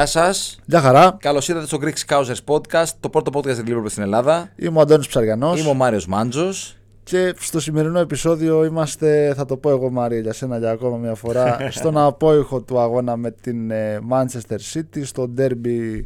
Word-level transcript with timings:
Γεια 0.00 0.08
σας. 0.08 0.58
Γεια 0.64 0.80
χαρά. 0.80 1.16
Καλώς 1.20 1.48
ήρθατε 1.48 1.66
στο 1.66 1.78
Greek 1.80 2.06
Scousers 2.06 2.54
Podcast, 2.54 2.88
το 3.00 3.08
πρώτο 3.08 3.30
podcast 3.34 3.44
για 3.44 3.62
την 3.62 3.76
Liverpool 3.76 3.90
στην 3.90 4.02
Ελλάδα. 4.02 4.52
Είμαι 4.56 4.78
ο 4.78 4.80
Αντώνης 4.80 5.06
Ψαριανός. 5.06 5.60
Είμαι 5.60 5.68
ο 5.68 5.74
Μάριος 5.74 6.06
Μάντζος. 6.06 6.76
Και 7.02 7.34
στο 7.38 7.60
σημερινό 7.60 7.98
επεισόδιο 7.98 8.64
είμαστε, 8.64 9.32
θα 9.36 9.44
το 9.44 9.56
πω 9.56 9.70
εγώ 9.70 9.90
Μαρία 9.90 10.18
για 10.18 10.32
σένα 10.32 10.58
για 10.58 10.70
ακόμα 10.70 10.96
μια 10.96 11.14
φορά, 11.14 11.58
στον 11.70 11.98
απόϊχο 11.98 12.60
του 12.60 12.80
αγώνα 12.80 13.16
με 13.16 13.30
την 13.30 13.70
ε, 13.70 13.98
Manchester 14.10 14.58
City, 14.72 15.00
στο 15.02 15.30
derby. 15.38 16.04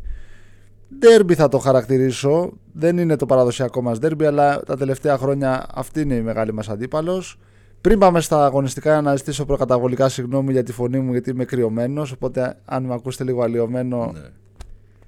Derby 1.02 1.34
θα 1.34 1.48
το 1.48 1.58
χαρακτηρίσω. 1.58 2.52
Δεν 2.72 2.98
είναι 2.98 3.16
το 3.16 3.26
παραδοσιακό 3.26 3.82
μας 3.82 3.98
derby, 4.02 4.24
αλλά 4.24 4.60
τα 4.66 4.76
τελευταία 4.76 5.18
χρόνια 5.18 5.66
αυτή 5.74 6.00
είναι 6.00 6.14
η 6.14 6.22
μεγάλη 6.22 6.52
μας 6.52 6.68
αντίπαλος. 6.68 7.38
Πριν 7.84 7.98
πάμε 7.98 8.20
στα 8.20 8.44
αγωνιστικά, 8.44 9.00
να 9.00 9.16
ζητήσω 9.16 9.44
προκαταβολικά 9.44 10.08
συγγνώμη 10.08 10.52
για 10.52 10.62
τη 10.62 10.72
φωνή 10.72 10.98
μου, 10.98 11.12
γιατί 11.12 11.30
είμαι 11.30 11.44
κρυωμένος. 11.44 12.12
Οπότε, 12.12 12.56
αν 12.64 12.84
με 12.84 12.94
ακούσετε 12.94 13.24
λίγο 13.24 13.42
αλλοιωμένο, 13.42 14.12
ναι. 14.14 14.20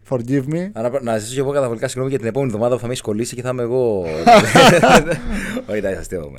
forgive 0.09 0.45
me. 0.55 0.71
Να, 0.73 1.01
να 1.01 1.19
ζητήσω 1.19 1.35
και 1.35 1.41
εγώ 1.41 1.51
καταβολικά 1.51 1.87
συγγνώμη 1.87 2.11
για 2.11 2.19
την 2.19 2.29
επόμενη 2.29 2.51
εβδομάδα 2.51 2.75
που 2.75 2.81
θα 2.81 2.87
με 2.87 2.93
έχεις 2.93 3.05
κολλήσει 3.05 3.35
και 3.35 3.43
θα 3.43 3.49
είμαι 3.49 3.63
εγώ. 3.63 4.01
Όχι, 5.69 5.79
εντάξει, 5.79 5.99
αστείωμαι. 5.99 6.39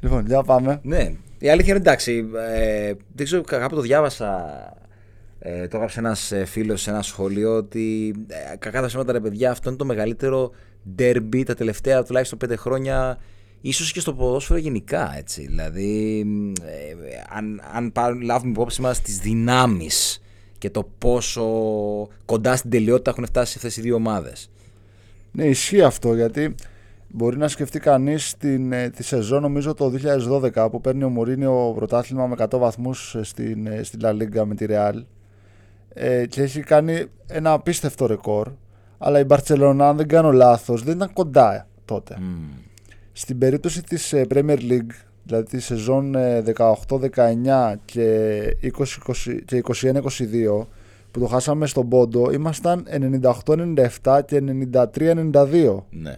Λοιπόν, 0.00 0.26
για 0.26 0.42
πάμε. 0.42 0.80
Ναι, 0.82 1.12
η 1.38 1.50
αλήθεια 1.50 1.74
είναι 1.74 1.82
εντάξει. 1.82 2.28
Ε, 2.54 2.92
δεν 3.14 3.26
ξέρω, 3.26 3.42
κάπου 3.42 3.74
το 3.74 3.80
διάβασα. 3.80 4.44
Ε, 5.38 5.68
το 5.68 5.76
έγραψε 5.76 5.98
ένας 5.98 6.32
ε, 6.32 6.44
φίλος 6.44 6.82
σε 6.82 6.90
ένα 6.90 7.02
σχολείο 7.02 7.56
ότι 7.56 8.14
ε, 8.26 8.56
κακά 8.56 8.80
τα 8.80 8.86
ψέματα 8.86 9.12
ρε 9.12 9.20
παιδιά, 9.20 9.50
αυτό 9.50 9.68
είναι 9.68 9.78
το 9.78 9.84
μεγαλύτερο 9.84 10.50
derby 10.98 11.42
τα 11.46 11.54
τελευταία 11.54 12.02
τουλάχιστον 12.02 12.38
πέντε 12.38 12.56
χρόνια 12.56 13.18
ίσως 13.68 13.92
και 13.92 14.00
στο 14.00 14.14
ποδόσφαιρο 14.14 14.58
γενικά, 14.58 15.16
έτσι. 15.16 15.46
Δηλαδή, 15.46 16.20
ε, 16.62 16.92
αν, 17.28 17.62
αν 17.72 17.92
πάρουν, 17.92 18.20
λάβουμε 18.20 18.50
υπόψη 18.50 18.80
μας 18.80 19.00
τις 19.00 19.18
δυνάμεις 19.18 20.22
και 20.58 20.70
το 20.70 20.88
πόσο 20.98 21.44
κοντά 22.24 22.56
στην 22.56 22.70
τελειότητα 22.70 23.10
έχουν 23.10 23.26
φτάσει 23.26 23.54
αυτές 23.56 23.76
οι 23.76 23.80
δύο 23.80 23.94
ομάδες. 23.94 24.50
Ναι, 25.32 25.44
ισχύει 25.44 25.82
αυτό, 25.82 26.14
γιατί 26.14 26.54
μπορεί 27.08 27.36
να 27.36 27.48
σκεφτεί 27.48 27.78
κανείς 27.78 28.36
την, 28.36 28.72
ε, 28.72 28.90
τη 28.90 29.02
σεζόν, 29.02 29.42
νομίζω 29.42 29.74
το 29.74 29.90
2012, 29.90 30.70
που 30.70 30.80
παίρνει 30.80 31.04
ο 31.04 31.08
Μωρίνιο 31.08 31.72
πρωτάθλημα 31.74 32.26
με 32.26 32.34
100 32.38 32.58
βαθμούς 32.58 33.16
στην, 33.20 33.66
ε, 33.66 33.82
στην 33.82 34.00
La 34.02 34.10
Liga 34.10 34.44
με 34.44 34.54
τη 34.54 34.66
Real 34.68 35.02
ε, 35.88 36.26
και 36.26 36.42
έχει 36.42 36.60
κάνει 36.60 37.04
ένα 37.26 37.52
απίστευτο 37.52 38.06
ρεκόρ, 38.06 38.48
αλλά 38.98 39.18
η 39.18 39.24
Μπαρτσελώνα, 39.24 39.88
αν 39.88 39.96
δεν 39.96 40.08
κάνω 40.08 40.32
λάθος, 40.32 40.82
δεν 40.82 40.94
ήταν 40.94 41.12
κοντά 41.12 41.66
τότε. 41.84 42.16
Mm. 42.18 42.64
Στην 43.16 43.38
περίπτωση 43.38 43.82
της 43.82 44.12
ε, 44.12 44.26
Premier 44.34 44.58
League, 44.58 44.90
δηλαδή 45.22 45.44
τη 45.44 45.60
σεζόν 45.60 46.14
18-19 46.16 47.16
ε, 47.16 47.74
και 47.84 48.56
21-22 48.60 48.70
που 51.10 51.20
το 51.20 51.26
χάσαμε 51.26 51.66
στον 51.66 51.88
Πόντο, 51.88 52.30
ήμασταν 52.30 52.86
98-97 54.02 54.20
και 54.26 54.42
93-92. 54.92 55.82
Ναι. 55.90 56.16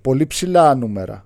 Πολύ 0.00 0.26
ψηλά 0.26 0.74
νούμερα. 0.74 1.24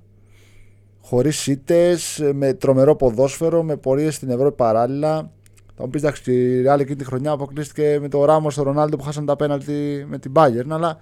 Χωρίς 1.00 1.46
ήττες, 1.46 2.22
με 2.34 2.54
τρομερό 2.54 2.96
ποδόσφαιρο, 2.96 3.62
με 3.62 3.76
πορείες 3.76 4.14
στην 4.14 4.30
Ευρώπη 4.30 4.56
παράλληλα. 4.56 5.30
Θα 5.76 5.84
μου 5.84 5.90
πεις 5.90 6.02
εντάξει, 6.02 6.32
η 6.32 6.64
Real 6.66 6.80
εκείνη 6.80 6.96
τη 6.96 7.04
χρονιά 7.04 7.30
αποκλείστηκε 7.30 7.98
με 8.00 8.08
το 8.08 8.24
Ράμο 8.24 8.50
στο 8.50 8.62
Ρονάλντο 8.62 8.96
που 8.96 9.02
χάσαν 9.02 9.26
τα 9.26 9.36
πέναλτι 9.36 10.04
με 10.08 10.18
την 10.18 10.32
Bayern. 10.34 10.68
Αλλά 10.68 10.98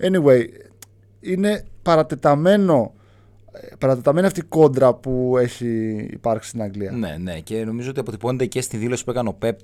anyway, 0.00 0.44
είναι 1.20 1.64
παρατεταμένο 1.86 2.92
παρατεταμένη 3.78 4.26
αυτή 4.26 4.40
η 4.40 4.42
κόντρα 4.42 4.94
που 4.94 5.36
έχει 5.38 5.66
υπάρξει 6.10 6.48
στην 6.48 6.62
Αγγλία. 6.62 6.90
Ναι, 6.90 7.16
ναι, 7.20 7.40
και 7.40 7.64
νομίζω 7.64 7.90
ότι 7.90 8.00
αποτυπώνεται 8.00 8.46
και 8.46 8.60
στη 8.60 8.76
δήλωση 8.76 9.04
που 9.04 9.10
έκανε 9.10 9.28
ο 9.28 9.32
Πεπ 9.32 9.58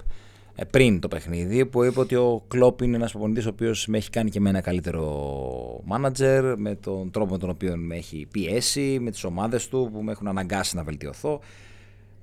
ε, 0.55 0.65
πριν 0.65 1.01
το 1.01 1.09
παιχνίδι, 1.09 1.67
που 1.67 1.85
είπε 1.85 2.01
ότι 2.01 2.15
ο 2.15 2.43
Κλόπ 2.49 2.81
είναι 2.81 2.97
ένας 2.97 3.11
προπονητής 3.11 3.47
ο 3.47 3.49
οποίος 3.49 3.87
με 3.87 3.97
έχει 3.97 4.11
κάνει 4.11 4.31
και 4.31 4.41
με 4.41 4.49
ένα 4.49 4.61
καλύτερο 4.61 5.81
μάνατζερ, 5.85 6.59
με 6.59 6.75
τον 6.75 7.11
τρόπο 7.11 7.33
με 7.33 7.39
τον 7.39 7.51
οποίο 7.51 7.77
με 7.77 7.97
έχει 7.97 8.27
πιέσει, 8.31 8.99
με 9.01 9.11
τις 9.11 9.25
ομάδες 9.25 9.69
του 9.69 9.91
που 9.93 10.03
με 10.03 10.13
έχουν 10.13 10.29
αναγκάσει 10.29 10.77
να 10.77 10.83
βελτιωθώ. 10.83 11.41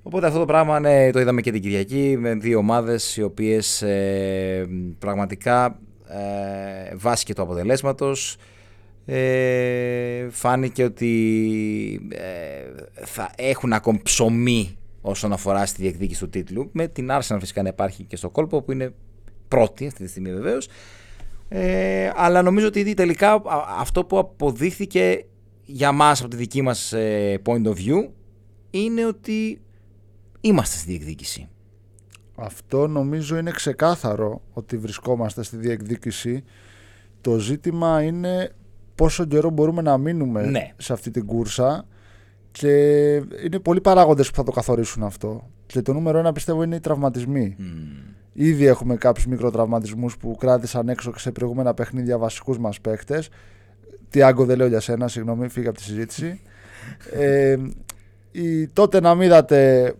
Οπότε 0.02 0.26
αυτό 0.26 0.38
το 0.38 0.44
πράγμα 0.44 0.80
ναι, 0.80 1.10
το 1.10 1.20
είδαμε 1.20 1.40
και 1.40 1.52
την 1.52 1.62
Κυριακή 1.62 2.16
με 2.18 2.34
δύο 2.34 2.58
ομάδες 2.58 3.16
οι 3.16 3.22
οποίες 3.22 3.82
ε, 3.82 4.68
πραγματικά 4.98 5.78
ε, 6.08 6.94
βάσει 6.96 7.24
και 7.24 7.34
του 7.34 7.42
αποτελέσματος 7.42 8.36
ε, 9.04 10.28
φάνηκε 10.30 10.84
ότι 10.84 12.08
ε, 12.12 13.04
θα 13.04 13.30
έχουν 13.36 13.72
ακόμη 13.72 14.00
ψωμί 14.02 14.78
όσον 15.00 15.32
αφορά 15.32 15.66
στη 15.66 15.82
διεκδίκηση 15.82 16.20
του 16.20 16.28
τίτλου. 16.28 16.68
Με 16.72 16.88
την 16.88 17.08
Arsenal 17.10 17.36
φυσικά 17.40 17.62
να 17.62 17.68
υπάρχει 17.68 18.04
και 18.04 18.16
στο 18.16 18.30
κόλπο 18.30 18.62
που 18.62 18.72
είναι 18.72 18.94
πρώτη 19.48 19.86
αυτή 19.86 20.04
τη 20.04 20.10
στιγμή 20.10 20.32
βεβαίως. 20.32 20.68
Ε, 21.48 22.10
αλλά 22.14 22.42
νομίζω 22.42 22.66
ότι 22.66 22.94
τελικά 22.94 23.42
αυτό 23.78 24.04
που 24.04 24.18
αποδείχθηκε 24.18 25.24
για 25.64 25.92
μας 25.92 26.20
από 26.20 26.30
τη 26.30 26.36
δική 26.36 26.62
μας 26.62 26.92
ε, 26.92 27.40
point 27.44 27.66
of 27.66 27.74
view 27.74 28.08
είναι 28.70 29.06
ότι 29.06 29.60
είμαστε 30.40 30.76
στη 30.76 30.90
διεκδίκηση. 30.90 31.48
Αυτό 32.34 32.86
νομίζω 32.86 33.36
είναι 33.36 33.50
ξεκάθαρο 33.50 34.42
ότι 34.52 34.76
βρισκόμαστε 34.76 35.42
στη 35.42 35.56
διεκδίκηση. 35.56 36.44
Το 37.20 37.38
ζήτημα 37.38 38.02
είναι 38.02 38.54
πόσο 39.00 39.24
καιρό 39.24 39.50
μπορούμε 39.50 39.82
να 39.82 39.98
μείνουμε 39.98 40.46
ναι. 40.46 40.72
σε 40.76 40.92
αυτή 40.92 41.10
την 41.10 41.26
κούρσα 41.26 41.86
και 42.52 42.68
είναι 43.14 43.58
πολλοί 43.62 43.80
παράγοντες 43.80 44.30
που 44.30 44.36
θα 44.36 44.42
το 44.42 44.50
καθορίσουν 44.52 45.02
αυτό. 45.02 45.50
Και 45.66 45.82
το 45.82 45.92
νούμερο 45.92 46.18
ένα 46.18 46.32
πιστεύω 46.32 46.62
είναι 46.62 46.76
οι 46.76 46.80
τραυματισμοί. 46.80 47.56
Mm. 47.58 47.62
Ήδη 48.32 48.66
έχουμε 48.66 48.96
κάποιους 48.96 49.26
μικροτραυματισμούς 49.26 50.16
που 50.16 50.36
κράτησαν 50.36 50.88
έξω 50.88 51.12
και 51.12 51.18
σε 51.18 51.30
προηγούμενα 51.30 51.74
παιχνίδια 51.74 52.18
βασικούς 52.18 52.58
μας 52.58 52.80
παίχτες. 52.80 53.28
Τι 54.10 54.22
άγκο 54.22 54.44
δεν 54.44 54.56
λέω 54.56 54.66
για 54.66 54.80
σένα, 54.80 55.08
συγγνώμη, 55.08 55.48
φύγα 55.48 55.68
από 55.68 55.78
τη 55.78 55.84
συζήτηση. 55.84 56.40
ε, 57.12 57.56
η, 58.30 58.68
τότε 58.68 59.00
να 59.00 59.14
μην 59.14 59.26
είδατε, 59.26 59.92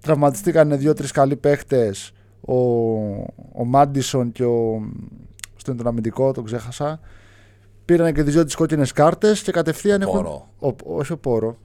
τραυματιστήκαν 0.00 0.78
δύο-τρεις 0.78 1.10
καλοί 1.10 1.36
παίχτες, 1.36 2.12
ο, 2.40 2.54
ο 3.52 3.64
Μάντισον 3.64 4.32
και 4.32 4.44
ο, 4.44 4.82
στο 5.56 5.74
αμυντικό, 5.84 6.32
τον 6.32 6.44
ξέχασα. 6.44 7.00
Πήραν 7.90 8.12
και 8.12 8.22
τι 8.22 8.30
δύο 8.30 8.44
τι 8.44 8.54
κόκκινες 8.54 8.92
κάρτες 8.92 9.42
και 9.42 9.52
κατευθείαν 9.52 10.02
έχουν. 10.02 10.26
Ο, 10.26 10.74
όχι 10.84 11.12
ο 11.12 11.18
Πόρο. 11.18 11.58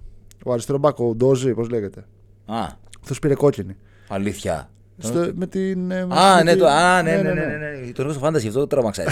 Ο 0.45 0.51
αριστερό 0.51 0.77
μπακ, 0.77 0.99
ο 0.99 1.15
Ντόζι, 1.15 1.53
πώς 1.53 1.69
λέγεται. 1.69 2.05
Α. 2.45 2.67
Αυτός 3.01 3.19
πήρε 3.19 3.33
κόκκινη. 3.33 3.75
Αλήθεια. 4.07 4.69
Στο, 4.97 5.31
με 5.33 5.47
την. 5.47 5.91
Ε, 5.91 6.07
α, 6.09 6.43
ναι, 6.43 6.55
το, 6.55 6.67
α, 6.67 7.01
ναι, 7.01 7.15
ναι, 7.15 7.21
ναι, 7.21 7.45
ναι, 7.45 7.57
ναι. 7.57 7.91
Το 7.91 8.09
στο 8.09 8.19
φάνταση, 8.19 8.47
αυτό 8.47 8.59
το 8.59 8.67
τρόμαξα. 8.67 9.03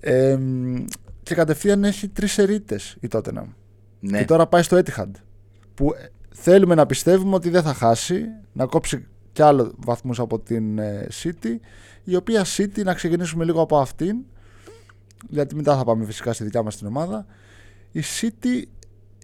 ε, 0.00 0.38
και 1.22 1.34
κατευθείαν 1.34 1.84
έχει 1.84 2.08
τρεις 2.08 2.38
ερείτε 2.38 2.78
η 3.00 3.08
Tottenham. 3.12 3.46
Ναι. 4.00 4.18
Και 4.18 4.24
τώρα 4.24 4.46
πάει 4.46 4.62
στο 4.62 4.80
Etihad. 4.84 5.10
Που 5.74 5.94
θέλουμε 6.34 6.74
να 6.74 6.86
πιστεύουμε 6.86 7.34
ότι 7.34 7.50
δεν 7.50 7.62
θα 7.62 7.74
χάσει, 7.74 8.24
να 8.52 8.66
κόψει 8.66 9.06
κι 9.32 9.42
άλλο 9.42 9.72
βαθμούς 9.76 10.18
από 10.20 10.38
την 10.38 10.78
City. 11.22 11.56
Η 12.04 12.16
οποία 12.16 12.44
City, 12.56 12.84
να 12.84 12.94
ξεκινήσουμε 12.94 13.44
λίγο 13.44 13.60
από 13.60 13.78
αυτήν, 13.78 14.16
γιατί 15.28 15.54
μετά 15.54 15.76
θα 15.76 15.84
πάμε 15.84 16.04
φυσικά 16.04 16.32
στη 16.32 16.44
δικιά 16.44 16.62
μας 16.62 16.76
την 16.76 16.86
ομάδα, 16.86 17.26
η 17.92 18.02
City 18.20 18.62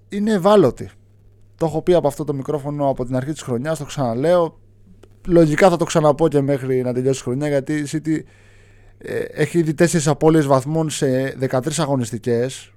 είναι 0.08 0.32
ευάλωτη. 0.32 0.90
Το 1.56 1.66
έχω 1.66 1.82
πει 1.82 1.94
από 1.94 2.06
αυτό 2.06 2.24
το 2.24 2.34
μικρόφωνο 2.34 2.88
από 2.88 3.04
την 3.04 3.16
αρχή 3.16 3.32
της 3.32 3.42
χρονιάς, 3.42 3.78
το 3.78 3.84
ξαναλέω. 3.84 4.58
Λογικά 5.26 5.70
θα 5.70 5.76
το 5.76 5.84
ξαναπώ 5.84 6.28
και 6.28 6.40
μέχρι 6.40 6.82
να 6.82 6.92
τελειώσει 6.92 7.20
η 7.20 7.22
χρονιά, 7.22 7.48
γιατί 7.48 7.74
η 7.74 7.86
City 7.90 8.18
ε, 8.98 9.18
έχει 9.18 9.58
ήδη 9.58 9.74
τέσσερις 9.74 10.08
απώλειες 10.08 10.46
βαθμών 10.46 10.90
σε 10.90 11.36
13 11.40 11.58
αγωνιστικές, 11.76 12.72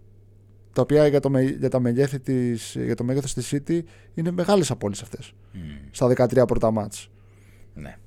τα 0.73 0.81
οποία 0.81 1.07
για 1.07 1.19
το, 1.19 1.39
για 1.39 1.69
τα 1.69 1.79
μεγέθη 1.79 2.19
της, 2.19 2.75
για 2.79 2.95
το 2.95 3.03
μέγεθος 3.03 3.33
της 3.33 3.53
City 3.55 3.79
είναι 4.13 4.31
μεγάλες 4.31 4.71
απώλειες 4.71 5.01
αυτές, 5.01 5.33
mm. 5.53 5.57
στα 5.91 6.07
13 6.07 6.47
πρώτα 6.47 6.71
μάτς. 6.71 7.09
Ναι. 7.73 7.97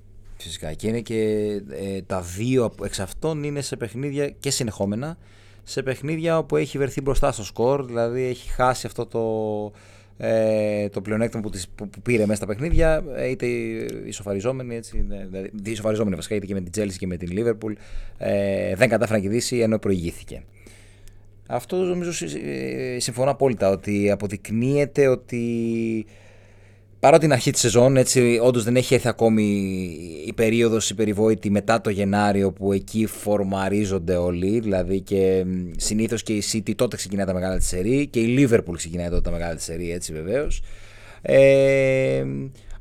Φυσικά 0.41 0.73
και 0.73 0.89
είναι 0.89 1.01
και 1.01 1.51
ε, 1.71 2.03
τα 2.03 2.21
δύο 2.21 2.75
εξ 2.85 3.01
αυτών 3.01 3.43
είναι 3.43 3.61
σε 3.61 3.77
παιχνίδια 3.77 4.29
και 4.29 4.51
συνεχόμενα 4.51 5.19
σε 5.65 5.83
παιχνίδια 5.83 6.39
όπου 6.39 6.57
έχει 6.57 6.79
βρεθεί 6.79 7.01
μπροστά 7.01 7.33
στο 7.33 7.45
σκορ, 7.45 7.85
δηλαδή 7.85 8.23
έχει 8.23 8.51
χάσει 8.51 8.87
αυτό 8.87 9.07
το, 9.07 9.25
ε, 10.27 10.89
το 10.89 11.01
πλεονέκτημα 11.01 11.43
που, 11.43 11.51
που, 11.75 12.01
πήρε 12.03 12.23
μέσα 12.23 12.35
στα 12.35 12.47
παιχνίδια, 12.47 13.05
ε, 13.17 13.29
είτε 13.29 13.47
ισοφαριζόμενοι, 14.07 14.77
έτσι, 14.77 15.05
ναι, 15.09 15.27
δηλαδή 15.31 15.71
ισοφαριζόμενοι 15.71 16.17
βασικά, 16.17 16.35
είτε 16.35 16.47
και 16.47 16.55
με 16.55 16.61
την 16.61 16.83
Chelsea 16.83 16.95
και 16.99 17.07
με 17.07 17.17
την 17.17 17.29
Liverpool, 17.33 17.73
ε, 18.19 18.75
δεν 18.75 18.89
κατάφερε 18.89 19.19
να 19.19 19.25
κερδίσει 19.25 19.59
ενώ 19.59 19.79
προηγήθηκε. 19.79 20.43
Αυτό 21.47 21.77
νομίζω 21.77 22.27
ε, 22.45 22.99
συμφωνώ 22.99 23.31
απόλυτα 23.31 23.71
ότι 23.71 24.11
αποδεικνύεται 24.11 25.07
ότι 25.07 26.07
παρότι 27.01 27.23
την 27.23 27.33
αρχή 27.33 27.51
της 27.51 27.61
σεζόν, 27.61 27.97
έτσι, 27.97 28.39
όντως 28.43 28.65
δεν 28.65 28.77
έχει 28.77 28.95
έρθει 28.95 29.09
ακόμη 29.09 29.45
η 30.27 30.33
περίοδος 30.33 30.91
η 30.91 30.95
περιβόητη 30.95 31.51
μετά 31.51 31.81
το 31.81 31.91
Γενάριο 31.91 32.53
που 32.53 32.73
εκεί 32.73 33.07
φορμαρίζονται 33.07 34.17
όλοι. 34.17 34.61
Δηλαδή 34.61 35.01
και 35.01 35.45
συνήθως 35.77 36.23
και 36.23 36.33
η 36.33 36.43
City 36.53 36.73
τότε 36.77 36.97
ξεκινάει 36.97 37.27
τα 37.27 37.35
μεγάλα 37.35 37.57
της 37.57 37.67
σερή 37.67 38.07
και 38.07 38.21
η 38.21 38.37
Liverpool 38.39 38.75
ξεκινάει 38.77 39.09
τότε 39.09 39.21
τα 39.21 39.31
μεγάλα 39.31 39.55
της 39.55 39.65
σερή, 39.65 39.93
έτσι 39.93 40.13
βεβαίως. 40.13 40.63
Ε, 41.23 42.25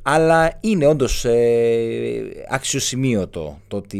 Αλλά 0.02 0.58
είναι 0.60 0.86
όντως 0.86 1.26
ε, 1.26 2.22
αξιοσημείωτο 2.50 3.60
το 3.68 3.78
ότι 3.78 3.98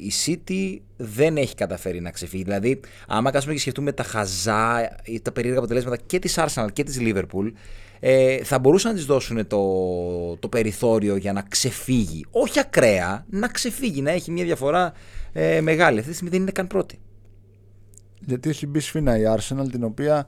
η 0.00 0.12
City 0.26 0.78
δεν 0.96 1.36
έχει 1.36 1.54
καταφέρει 1.54 2.00
να 2.00 2.10
ξεφύγει. 2.10 2.42
Δηλαδή, 2.42 2.80
άμα 3.06 3.30
κάτσουμε 3.30 3.54
και 3.54 3.60
σκεφτούμε 3.60 3.92
τα 3.92 4.02
χαζά 4.02 4.96
ή 5.04 5.20
τα 5.20 5.32
περίεργα 5.32 5.58
αποτελέσματα 5.58 5.96
και 6.06 6.18
της 6.18 6.38
Arsenal 6.38 6.66
και 6.72 6.82
της 6.82 6.98
Liverpool, 7.00 7.52
ε, 8.00 8.44
θα 8.44 8.58
μπορούσαν 8.58 8.90
να 8.90 8.96
της 8.96 9.06
δώσουν 9.06 9.46
το, 9.46 10.36
το 10.36 10.48
περιθώριο 10.48 11.16
για 11.16 11.32
να 11.32 11.42
ξεφύγει. 11.42 12.24
Όχι 12.30 12.58
ακραία, 12.58 13.26
να 13.30 13.48
ξεφύγει, 13.48 14.02
να 14.02 14.10
έχει 14.10 14.30
μια 14.30 14.44
διαφορά 14.44 14.92
ε, 15.32 15.60
μεγάλη. 15.60 15.98
Αυτή 15.98 16.10
τη 16.10 16.14
στιγμή 16.14 16.32
δεν 16.32 16.42
είναι 16.42 16.50
καν 16.50 16.66
πρώτη. 16.66 16.98
Γιατί 18.20 18.48
έχει 18.48 18.66
μπει 18.66 18.80
σφίνα 18.80 19.18
η 19.18 19.22
Arsenal, 19.36 19.66
την 19.70 19.84
οποία 19.84 20.26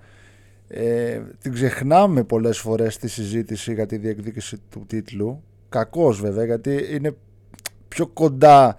ε, 0.68 1.20
την 1.40 1.52
ξεχνάμε 1.52 2.24
πολλές 2.24 2.58
φορές 2.58 2.94
στη 2.94 3.08
συζήτηση 3.08 3.74
για 3.74 3.86
τη 3.86 3.96
διεκδίκηση 3.96 4.56
του 4.70 4.84
τίτλου. 4.86 5.42
Κακός 5.68 6.20
βέβαια, 6.20 6.44
γιατί 6.44 6.86
είναι 6.90 7.16
πιο 7.88 8.06
κοντά 8.06 8.76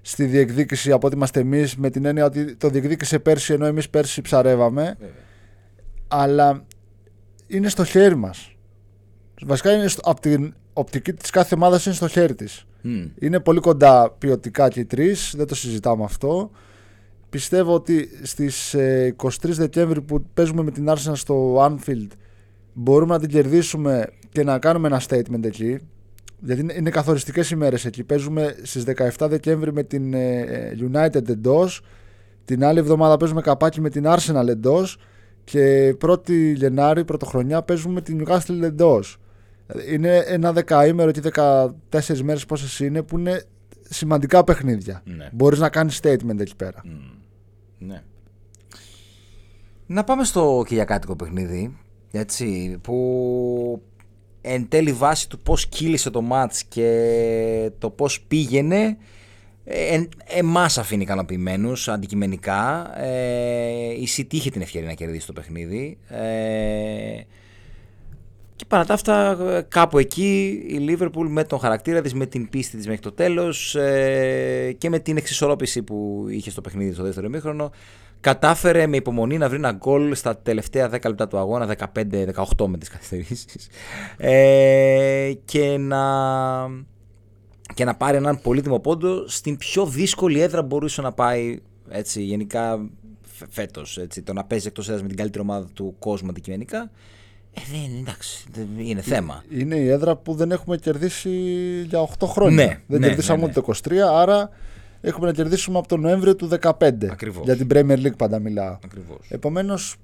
στη 0.00 0.24
διεκδίκηση 0.24 0.92
από 0.92 1.06
ότι 1.06 1.16
είμαστε 1.16 1.40
εμείς 1.40 1.76
με 1.76 1.90
την 1.90 2.04
έννοια 2.04 2.24
ότι 2.24 2.56
το 2.56 2.68
διεκδίκησε 2.68 3.18
πέρσι 3.18 3.52
ενώ 3.52 3.66
εμείς 3.66 3.90
πέρσι 3.90 4.20
ψαρεύαμε. 4.20 4.96
Αλλά 6.08 6.64
είναι 7.50 7.68
στο 7.68 7.84
χέρι 7.84 8.16
μας. 8.16 8.54
Βασικά 9.42 9.72
είναι 9.72 9.88
στο, 9.88 10.00
από 10.10 10.20
την 10.20 10.54
οπτική 10.72 11.12
της 11.12 11.30
κάθε 11.30 11.54
ομάδας 11.54 11.86
είναι 11.86 11.94
στο 11.94 12.08
χέρι 12.08 12.34
της. 12.34 12.64
Είναι 13.18 13.40
πολύ 13.40 13.60
κοντά 13.60 14.10
ποιοτικά 14.10 14.68
και 14.68 14.80
οι 14.80 14.84
τρεις, 14.84 15.34
δεν 15.36 15.46
το 15.46 15.54
συζητάμε 15.54 16.04
αυτό. 16.04 16.50
Πιστεύω 17.30 17.74
ότι 17.74 18.08
στις 18.22 18.74
23 18.74 18.78
ε, 18.78 19.52
Δεκέμβρη 19.52 20.00
που 20.00 20.24
παίζουμε 20.34 20.62
με 20.62 20.70
την 20.70 20.86
Arsenal 20.88 21.12
στο 21.14 21.56
Anfield 21.64 22.08
μπορούμε 22.72 23.12
να 23.12 23.20
την 23.20 23.28
κερδίσουμε 23.28 24.06
και 24.32 24.44
να 24.44 24.58
κάνουμε 24.58 24.88
ένα 24.88 25.02
statement 25.08 25.44
εκεί. 25.44 25.78
Γιατί 26.40 26.66
είναι 26.76 26.90
καθοριστικές 26.90 27.50
ημέρες 27.50 27.84
εκεί. 27.84 28.04
Παίζουμε 28.04 28.56
στις 28.62 28.84
17 29.18 29.26
Δεκέμβρη 29.28 29.72
με 29.72 29.82
την 29.82 30.14
ε, 30.14 30.76
United 30.92 31.28
εντός. 31.28 31.82
Την 32.44 32.64
άλλη 32.64 32.78
εβδομάδα 32.78 33.16
παίζουμε 33.16 33.40
καπάκι 33.40 33.80
με 33.80 33.90
την 33.90 34.04
Arsenal 34.06 34.46
εντός. 34.48 34.98
Και 35.44 35.96
1η 36.02 36.54
Γενάρη, 36.54 37.04
πρωτοχρονιά, 37.04 37.62
παίζουμε 37.62 37.94
με 37.94 38.00
την 38.00 38.24
Newcastle 38.24 38.62
εντός. 38.62 39.16
Είναι 39.90 40.16
ένα 40.16 40.52
δεκαήμερο 40.52 41.10
και 41.10 41.20
14 41.90 42.20
μέρες 42.22 42.46
πόσες 42.46 42.80
είναι 42.80 43.02
που 43.02 43.18
είναι 43.18 43.44
σημαντικά 43.88 44.44
παιχνίδια. 44.44 45.02
Ναι. 45.04 45.28
Μπορείς 45.32 45.58
να 45.58 45.68
κάνεις 45.68 46.00
statement 46.02 46.38
εκεί 46.40 46.56
πέρα. 46.56 46.82
Ναι. 47.78 48.02
Να 49.86 50.04
πάμε 50.04 50.24
στο 50.24 50.64
κυριακάτικο 50.66 51.16
παιχνίδι, 51.16 51.76
έτσι, 52.10 52.78
που 52.82 53.82
εν 54.40 54.68
τέλει 54.68 54.92
βάση 54.92 55.28
του 55.28 55.38
πώς 55.38 55.66
κύλησε 55.66 56.10
το 56.10 56.20
μάτς 56.20 56.64
και 56.64 57.70
το 57.78 57.90
πώς 57.90 58.20
πήγαινε, 58.20 58.96
ε, 59.72 60.08
εμάς 60.26 60.78
αφήνει 60.78 61.02
ικανοποιημένους 61.02 61.88
αντικειμενικά. 61.88 62.90
Ε, 63.00 63.92
η 63.92 64.08
City 64.16 64.34
είχε 64.34 64.50
την 64.50 64.60
ευκαιρία 64.60 64.88
να 64.88 64.94
κερδίσει 64.94 65.26
το 65.26 65.32
παιχνίδι. 65.32 65.98
Ε, 66.08 67.20
και 68.56 68.64
παρά 68.68 68.84
τα 68.84 68.94
αυτά, 68.94 69.36
κάπου 69.68 69.98
εκεί 69.98 70.62
η 70.68 70.74
Λίβερπουλ 70.74 71.28
με 71.28 71.44
τον 71.44 71.58
χαρακτήρα 71.58 72.00
της, 72.00 72.14
με 72.14 72.26
την 72.26 72.48
πίστη 72.48 72.76
της 72.76 72.86
μέχρι 72.86 73.02
το 73.02 73.12
τέλος 73.12 73.74
ε, 73.74 74.74
και 74.78 74.88
με 74.88 74.98
την 74.98 75.16
εξισορρόπηση 75.16 75.82
που 75.82 76.26
είχε 76.28 76.50
στο 76.50 76.60
παιχνίδι 76.60 76.92
στο 76.92 77.02
δεύτερο 77.02 77.26
ημίχρονο, 77.26 77.70
κατάφερε 78.20 78.86
με 78.86 78.96
υπομονή 78.96 79.38
να 79.38 79.48
βρει 79.48 79.56
ένα 79.56 79.72
γκολ 79.72 80.14
στα 80.14 80.36
τελευταία 80.36 80.86
10 80.86 80.90
λεπτά 80.90 81.28
του 81.28 81.38
αγώνα, 81.38 81.76
15-18 82.56 82.66
με 82.66 82.78
τις 82.78 82.88
καθυστερήσεις, 82.88 83.68
ε, 84.16 85.32
και, 85.44 85.76
να, 85.78 86.00
και 87.74 87.84
να 87.84 87.94
πάρει 87.94 88.16
έναν 88.16 88.40
πολύτιμο 88.40 88.78
πόντο 88.78 89.28
στην 89.28 89.56
πιο 89.56 89.86
δύσκολη 89.86 90.40
έδρα 90.40 90.60
που 90.60 90.66
μπορούσε 90.66 91.00
να 91.00 91.12
πάει 91.12 91.58
έτσι, 91.88 92.22
γενικά 92.22 92.88
φέτος. 93.50 93.98
Έτσι, 93.98 94.22
το 94.22 94.32
να 94.32 94.44
παίζει 94.44 94.66
εκτός 94.66 94.86
έδρας 94.86 95.02
με 95.02 95.08
την 95.08 95.16
καλύτερη 95.16 95.42
ομάδα 95.42 95.66
του 95.74 95.94
κόσμου 95.98 96.28
αντικειμενικά 96.28 96.90
ε, 97.54 97.60
δεν, 97.70 97.98
εντάξει, 98.00 98.46
δεν 98.52 98.86
είναι 98.86 99.00
θέμα. 99.00 99.44
Είναι 99.50 99.76
η 99.76 99.88
έδρα 99.88 100.16
που 100.16 100.34
δεν 100.34 100.50
έχουμε 100.50 100.76
κερδίσει 100.76 101.30
για 101.88 102.08
8 102.18 102.26
χρόνια. 102.26 102.64
Ναι, 102.64 102.80
δεν 102.86 103.00
ναι, 103.00 103.06
κερδίσαμε 103.06 103.38
ναι, 103.40 103.44
ούτε 103.44 103.60
το 103.60 103.72
23, 103.88 103.96
άρα 103.96 104.50
έχουμε 105.00 105.26
να 105.26 105.32
κερδίσουμε 105.32 105.78
από 105.78 105.88
τον 105.88 106.00
Νοέμβριο 106.00 106.36
του 106.36 106.48
2015. 106.60 106.72
Ακριβώς. 107.10 107.44
Για 107.44 107.56
την 107.56 107.66
Premier 107.72 108.06
League 108.06 108.16
πάντα 108.16 108.38
μιλάω. 108.38 108.78
Ακριβώς. 108.84 109.18
Επομένως, 109.28 109.96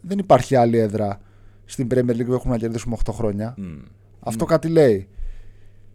δεν 0.00 0.18
υπάρχει 0.18 0.56
άλλη 0.56 0.78
έδρα 0.78 1.20
στην 1.64 1.86
Premier 1.94 2.16
League 2.16 2.26
που 2.26 2.32
έχουμε 2.32 2.52
να 2.52 2.58
κερδίσουμε 2.58 2.96
8 3.04 3.12
χρόνια. 3.12 3.56
Αυτό 4.20 4.44
κάτι 4.44 4.68
λέει. 4.68 5.08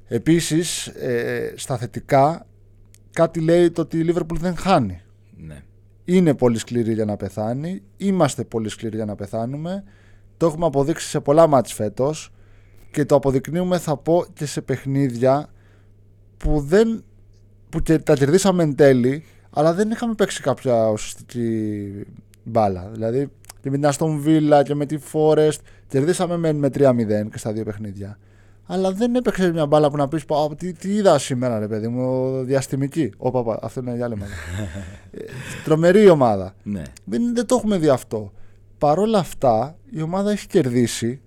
Επίσης, 0.07 0.88
ε, 0.88 1.54
στα 1.56 1.77
θετικά, 1.77 2.45
κάτι 3.12 3.39
λέει 3.39 3.71
το 3.71 3.81
ότι 3.81 4.00
η 4.00 4.13
Liverpool 4.13 4.38
δεν 4.39 4.56
χάνει. 4.56 5.01
Ναι. 5.38 5.63
Είναι 6.06 6.33
πολύ 6.33 6.57
σκληρή 6.57 6.94
για 6.94 7.06
να 7.06 7.18
πεθάνει. 7.18 7.81
Είμαστε 7.98 8.44
πολύ 8.44 8.69
σκληροί 8.69 8.95
για 8.95 9.06
να 9.06 9.15
πεθάνουμε. 9.15 9.83
Το 10.38 10.45
έχουμε 10.45 10.65
αποδείξει 10.65 11.07
σε 11.07 11.19
πολλά 11.19 11.48
μάτς 11.48 11.74
φέτος 11.74 12.31
και 12.92 13.06
το 13.06 13.15
αποδεικνύουμε 13.15 13.77
θα 13.77 13.98
πω 13.98 14.25
και 14.33 14.45
σε 14.45 14.62
παιχνίδια 14.62 15.50
που, 16.38 16.59
δεν, 16.59 17.04
που 17.69 17.80
και 17.80 18.00
τα 18.00 18.15
κερδίσαμε 18.15 18.63
εν 18.63 18.75
τέλει 18.75 19.24
αλλά 19.50 19.74
δεν 19.74 19.92
είχαμε 19.92 20.13
παίξει 20.13 20.42
κάποια 20.42 20.89
ουσιαστική 20.89 21.89
μπάλα. 22.44 22.89
Δηλαδή 22.94 23.31
και 23.62 23.69
με 23.69 23.77
την 23.77 23.89
Aston 23.94 24.25
Villa 24.25 24.63
και 24.63 24.75
με 24.75 24.86
τη 24.86 24.98
Forest 25.12 25.59
κερδίσαμε 25.88 26.38
με, 26.38 26.54
με 26.54 26.68
3-0 26.68 27.30
και 27.31 27.38
στα 27.38 27.51
δύο 27.54 27.63
παιχνίδια. 27.63 28.18
Αλλά 28.68 28.92
δεν 28.92 29.16
έπαιξε 29.16 29.52
μια 29.52 29.66
μπάλα 29.66 29.90
που 29.90 29.98
να 29.98 30.08
πεις 30.08 30.25
τι, 30.58 30.74
τι 30.74 30.94
είδα 30.94 31.18
σήμερα, 31.19 31.60
ρε 31.60 31.68
παιδί 31.68 31.88
μου, 31.88 32.31
διαστημική. 32.44 33.12
Ωπα, 33.18 33.60
αυτό 33.62 33.80
είναι 33.80 33.96
για 33.96 34.06
άλλη 34.06 34.14
ομάδα. 34.14 34.31
Ε, 35.12 35.24
τρομερή 35.64 36.10
ομάδα. 36.10 36.54
Ναι. 36.64 36.81
Δεν, 37.06 37.36
δεν 37.36 37.46
το 37.46 37.56
έχουμε 37.56 37.78
δει 37.78 37.90
αυτό. 37.90 38.31
Παρ' 38.78 39.00
όλα 39.00 39.19
αυτά, 39.19 39.78
η 39.90 40.02
ομάδα 40.02 40.31
έχει 40.31 40.48
κερδίσει 40.48 41.22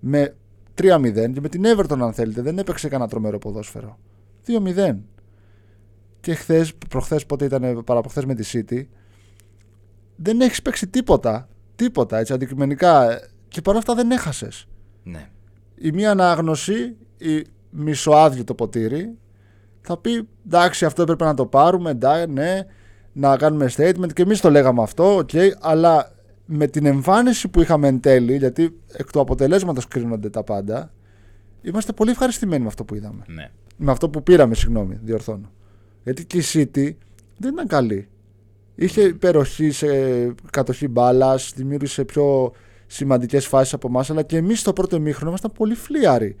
με 0.00 0.34
3-0 0.80 1.32
και 1.32 1.40
με 1.40 1.48
την 1.48 1.62
Everton, 1.64 1.98
αν 2.00 2.12
θέλετε, 2.12 2.42
δεν 2.42 2.58
έπαιξε 2.58 2.88
κανένα 2.88 3.10
τρομερό 3.10 3.38
ποδόσφαιρο. 3.38 3.98
2-0. 4.46 4.96
Και 6.20 6.34
χθες, 6.34 6.74
προχθές, 6.88 7.26
πότε 7.26 7.44
ήταν 7.44 7.82
παραποχθές 7.84 8.24
με 8.24 8.34
τη 8.34 8.50
City, 8.52 8.86
δεν 10.16 10.40
έχεις 10.40 10.62
παίξει 10.62 10.86
τίποτα. 10.86 11.48
Τίποτα 11.76 12.18
έτσι 12.18 12.32
αντικειμενικά. 12.32 13.20
Και 13.48 13.60
παρόλα 13.60 13.78
αυτά 13.80 13.94
δεν 13.94 14.10
έχασες. 14.10 14.66
Ναι. 15.02 15.28
Η 15.84 15.92
μία 15.92 16.10
ανάγνωση, 16.10 16.96
η 17.18 17.44
μισοάδιο 17.70 18.44
το 18.44 18.54
ποτήρι, 18.54 19.18
θα 19.80 19.96
πει 19.96 20.28
εντάξει, 20.46 20.84
αυτό 20.84 21.02
έπρεπε 21.02 21.24
να 21.24 21.34
το 21.34 21.46
πάρουμε, 21.46 21.90
εντάξει, 21.90 22.32
ναι, 22.32 22.60
να 23.12 23.36
κάνουμε 23.36 23.70
statement. 23.76 24.12
Και 24.12 24.22
εμείς 24.22 24.40
το 24.40 24.50
λέγαμε 24.50 24.82
αυτό, 24.82 25.16
okay, 25.16 25.50
αλλά 25.60 26.12
με 26.44 26.66
την 26.66 26.86
εμφάνιση 26.86 27.48
που 27.48 27.60
είχαμε 27.60 27.88
εν 27.88 28.00
τέλει, 28.00 28.36
γιατί 28.36 28.80
εκ 28.92 29.10
του 29.10 29.20
αποτελέσματος 29.20 29.88
κρίνονται 29.88 30.30
τα 30.30 30.42
πάντα, 30.42 30.92
είμαστε 31.62 31.92
πολύ 31.92 32.10
ευχαριστημένοι 32.10 32.62
με 32.62 32.68
αυτό 32.68 32.84
που 32.84 32.94
είδαμε. 32.94 33.24
Ναι. 33.26 33.50
Με 33.76 33.90
αυτό 33.90 34.08
που 34.08 34.22
πήραμε, 34.22 34.54
συγγνώμη, 34.54 34.98
διορθώνω. 35.02 35.50
Γιατί 36.02 36.24
και 36.24 36.38
η 36.38 36.42
City 36.52 36.94
δεν 37.38 37.52
ήταν 37.52 37.66
καλή. 37.66 38.08
Είχε 38.74 39.02
υπεροχή 39.02 39.70
σε 39.70 39.86
κατοχή 40.50 40.88
μπάλας, 40.88 41.52
δημιούργησε 41.56 42.04
πιο 42.04 42.52
σημαντικές 42.92 43.46
φάσεις 43.46 43.72
από 43.72 43.88
εμάς, 43.88 44.10
αλλά 44.10 44.22
και 44.22 44.36
εμείς 44.36 44.60
στο 44.60 44.72
πρώτο 44.72 45.00
μήχρονο 45.00 45.28
ήμασταν 45.28 45.52
πολύ 45.52 45.74
φλίαροι. 45.74 46.36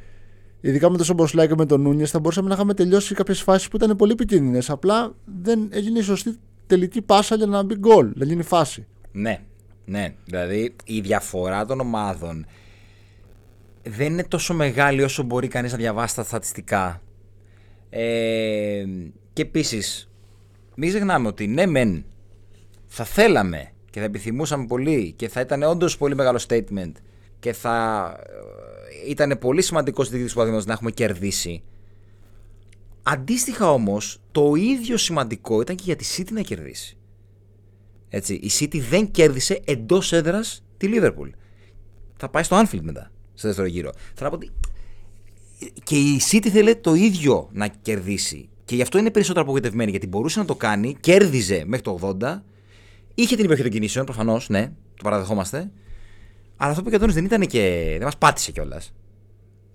Ειδικά 0.60 0.90
με 0.90 0.96
το 0.96 1.04
Σομποσλάι 1.04 1.48
και 1.48 1.54
με 1.56 1.66
τον 1.66 1.80
Νούνιες, 1.80 2.10
θα 2.10 2.20
μπορούσαμε 2.20 2.48
να 2.48 2.54
είχαμε 2.54 2.74
τελειώσει 2.74 3.14
κάποιες 3.14 3.40
φάσεις 3.42 3.68
που 3.68 3.76
ήταν 3.76 3.96
πολύ 3.96 4.12
επικίνδυνες. 4.12 4.70
Απλά 4.70 5.14
δεν 5.42 5.68
έγινε 5.72 5.98
η 5.98 6.02
σωστή 6.02 6.36
τελική 6.66 7.02
πάσα 7.02 7.36
για 7.36 7.46
να 7.46 7.62
μπει 7.62 7.74
γκολ, 7.74 8.12
να 8.14 8.24
γίνει 8.24 8.42
φάση. 8.42 8.86
Ναι, 9.12 9.40
ναι, 9.84 10.14
δηλαδή 10.24 10.76
η 10.84 11.00
διαφορά 11.00 11.64
των 11.64 11.80
ομάδων 11.80 12.46
δεν 13.82 14.12
είναι 14.12 14.24
τόσο 14.24 14.54
μεγάλη 14.54 15.02
όσο 15.02 15.22
μπορεί 15.22 15.48
κανείς 15.48 15.72
να 15.72 15.78
διαβάσει 15.78 16.14
τα 16.14 16.24
στατιστικά. 16.24 17.02
Ε, 17.90 18.84
και 19.32 19.42
επίσης, 19.42 20.10
μην 20.74 20.88
ξεχνάμε 20.88 21.28
ότι 21.28 21.46
ναι 21.46 21.66
μεν 21.66 22.04
θα 22.86 23.04
θέλαμε 23.04 23.72
και 23.92 23.98
θα 23.98 24.04
επιθυμούσαμε 24.04 24.66
πολύ 24.66 25.12
και 25.16 25.28
θα 25.28 25.40
ήταν 25.40 25.62
όντως 25.62 25.96
πολύ 25.98 26.14
μεγάλο 26.14 26.40
statement 26.48 26.92
και 27.38 27.52
θα 27.52 28.06
ε, 29.06 29.10
ήταν 29.10 29.38
πολύ 29.40 29.62
σημαντικός 29.62 30.06
στη 30.06 30.16
δίκη 30.16 30.32
του 30.34 30.62
να 30.64 30.72
έχουμε 30.72 30.90
κερδίσει. 30.90 31.62
Αντίστοιχα 33.02 33.70
όμως, 33.70 34.20
το 34.32 34.54
ίδιο 34.54 34.96
σημαντικό 34.96 35.60
ήταν 35.60 35.76
και 35.76 35.82
για 35.86 35.96
τη 35.96 36.04
City 36.16 36.30
να 36.32 36.40
κερδίσει. 36.40 36.96
Έτσι, 38.08 38.34
η 38.34 38.50
City 38.60 38.78
δεν 38.90 39.10
κέρδισε 39.10 39.60
εντός 39.64 40.12
έδρας 40.12 40.64
τη 40.76 40.88
Liverpool. 40.92 41.30
Θα 42.16 42.28
πάει 42.28 42.42
στο 42.42 42.62
Anfield 42.62 42.82
μετά, 42.82 43.10
στο 43.34 43.46
δεύτερο 43.46 43.68
γύρο. 43.68 43.90
Θα 44.14 44.28
πω 44.28 44.34
ότι 44.34 44.50
και 45.84 45.96
η 45.96 46.20
City 46.30 46.48
θέλει 46.48 46.76
το 46.76 46.94
ίδιο 46.94 47.48
να 47.52 47.68
κερδίσει. 47.68 48.48
Και 48.64 48.74
γι' 48.74 48.82
αυτό 48.82 48.98
είναι 48.98 49.10
περισσότερο 49.10 49.44
απογοητευμένη, 49.44 49.90
γιατί 49.90 50.06
μπορούσε 50.06 50.38
να 50.38 50.44
το 50.44 50.54
κάνει, 50.54 50.96
κέρδιζε 51.00 51.62
μέχρι 51.66 51.84
το 51.84 52.16
80, 52.20 52.42
είχε 53.14 53.34
την 53.34 53.44
υπεροχή 53.44 53.62
των 53.62 53.70
κινήσεων, 53.70 54.04
προφανώς, 54.04 54.48
ναι, 54.48 54.66
το 54.66 55.02
παραδεχόμαστε. 55.02 55.70
Αλλά 56.56 56.70
αυτό 56.70 56.82
που 56.82 56.94
είπε 56.94 57.06
δεν 57.06 57.24
ήταν 57.24 57.46
και. 57.46 57.86
δεν 57.90 58.02
μας 58.02 58.16
πάτησε 58.16 58.52
κιόλας. 58.52 58.92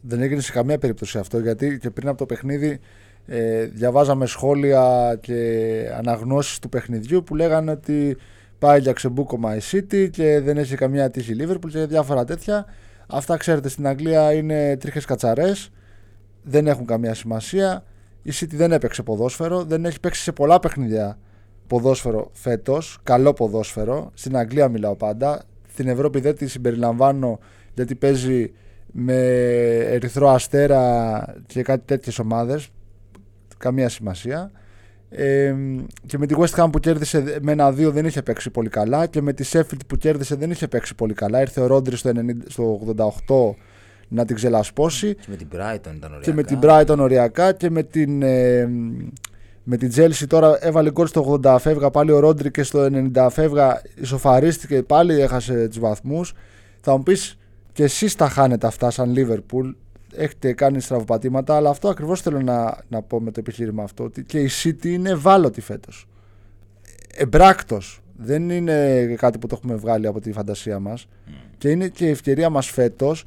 δεν 0.02 0.22
έγινε 0.22 0.42
σε 0.42 0.52
καμία 0.52 0.78
περίπτωση 0.78 1.18
αυτό 1.18 1.40
γιατί 1.40 1.78
και 1.78 1.90
πριν 1.90 2.08
από 2.08 2.18
το 2.18 2.26
παιχνίδι 2.26 2.80
ε, 3.26 3.66
διαβάζαμε 3.66 4.26
σχόλια 4.26 5.18
και 5.22 5.92
αναγνώσεις 5.98 6.60
του 6.60 6.70
παιχνιδιού 6.70 7.24
που 7.24 7.36
λέγανε 7.36 7.72
ότι 7.72 8.18
πάει 8.60 8.80
για 8.80 8.94
ξεμπούκομα 8.94 9.56
η 9.56 9.60
City 9.72 10.10
και 10.10 10.40
δεν 10.40 10.58
έχει 10.58 10.76
καμία 10.76 11.10
τύχη 11.10 11.36
Liverpool 11.40 11.70
και 11.70 11.86
διάφορα 11.86 12.24
τέτοια. 12.24 12.66
Αυτά 13.08 13.38
ξέρετε 13.38 13.70
στην 13.70 13.88
Αγγλία 13.88 14.34
είναι 14.34 14.78
τρίχες 14.78 15.06
κατσαρές, 15.06 15.70
δεν 16.44 16.68
έχουν 16.68 16.86
καμία 16.86 17.14
σημασία. 17.14 17.84
Η 18.22 18.32
City 18.34 18.54
δεν 18.54 18.72
έπαιξε 18.72 19.04
ποδόσφαιρο, 19.04 19.64
δεν 19.64 19.86
έχει 19.86 20.00
παίξει 20.00 20.22
σε 20.22 20.32
πολλά 20.32 20.60
παιχνίδια 20.60 21.18
ποδόσφαιρο 21.68 22.30
φέτος, 22.34 22.98
καλό 23.04 23.34
ποδόσφαιρο. 23.34 24.12
Στην 24.14 24.38
Αγγλία 24.38 24.70
μιλάω 24.70 24.96
πάντα. 24.96 25.44
Στην 25.68 25.88
Ευρώπη 25.88 26.20
δεν 26.20 26.36
τη 26.36 26.48
συμπεριλαμβάνω 26.48 27.40
γιατί 27.74 27.96
παίζει 27.96 28.52
με 28.92 29.16
Ερυθρό 29.90 30.30
Αστέρα 30.30 31.36
και 31.46 31.62
κάτι 31.62 31.84
τέτοιες 31.86 32.20
ομάδες. 32.20 32.70
Καμία 33.58 33.90
σημασία. 33.90 34.52
Ε, 35.10 35.56
και 36.06 36.18
με 36.18 36.26
τη 36.26 36.36
West 36.38 36.64
Ham 36.64 36.70
που 36.72 36.80
κέρδισε 36.80 37.38
με 37.42 37.52
ένα 37.52 37.72
δύο 37.72 37.92
δεν 37.92 38.06
είχε 38.06 38.22
παίξει 38.22 38.50
πολύ 38.50 38.70
καλά 38.70 39.06
και 39.06 39.22
με 39.22 39.34
τη 39.34 39.50
Sheffield 39.52 39.86
που 39.88 39.96
κέρδισε 39.96 40.36
δεν 40.36 40.52
είχε 40.52 40.68
παίξει 40.68 40.96
πολύ 40.96 41.14
καλά. 41.14 41.42
Ήρθε 41.42 41.62
ο 41.62 41.68
Ρόντρι 41.68 41.96
στο, 41.96 42.12
90, 42.16 42.20
στο 42.48 42.94
88 43.28 43.56
να 44.08 44.26
την 44.26 44.36
ξελασπώσει. 44.36 45.16
Και 45.16 45.28
με 45.28 45.36
την 45.36 45.48
Brighton 45.52 45.96
ήταν 45.96 46.14
οριακά 46.14 46.22
και 46.22 46.34
με 46.34 46.44
την 46.44 46.60
Brighton 46.62 46.98
οριακά 47.00 47.52
και 47.52 47.70
με 47.70 47.84
την 47.84 48.22
ε, 48.22 48.70
με 49.70 49.78
την 49.78 49.92
Chelsea 49.96 50.28
τώρα 50.28 50.58
έβαλε 50.62 50.92
γκολ 50.92 51.08
στο 51.08 51.40
80 51.44 51.58
φεύγα 51.60 51.90
πάλι 51.90 52.12
ο 52.12 52.20
Ρόντρι 52.20 52.52
και 52.52 52.64
στο 52.64 52.88
90 53.14 53.28
φεύγα 53.32 53.82
ισοφαρίστηκε 53.96 54.84
πάλι 54.84 55.22
έχασε 55.22 55.68
τους 55.68 55.80
βαθμούς 55.80 56.34
θα 56.82 56.98
μου 56.98 57.04
πεις 57.04 57.38
και 57.74 57.84
εσείς 57.84 58.16
τα 58.16 58.30
χάνετε 58.30 58.68
αυτά 58.68 58.90
σαν 58.90 59.14
Liverpool 59.16 59.74
έχετε 60.16 60.54
κάνει 60.54 60.80
στραβοπατήματα, 60.80 61.56
αλλά 61.56 61.70
αυτό 61.70 61.90
ακριβώς 61.90 62.22
θέλω 62.22 62.42
να, 62.42 62.78
να 62.90 63.02
πω 63.02 63.22
με 63.22 63.32
το 63.32 63.40
επιχείρημα 63.40 63.84
αυτό. 63.84 64.04
Ότι 64.04 64.24
και 64.24 64.40
η 64.40 64.50
City 64.64 64.86
είναι 64.86 65.10
ευάλωτη 65.10 65.62
φέτος. 65.62 66.08
Εμπράκτος. 67.16 68.02
Δεν 68.18 68.50
είναι 68.50 69.06
κάτι 69.18 69.38
που 69.38 69.48
το 69.48 69.56
έχουμε 69.58 69.76
βγάλει 69.76 70.08
από 70.08 70.20
τη 70.20 70.32
φαντασία 70.32 70.80
μας. 70.80 71.08
Mm. 71.08 71.32
Και 71.58 71.70
είναι 71.70 71.88
και 71.88 72.06
η 72.06 72.10
ευκαιρία 72.10 72.50
μας 72.50 72.68
φέτος 72.68 73.26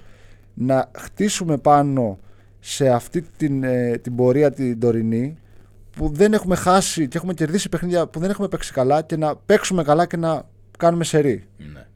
να 0.55 0.91
χτίσουμε 0.97 1.57
πάνω 1.57 2.19
σε 2.61 2.89
αυτή 2.89 3.25
την, 3.37 3.63
ε, 3.65 3.99
την 3.99 4.15
πορεία 4.15 4.53
την 4.53 4.81
τωρινή 4.81 5.37
που 6.01 6.09
δεν 6.09 6.33
έχουμε 6.33 6.57
χάσει 6.57 7.09
και 7.09 7.17
έχουμε 7.17 7.35
κερδίσει 7.35 7.69
παιχνίδια 7.69 8.09
που 8.09 8.21
δεν 8.21 8.31
έχουμε 8.31 8.49
παίξει 8.49 8.73
καλά 8.73 9.03
και 9.03 9.17
να 9.17 9.37
παίξουμε 9.37 9.83
καλά 9.83 10.07
και 10.07 10.17
να 10.17 10.49
κάνουμε 10.79 11.05
σερή. 11.05 11.45
Ναι. 11.57 11.87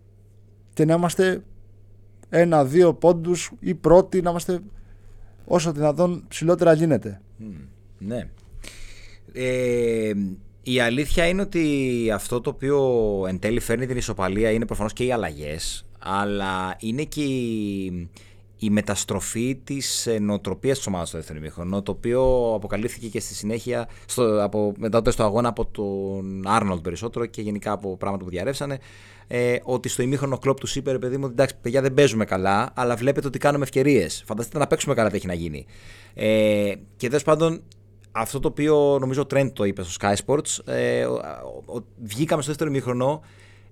Και 0.75 0.85
να 0.85 0.95
είμαστε 0.95 1.43
ένα-δύο 2.29 2.95
πόντους 2.95 3.51
ή 3.61 3.75
πρώτοι 3.75 4.23
να 4.23 4.31
είμαστε 4.31 4.61
όσο 5.45 5.73
δυνατόν 5.73 6.25
ψηλότερα 6.29 6.73
γίνεται. 6.73 7.21
ναι. 7.99 8.29
Ε, 9.33 10.13
η 10.63 10.81
αλήθεια 10.81 11.27
είναι 11.27 11.43
ότι 11.43 12.11
αυτό 12.15 12.41
το 12.41 12.51
οποίο 12.51 12.81
εν 13.29 13.39
τέλει 13.39 13.61
φέρνει 13.61 13.87
την 13.87 13.97
ισοπαλία 13.97 14.51
είναι 14.51 14.67
προφανώς 14.67 14.93
και 14.93 15.05
οι 15.05 15.13
αλλαγές, 15.13 15.87
αλλά 15.99 16.77
είναι 16.79 17.03
και 17.03 17.23
η, 17.23 18.09
η 18.65 18.71
μεταστροφή 18.71 19.61
της 19.65 20.09
νοοτροπίας 20.21 20.77
της 20.77 20.87
ομάδας 20.87 21.09
στο 21.09 21.17
δεύτερο 21.17 21.39
ημίχρονο, 21.39 21.83
το 21.83 21.91
οποίο 21.91 22.53
αποκαλύφθηκε 22.55 23.09
και 23.09 23.21
στη 23.21 23.35
συνέχεια 23.35 23.89
στο, 24.07 24.43
από, 24.43 24.73
μετά 24.79 25.03
το 25.03 25.25
αγώνα 25.25 25.49
από 25.49 25.67
τον 25.67 26.43
Άρνολτ 26.47 26.83
περισσότερο 26.83 27.27
και 27.27 27.43
γενικά 27.43 27.73
από 27.73 27.97
πράγματα 27.97 28.25
που 28.25 28.31
διαρρεύσανε, 28.31 28.79
ε, 29.27 29.57
ότι 29.63 29.89
στο 29.89 30.03
ημίχρονο 30.03 30.39
κλοπ 30.39 30.61
του 30.61 30.67
είπε, 30.75 30.99
παιδί 30.99 31.17
μου, 31.17 31.27
εντάξει, 31.27 31.55
παιδιά 31.61 31.81
δεν 31.81 31.95
παίζουμε 31.95 32.25
καλά, 32.25 32.71
αλλά 32.75 32.97
βλέπετε 32.97 33.27
ότι 33.27 33.39
κάνουμε 33.39 33.65
ευκαιρίες. 33.65 34.23
Φανταστείτε 34.27 34.59
να 34.59 34.67
παίξουμε 34.67 34.95
καλά 34.95 35.11
τι 35.11 35.17
έχει 35.17 35.27
να 35.27 35.35
γίνει. 35.35 35.67
Ε, 36.15 36.73
και 36.97 37.09
τέλος 37.09 37.23
πάντων, 37.23 37.63
αυτό 38.13 38.41
το 38.41 38.49
οποίο 38.49 38.99
νομίζω 39.01 39.23
ο 39.23 39.27
Trent 39.35 39.51
το 39.53 39.65
είπε 39.65 39.83
στο 39.83 39.93
Sky 40.01 40.15
Sports, 40.27 40.73
ε, 40.75 41.07
βγήκαμε 42.03 42.43
στο 42.43 42.51
δεύτερο 42.51 42.71
ημίχρονο 42.71 43.23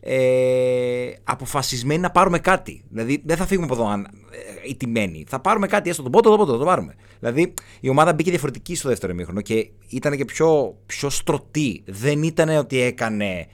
ε, 0.05 1.13
αποφασισμένοι 1.25 2.01
να 2.01 2.11
πάρουμε 2.11 2.39
κάτι. 2.39 2.85
Δηλαδή 2.89 3.23
δεν 3.25 3.37
θα 3.37 3.47
φύγουμε 3.47 3.67
από 3.67 3.75
εδώ 3.75 3.87
αν, 3.89 4.09
ε, 4.31 4.69
ηττημένοι. 4.69 5.25
Θα 5.29 5.41
πάρουμε 5.41 5.67
κάτι, 5.67 5.91
έστω 5.91 6.03
τον 6.03 6.13
πότο, 6.13 6.29
τον 6.29 6.39
πότο, 6.39 6.57
το 6.57 6.65
πάρουμε. 6.65 6.95
Δηλαδή 7.19 7.55
η 7.81 7.89
ομάδα 7.89 8.13
μπήκε 8.13 8.31
διαφορετική 8.31 8.75
στο 8.75 8.89
δεύτερο 8.89 9.13
ημίχρονο 9.13 9.41
και 9.41 9.71
ήταν 9.89 10.17
και 10.17 10.25
πιο, 10.25 10.77
πιο 10.87 11.11
στρωτή. 11.11 11.83
Δεν 11.87 12.23
ήταν 12.23 12.49
ότι 12.49 12.81
έκανε 12.81 13.47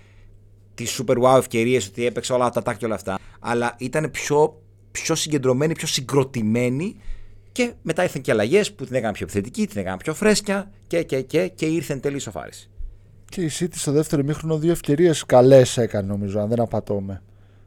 τι 0.74 0.86
super 0.98 1.22
wow 1.22 1.38
ευκαιρίες, 1.38 1.86
ότι 1.86 2.06
έπαιξε 2.06 2.32
όλα 2.32 2.50
τα 2.50 2.62
τάκια 2.62 2.86
όλα 2.86 2.96
αυτά. 2.96 3.18
Αλλά 3.40 3.74
ήταν 3.78 4.10
πιο, 4.10 4.62
πιο 4.90 5.14
συγκεντρωμένη, 5.14 5.74
πιο 5.74 5.86
συγκροτημένη 5.86 6.96
και 7.52 7.72
μετά 7.82 8.02
ήρθαν 8.02 8.22
και 8.22 8.30
αλλαγές 8.30 8.72
που 8.72 8.84
την 8.84 8.94
έκαναν 8.94 9.12
πιο 9.12 9.24
επιθετική, 9.24 9.66
την 9.66 9.80
έκαναν 9.80 9.98
πιο 9.98 10.14
φρέσκια 10.14 10.70
και, 10.86 11.02
και, 11.02 11.20
και, 11.20 11.48
και 11.48 11.66
ήρθε 11.66 11.92
εν 11.92 12.00
τέλει 12.00 12.18
σοφάριση. 12.18 12.70
Και 13.28 13.40
η 13.40 13.50
City 13.58 13.74
στο 13.74 13.92
δεύτερο 13.92 14.22
μήχρονο 14.22 14.58
δύο 14.58 14.70
ευκαιρίες 14.70 15.24
καλές 15.24 15.76
έκανε 15.76 16.06
νομίζω, 16.06 16.40
αν 16.40 16.48
δεν 16.48 16.60
απατώμε. 16.60 17.22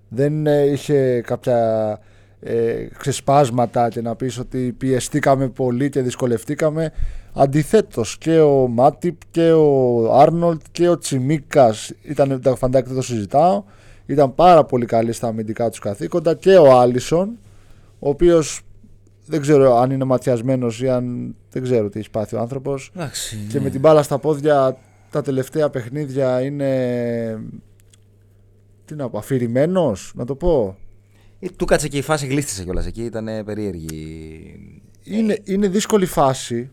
Δεν 0.10 0.48
ε, 0.48 0.62
είχε 0.62 1.22
κάποια 1.22 2.00
ε, 2.40 2.86
ξεσπάσματα 2.98 3.90
και 3.90 4.02
να 4.02 4.16
πεις 4.16 4.40
ότι 4.40 4.76
πιεστήκαμε 4.78 5.50
πολύ 5.50 5.90
και 5.90 6.02
δυσκολευτήκαμε. 6.02 6.92
Αντιθέτως 7.34 8.18
και 8.18 8.40
ο 8.40 8.68
Μάτιπ 8.68 9.16
και 9.32 9.52
ο 9.52 10.14
Άρνολτ 10.14 10.62
και 10.72 10.90
ο 10.90 10.98
Τσιμίκας 10.98 11.92
ήταν 12.02 12.42
τα 12.42 12.56
φαντάκι 12.56 12.88
δεν 12.88 12.96
το 12.96 13.02
συζητάω 13.02 13.64
ήταν 14.06 14.36
πάρα 14.36 14.64
πολύ 14.64 14.86
καλή 14.86 15.12
στα 15.12 15.28
αμυντικά 15.28 15.70
τους 15.70 15.80
καθήκοντα 15.80 16.36
και 16.36 16.58
ο 16.58 16.80
Άλισον 16.80 17.38
ο 18.00 18.10
οποίος 18.10 18.62
δεν 19.26 19.42
ξέρω 19.42 19.78
αν 19.78 19.92
είναι 19.92 20.04
ματιασμένος 20.04 20.82
ή 20.82 20.90
αν 20.90 21.36
δεν 21.52 21.64
ξέρω 21.64 21.90
τι 21.90 22.00
έχει 22.00 22.10
πάθει 22.10 22.36
ο 22.36 22.40
άνθρωπος 22.40 22.92
και 23.50 23.60
με 23.60 23.70
την 23.70 23.80
μπάλα 23.80 24.04
στα 24.04 24.18
πόδια 24.18 24.78
τα 25.12 25.22
τελευταία 25.22 25.70
παιχνίδια 25.70 26.42
είναι 26.42 27.42
τι 28.86 28.96
να 28.96 29.10
πω 29.10 29.18
αφηρημένος 29.18 30.12
να 30.16 30.26
το 30.26 30.36
πω 30.36 30.78
ε, 31.44 31.48
του 31.56 31.66
κάτσε 31.66 31.88
και 31.88 31.98
η 31.98 32.02
φάση 32.02 32.28
γλίστησε 32.28 32.64
κιόλας 32.64 32.86
εκεί, 32.86 33.04
ήταν 33.04 33.46
περίεργη. 33.46 34.82
Είναι, 35.04 35.38
είναι 35.44 35.68
δύσκολη 35.68 36.06
φάση. 36.06 36.72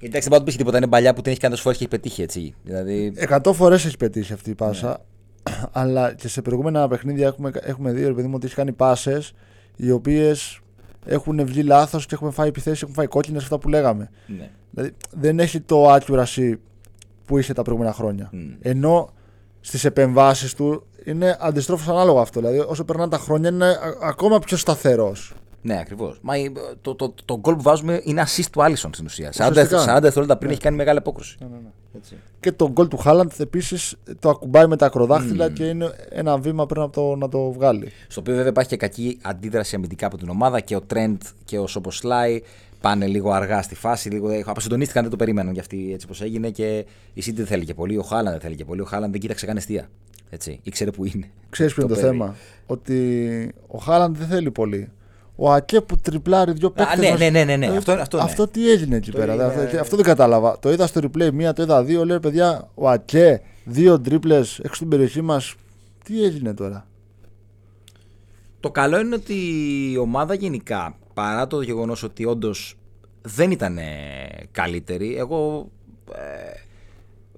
Εντάξει, 0.00 0.20
δεν 0.20 0.28
πάω 0.28 0.38
να 0.38 0.44
πεις 0.44 0.56
τίποτα. 0.56 0.76
Είναι 0.76 0.88
παλιά 0.88 1.14
που 1.14 1.20
την 1.20 1.30
έχεις 1.30 1.42
κάνει 1.42 1.54
τόσες 1.54 1.64
φορές 1.64 1.78
και 1.78 1.84
έχει 1.84 2.00
πετύχει 2.00 2.22
έτσι. 2.22 2.54
Δηλαδή... 2.62 3.12
Εκατό 3.16 3.52
φορές 3.52 3.84
έχει 3.84 3.96
πετύχει 3.96 4.32
αυτή 4.32 4.50
η 4.50 4.54
πάσα. 4.54 4.88
Ναι. 4.88 5.56
Αλλά 5.82 6.14
και 6.14 6.28
σε 6.28 6.42
προηγούμενα 6.42 6.88
παιχνίδια 6.88 7.26
έχουμε, 7.26 7.50
έχουμε 7.54 7.92
δει 7.92 8.04
ρε 8.04 8.12
παιδί 8.12 8.26
μου 8.26 8.32
ότι 8.34 8.44
έχεις 8.44 8.56
κάνει 8.56 8.72
πάσες 8.72 9.32
οι 9.76 9.90
οποίες 9.90 10.60
έχουν 11.04 11.46
βγει 11.46 11.62
λάθος 11.62 12.06
και 12.06 12.14
έχουμε 12.14 12.30
φάει 12.30 12.48
επιθέσεις, 12.48 12.82
έχουν 12.82 12.94
φάει 12.94 13.06
κόκκινες 13.06 13.42
αυτά 13.42 13.58
που 13.58 13.68
λέγαμε. 13.68 14.10
Ναι. 14.26 14.50
Δηλαδή 14.70 14.94
δεν 15.10 15.38
έχει 15.38 15.60
το 15.60 15.94
accuracy 15.94 16.54
που 17.24 17.38
είχε 17.38 17.52
τα 17.52 17.62
προηγούμενα 17.62 17.94
χρόνια. 17.94 18.30
Mm. 18.32 18.56
Ενώ 18.60 19.08
στις 19.60 19.84
επεμβάσεις 19.84 20.54
του 20.54 20.86
είναι 21.04 21.36
αντιστρόφως 21.40 21.88
ανάλογο 21.88 22.20
αυτό. 22.20 22.40
Δηλαδή, 22.40 22.58
όσο 22.58 22.84
περνάνε 22.84 23.10
τα 23.10 23.18
χρόνια, 23.18 23.48
είναι 23.48 23.78
ακόμα 24.02 24.38
πιο 24.38 24.56
σταθερός. 24.56 25.34
Ναι, 25.62 25.78
ακριβώς. 25.78 26.18
Μα 26.22 26.34
το, 26.80 26.94
το, 26.94 27.14
το, 27.24 27.38
γκολ 27.38 27.54
που 27.54 27.62
βάζουμε 27.62 28.00
είναι 28.04 28.24
assist 28.26 28.46
του 28.52 28.62
Άλισον 28.62 28.94
στην 28.94 29.06
ουσία. 29.06 29.32
40, 29.32 29.36
40 29.36 29.52
δευτερόλεπτα 29.54 30.36
πριν 30.36 30.48
ναι. 30.48 30.52
έχει 30.52 30.60
κάνει 30.60 30.76
μεγάλη 30.76 30.98
απόκρουση. 30.98 31.36
Ναι, 31.40 31.46
ναι, 31.46 31.56
ναι. 31.62 31.68
Έτσι. 31.96 32.16
Και 32.40 32.52
το 32.52 32.70
γκολ 32.70 32.88
του 32.88 32.96
Χάλαντ 32.96 33.32
επίσης 33.38 33.96
το 34.18 34.28
ακουμπάει 34.28 34.66
με 34.66 34.76
τα 34.76 34.86
ακροδάχτυλα 34.86 35.46
mm. 35.46 35.52
και 35.52 35.64
είναι 35.64 35.92
ένα 36.08 36.38
βήμα 36.38 36.66
πριν 36.66 36.82
από 36.82 36.92
το, 36.92 37.16
να 37.16 37.28
το 37.28 37.52
βγάλει. 37.52 37.92
Στο 38.08 38.20
οποίο 38.20 38.34
βέβαια 38.34 38.48
υπάρχει 38.48 38.70
και 38.70 38.76
κακή 38.76 39.18
αντίδραση 39.22 39.76
αμυντικά 39.76 40.06
από 40.06 40.16
την 40.16 40.28
ομάδα 40.28 40.60
και 40.60 40.76
ο 40.76 40.80
Τρέντ 40.80 41.22
και 41.44 41.58
ο 41.58 41.66
Σοποσλάι 41.66 42.42
πάνε 42.84 43.06
λίγο 43.06 43.30
αργά 43.30 43.62
στη 43.62 43.74
φάση. 43.74 44.08
Λίγο, 44.08 44.28
αποσυντονίστηκαν, 44.44 45.02
δεν 45.02 45.10
το 45.10 45.16
περίμεναν 45.16 45.52
για 45.52 45.60
αυτή 45.62 45.90
έτσι 45.92 46.06
όπως 46.06 46.20
έγινε 46.20 46.50
και 46.50 46.84
η 47.14 47.22
City 47.26 47.34
δεν 47.34 47.46
θέλει 47.46 47.64
και 47.64 47.74
πολύ. 47.74 47.98
Ο 47.98 48.02
Χάλαντ 48.02 48.32
δεν 48.32 48.40
θέλει 48.40 48.56
και 48.56 48.64
πολύ. 48.64 48.80
Ο 48.80 48.84
Χάλαντ 48.84 49.10
δεν 49.10 49.20
κοίταξε 49.20 49.46
καν 49.46 49.56
εστία. 49.56 49.88
Έτσι, 50.30 50.60
ήξερε 50.62 50.90
που 50.90 51.04
είναι. 51.04 51.30
Ξέρεις 51.50 51.74
ποιο 51.74 51.82
είναι 51.84 51.94
το, 51.94 52.00
θέμα. 52.00 52.36
Ότι 52.66 53.54
ο 53.66 53.78
Χάλαντ 53.78 54.16
δεν 54.16 54.26
θέλει 54.26 54.50
πολύ. 54.50 54.90
Ο 55.36 55.52
Ακέ 55.52 55.80
που 55.80 55.96
τριπλάρει 55.96 56.52
δύο 56.52 56.70
παίκτες. 56.70 56.98
Ναι, 56.98 57.10
ναι, 57.10 57.30
ναι, 57.30 57.44
ναι, 57.44 57.56
ναι. 57.56 57.76
Αυτό, 57.76 57.92
αυτό, 57.92 58.16
ναι. 58.16 58.22
αυτό 58.22 58.48
τι 58.48 58.70
έγινε 58.70 58.96
εκεί 58.96 59.10
πέρα. 59.10 59.34
Είναι... 59.34 59.44
Αυτό, 59.44 59.80
αυτό 59.80 59.96
δεν 59.96 60.04
κατάλαβα. 60.04 60.58
Το 60.58 60.72
είδα 60.72 60.86
στο 60.86 61.00
replay 61.04 61.30
μία, 61.32 61.52
το 61.52 61.62
είδα 61.62 61.84
δύο. 61.84 62.04
Λέω 62.04 62.20
παιδιά, 62.20 62.68
ο 62.74 62.88
Ακέ, 62.88 63.42
δύο 63.64 64.00
τρίπλες 64.00 64.58
έξω 64.58 64.74
στην 64.74 64.88
περιοχή 64.88 65.22
μας. 65.22 65.54
Τι 66.04 66.24
έγινε 66.24 66.54
τώρα; 66.54 66.86
Το 68.60 68.70
καλό 68.70 69.00
είναι 69.00 69.14
ότι 69.14 69.34
η 69.92 69.96
ομάδα 69.96 70.34
γενικά, 70.34 70.96
παρά 71.14 71.46
το 71.46 71.60
γεγονός 71.60 72.02
ότι 72.02 72.24
όντως 72.24 72.76
δεν 73.22 73.50
ήταν 73.50 73.78
καλύτερη, 74.50 75.16
εγώ 75.16 75.70
ε, 76.12 76.60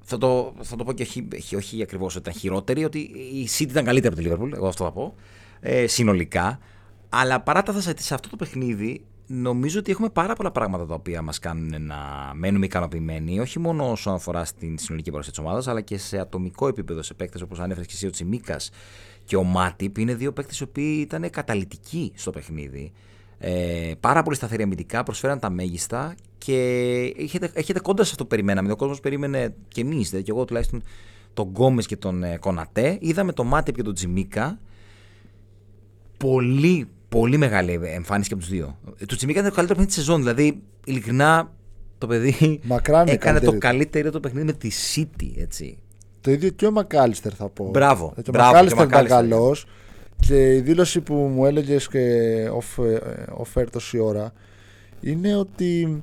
θα 0.03 0.19
το, 0.19 0.55
θα 0.61 0.77
το 0.77 0.85
πω 0.85 0.93
και 0.93 1.03
όχι, 1.03 1.57
όχι 1.57 1.83
ακριβώς 1.83 2.17
ότι 2.17 2.29
ήταν 2.29 2.41
χειρότερη, 2.41 2.85
ότι 2.85 2.99
η 3.33 3.49
City 3.59 3.69
ήταν 3.69 3.85
καλύτερη 3.85 4.15
από 4.15 4.23
τη 4.23 4.31
Liverpool, 4.31 4.57
εγώ 4.57 4.67
αυτό 4.67 4.85
θα 4.85 4.93
πω, 4.93 5.15
ε, 5.61 5.87
συνολικά. 5.87 6.59
Αλλά 7.09 7.41
παρά 7.41 7.63
τα 7.63 7.81
σε 7.81 8.15
αυτό 8.15 8.29
το 8.29 8.37
παιχνίδι, 8.37 9.05
νομίζω 9.27 9.79
ότι 9.79 9.91
έχουμε 9.91 10.09
πάρα 10.09 10.35
πολλά 10.35 10.51
πράγματα 10.51 10.87
τα 10.87 10.95
οποία 10.95 11.23
μας 11.23 11.39
κάνουν 11.39 11.87
να 11.87 11.97
μένουμε 12.35 12.65
ικανοποιημένοι, 12.65 13.41
όχι 13.41 13.59
μόνο 13.59 13.91
όσον 13.91 14.15
αφορά 14.15 14.45
στην 14.45 14.79
συνολική 14.79 15.11
παρουσία 15.11 15.33
της 15.33 15.41
ομάδας, 15.41 15.69
αλλά 15.69 15.81
και 15.81 15.99
σε 15.99 16.19
ατομικό 16.19 16.69
επίπεδο 16.69 17.03
σε 17.03 17.15
παίκτες 17.15 17.41
όπως 17.41 17.59
ανέφερες 17.59 17.87
και 17.87 17.95
εσύ 17.95 18.07
ο 18.07 18.11
Τσιμίκας 18.11 18.71
και 19.25 19.37
ο 19.37 19.43
Μάτιπ. 19.43 19.99
Είναι 19.99 20.15
δύο 20.15 20.33
παίκτες 20.33 20.61
οι 20.61 20.63
οποίοι 20.63 20.99
ήταν 21.01 21.31
καταλητικοί 21.31 22.13
στο 22.15 22.31
παιχνίδι. 22.31 22.93
Ε, 23.39 23.93
πάρα 24.01 24.23
πολύ 24.23 24.37
σταθερή 24.37 24.63
αμυντικά, 24.63 25.03
προσφέραν 25.03 25.39
τα 25.39 25.51
μέγιστα 25.51 26.15
και 26.39 26.55
έχετε, 27.19 27.51
έχετε 27.53 27.81
κόντα 27.81 28.05
σε 28.05 28.11
αυτό 28.11 28.23
που 28.23 28.29
περιμέναμε. 28.29 28.73
Ο 28.73 28.77
κόσμος 28.77 29.01
περίμενε 29.01 29.55
και 29.69 29.81
εμείς, 29.81 30.09
δηλαδή 30.09 30.25
και 30.25 30.31
εγώ 30.31 30.45
τουλάχιστον 30.45 30.83
τον 31.35 31.49
Γκόμες 31.49 31.87
και 31.87 31.97
τον 31.97 32.23
ε, 32.23 32.37
Κονατέ. 32.37 32.99
Είδαμε 33.01 33.33
το 33.33 33.45
Μάτεπ 33.45 33.75
και 33.75 33.83
τον 33.83 33.95
Τζιμίκα. 33.95 34.59
Πολύ, 36.17 36.89
πολύ 37.09 37.37
μεγάλη 37.37 37.81
εμφάνιση 37.85 38.29
και 38.29 38.35
από 38.35 38.43
τους 38.43 38.53
δύο. 38.53 38.79
Ε, 38.99 39.05
το 39.05 39.17
Τζιμίκα 39.17 39.39
ήταν 39.39 39.51
το 39.51 39.57
καλύτερο 39.57 39.79
παιχνίδι 39.79 39.87
της 39.87 39.95
σεζόν. 39.95 40.21
Δηλαδή, 40.21 40.63
ειλικρινά, 40.85 41.53
το 41.99 42.07
παιδί 42.07 42.61
Μακράν 42.63 43.07
έκανε 43.09 43.41
το 43.41 43.59
καλύτερο 43.59 44.11
το 44.11 44.21
παιχνίδι 44.21 44.47
με 44.47 44.53
τη 44.53 44.71
City. 44.95 45.31
Έτσι. 45.37 45.79
Το 46.21 46.31
ίδιο 46.31 46.51
και 46.51 46.67
ο 46.67 46.71
Μακάλιστερ 46.71 47.33
θα 47.37 47.49
πω. 47.49 47.69
Μπράβο. 47.71 48.15
Ο 48.17 48.21
μπράβο, 48.31 48.49
Μακάλιστερ 48.49 48.79
και 48.79 48.85
ο 48.85 48.87
ήταν 48.87 49.03
Μακάλιστερ. 49.03 49.29
καλό. 49.31 49.57
Και 50.21 50.55
η 50.55 50.61
δήλωση 50.61 51.01
που 51.01 51.15
μου 51.15 51.47
έλεγες 51.47 51.89
και 51.89 52.01
off 53.39 53.61
air 53.61 53.67
τόση 53.71 53.99
ώρα 53.99 54.33
είναι 55.01 55.37
ότι 55.37 56.03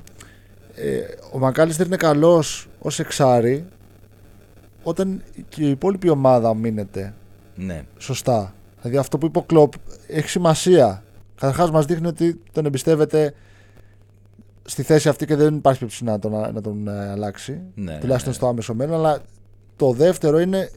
ε, 0.76 1.00
ο 1.32 1.40
Μακάλιστερ 1.40 1.86
είναι 1.86 1.96
καλός 1.96 2.68
ως 2.80 3.00
εξάρι 3.00 3.66
όταν 4.84 5.24
και 5.50 5.64
η 5.64 5.70
υπόλοιπη 5.70 6.10
ομάδα 6.10 6.56
μείνεται 6.56 7.14
Ναι. 7.56 7.86
σωστά. 7.98 8.54
Δηλαδή 8.82 8.98
αυτό 8.98 9.18
που 9.18 9.26
είπε 9.26 9.38
ο 9.38 9.44
Κλοπ 9.44 9.74
έχει 10.08 10.30
σημασία. 10.30 11.04
Καταρχάς 11.36 11.72
μας 11.72 11.86
δείχνει 11.86 12.08
ότι 12.08 12.42
τον 12.52 12.66
εμπιστεύεται 12.66 13.34
στη 14.66 14.84
θέση 14.84 15.10
αυτή 15.10 15.26
και 15.26 15.36
δεν 15.36 15.56
υπάρχει 15.56 15.80
περίπτωση 15.80 16.04
να 16.04 16.20
τον, 16.20 16.32
να 16.54 16.62
τον 16.62 16.88
ε, 16.88 17.10
αλλάξει. 17.10 17.62
Ναι, 17.76 17.98
τουλάχιστον 17.98 18.32
ναι. 18.32 18.38
στο 18.38 18.48
άμεσο 18.48 18.74
μέλλον. 18.74 18.96
Αλλά 18.96 19.22
το 19.76 19.92
δεύτερο 19.92 20.40
είναι 20.40 20.70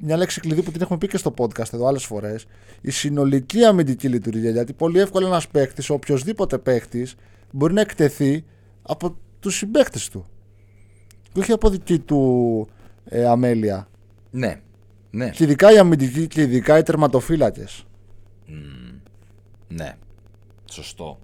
μια 0.00 0.16
λέξη 0.16 0.40
κλειδί 0.40 0.62
που 0.62 0.70
την 0.70 0.80
έχουμε 0.82 0.98
πει 0.98 1.06
και 1.06 1.16
στο 1.16 1.34
podcast 1.38 1.72
εδώ 1.72 1.86
άλλες 1.86 2.04
φορές. 2.04 2.46
Η 2.80 2.90
συνολική 2.90 3.64
αμυντική 3.64 4.08
λειτουργία. 4.08 4.50
Γιατί 4.50 4.72
πολύ 4.72 4.98
εύκολα 4.98 5.26
ένας 5.26 5.48
παίκτης, 5.48 5.90
οποιοδήποτε 5.90 6.58
παίκτης, 6.58 7.14
μπορεί 7.50 7.72
να 7.72 7.80
εκτεθεί 7.80 8.44
από 8.82 9.16
τους 9.40 9.56
συμπαίκτες 9.56 10.08
του. 10.08 10.26
Και 11.32 11.40
όχι 11.40 11.52
από 11.52 11.70
δική 11.70 11.98
του 11.98 12.68
ε, 13.04 13.26
αμέλεια. 13.26 13.88
Ναι. 14.30 14.60
Ναι. 15.10 15.30
Και 15.30 15.44
ειδικά 15.44 15.72
οι 15.72 15.78
αμυντικοί 15.78 16.26
και 16.26 16.40
ειδικά 16.40 16.78
οι 16.78 16.82
τερματοφύλακες. 16.82 17.84
Ναι. 19.68 19.96
Σωστό. 20.70 21.18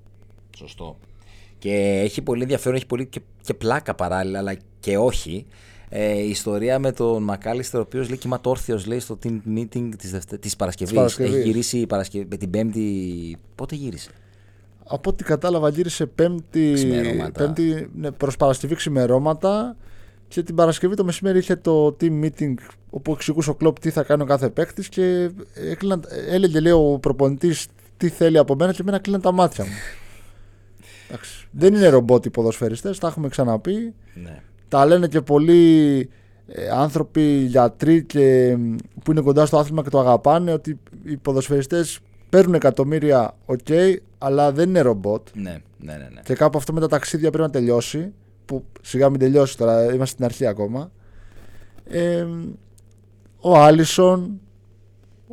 Σωστό. 0.56 0.98
Και 1.58 2.00
έχει 2.04 2.22
πολύ 2.22 2.42
ενδιαφέρον, 2.42 2.76
έχει 2.76 2.87
πολύ 2.87 3.06
και, 3.06 3.20
και 3.40 3.54
πλάκα 3.54 3.94
παράλληλα, 3.94 4.38
αλλά 4.38 4.56
και 4.80 4.98
όχι. 4.98 5.46
Ε, 5.88 6.12
η 6.18 6.28
ιστορία 6.28 6.78
με 6.78 6.92
τον 6.92 7.23
Μακάλιστερ, 7.23 7.80
ο 7.80 7.83
οποίος 7.83 8.09
λέει 8.09 8.18
κυματόρθιο 8.18 8.80
λέει 8.87 8.99
στο 8.99 9.18
team 9.23 9.38
meeting 9.57 9.88
της 9.99 10.14
της 10.40 10.57
Παρασκευής. 10.57 10.95
Παρασκευής. 10.95 11.35
Έχει 11.35 11.42
γυρίσει 11.42 11.78
η 11.78 11.87
Παρασκευή, 11.87 12.26
με 12.30 12.37
την 12.37 12.50
Πέμπτη. 12.50 13.37
Πότε 13.54 13.75
γύρισε; 13.75 14.11
Από 14.85 15.11
ό,τι 15.11 15.25
κατάλαβα 15.25 15.68
γύρισε 15.68 16.07
πέμπτη, 16.07 16.73
Ξημερώματα. 16.75 17.30
πέμπτη 17.45 17.90
ναι, 17.95 18.11
προς 18.11 18.37
Παρασκευή 18.37 18.75
ξημερώματα 18.75 19.76
και 20.28 20.42
την 20.42 20.54
Παρασκευή 20.54 20.95
το 20.95 21.04
μεσημέρι 21.04 21.38
είχε 21.38 21.57
το 21.57 21.97
team 22.00 22.25
meeting 22.25 22.54
όπου 22.90 23.12
εξηγούσε 23.12 23.50
ο 23.50 23.54
Κλόπ 23.54 23.78
τι 23.78 23.90
θα 23.90 24.02
κάνει 24.02 24.23
ο 24.23 24.25
κάθε 24.25 24.49
παίκτης 24.49 24.88
και 24.88 25.30
έκλειναν, 25.54 26.04
έλεγε 26.28 26.61
λέει 26.61 26.73
ο 26.73 26.99
προπονητής 27.00 27.66
τι 27.97 28.09
θέλει 28.09 28.38
από 28.38 28.54
μένα 28.54 28.73
και 28.73 28.78
εμένα 28.80 28.99
κλείναν 28.99 29.21
τα 29.21 29.33
μάτια 29.33 29.64
μου. 29.64 29.71
Εντάξει. 31.09 31.49
Δεν 31.50 31.75
είναι 31.75 31.88
ρομπότ 31.88 32.25
οι 32.25 32.30
ποδοσφαιριστές, 32.30 32.99
τα 32.99 33.07
έχουμε 33.07 33.28
ξαναπεί. 33.28 33.95
Ναι. 34.14 34.42
Τα 34.68 34.87
λένε 34.87 35.08
και 35.08 35.20
πολλοί 35.20 35.98
ε, 36.46 36.68
άνθρωποι, 36.68 37.22
γιατροί 37.37 38.04
και, 38.04 38.56
μ, 38.58 38.76
που 39.04 39.10
είναι 39.10 39.20
κοντά 39.20 39.46
στο 39.46 39.58
άθλημα 39.58 39.82
και 39.82 39.90
το 39.90 39.99
αγαπάνε 39.99 40.52
ότι 40.52 40.80
οι 41.04 41.16
ποδοσφαιριστές 41.16 42.00
παίρνουν 42.28 42.54
εκατομμύρια, 42.54 43.34
οκ, 43.45 43.66
αλλά 44.19 44.52
δεν 44.52 44.69
είναι 44.69 44.80
ρομπότ. 44.80 45.28
Ναι, 45.34 45.56
ναι, 45.78 45.93
ναι. 45.93 46.08
ναι. 46.14 46.21
Και 46.25 46.34
κάπου 46.34 46.58
αυτό 46.58 46.73
με 46.73 46.80
τα 46.80 46.88
ταξίδια 46.88 47.30
πρέπει 47.30 47.47
να 47.47 47.52
τελειώσει. 47.52 48.12
Που 48.45 48.64
σιγά 48.82 49.10
μην 49.10 49.19
τελειώσει 49.19 49.56
τώρα, 49.56 49.84
είμαστε 49.84 50.04
στην 50.04 50.25
αρχή 50.25 50.47
ακόμα. 50.47 50.90
Ε, 51.84 52.26
ο 53.40 53.58
Άλισον, 53.58 54.40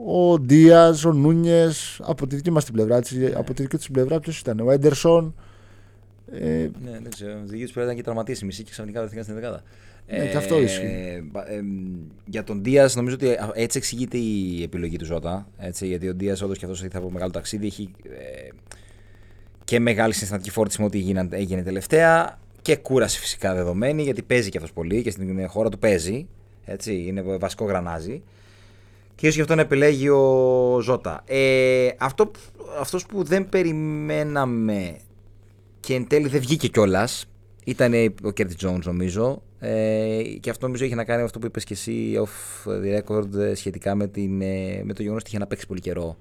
ο 0.05 0.39
Ντίας, 0.39 1.05
ο 1.05 1.13
Νούνιες, 1.13 1.99
από 2.03 2.27
τη 2.27 2.35
δική 2.35 2.51
μας 2.51 2.65
την 2.65 2.73
πλευρά. 2.73 2.97
Έτσι, 2.97 3.33
Από 3.35 3.53
τη 3.53 3.61
δική 3.61 3.77
τους 3.77 3.91
πλευρά, 3.91 4.19
ποιος 4.19 4.39
ήταν, 4.39 4.59
ο 4.59 4.71
Έντερσον. 4.71 5.35
Ε, 6.39 6.69
Ναι, 6.83 6.91
δεν 6.91 7.09
ξέρω. 7.09 7.31
Οι 7.31 7.43
δική 7.45 7.73
του 7.73 7.79
ήταν 7.81 7.95
και 7.95 8.03
τραυματίσει 8.03 8.45
μισή 8.45 8.63
και 8.63 8.71
ξαφνικά 8.71 8.99
βρεθήκαν 8.99 9.23
στην 9.23 9.35
δεκάδα. 9.35 9.63
Ναι, 10.07 10.25
και 10.27 10.37
αυτό 10.37 10.61
ισχύει. 10.61 11.29
μπα- 11.31 11.49
ε, 11.51 11.61
για 12.25 12.43
τον 12.43 12.63
Δίας, 12.63 12.95
νομίζω 12.95 13.15
ότι 13.15 13.29
α- 13.29 13.51
έτσι 13.53 13.77
εξηγείται 13.77 14.17
η 14.17 14.63
επιλογή 14.63 14.97
του 14.97 15.05
Ζώτα. 15.05 15.47
Έτσι, 15.57 15.87
γιατί 15.87 16.07
ο 16.09 16.13
Δίας, 16.15 16.41
όντως 16.41 16.57
και 16.57 16.65
αυτός 16.65 16.83
ήρθε 16.83 16.97
από 16.97 17.11
μεγάλο 17.11 17.31
ταξίδι, 17.31 17.65
έχει 17.65 17.91
ε, 18.03 18.47
και 19.63 19.79
μεγάλη 19.79 20.13
συναισθηματική 20.13 20.51
φόρτιση 20.51 20.79
με 20.81 20.87
ό,τι 20.87 20.97
έγιναν- 20.97 21.33
έγινε 21.33 21.63
τελευταία 21.63 22.39
και 22.61 22.75
κούραση 22.75 23.19
φυσικά 23.19 23.53
δεδομένη, 23.53 24.03
γιατί 24.03 24.21
παίζει 24.21 24.49
και 24.49 24.57
αυτός 24.57 24.73
πολύ 24.73 25.01
και 25.01 25.09
στην 25.11 25.47
χώρα 25.49 25.69
του 25.69 25.79
παίζει. 25.79 26.27
Έτσι, 26.65 27.03
είναι 27.07 27.21
βασικό 27.21 27.65
γρανάζι. 27.65 28.21
Και 29.15 29.21
ίσως 29.25 29.35
γι' 29.35 29.41
αυτό 29.41 29.55
να 29.55 29.61
επιλέγει 29.61 30.09
ο 30.09 30.79
Ζότα. 30.81 31.23
Ε, 31.27 31.87
αυτό, 31.97 32.27
που- 32.27 32.39
αυτός 32.79 33.05
που 33.05 33.23
δεν 33.23 33.49
περιμέναμε 33.49 34.95
και 35.85 35.93
εν 35.93 36.07
τέλει 36.07 36.27
δεν 36.27 36.39
βγήκε 36.39 36.67
κιόλας. 36.67 37.25
Ήταν 37.65 37.93
ο 38.23 38.31
Curtis 38.31 38.55
Jones 38.59 38.81
νομίζω. 38.83 39.41
Ε, 39.59 40.21
και 40.39 40.49
αυτό 40.49 40.65
νομίζω 40.65 40.85
είχε 40.85 40.95
να 40.95 41.03
κάνει 41.03 41.19
με 41.19 41.25
αυτό 41.25 41.39
που 41.39 41.45
είπες 41.45 41.63
και 41.63 41.73
εσύ 41.73 42.13
off 42.23 42.69
the 42.69 42.99
record 42.99 43.35
ε, 43.35 43.55
σχετικά 43.55 43.95
με, 43.95 44.07
την, 44.07 44.41
ε, 44.41 44.81
με 44.83 44.93
το 44.93 45.01
γεγονός 45.01 45.21
ότι 45.21 45.29
είχε 45.29 45.39
να 45.39 45.47
παίξει 45.47 45.67
πολύ 45.67 45.79
καιρό. 45.79 46.17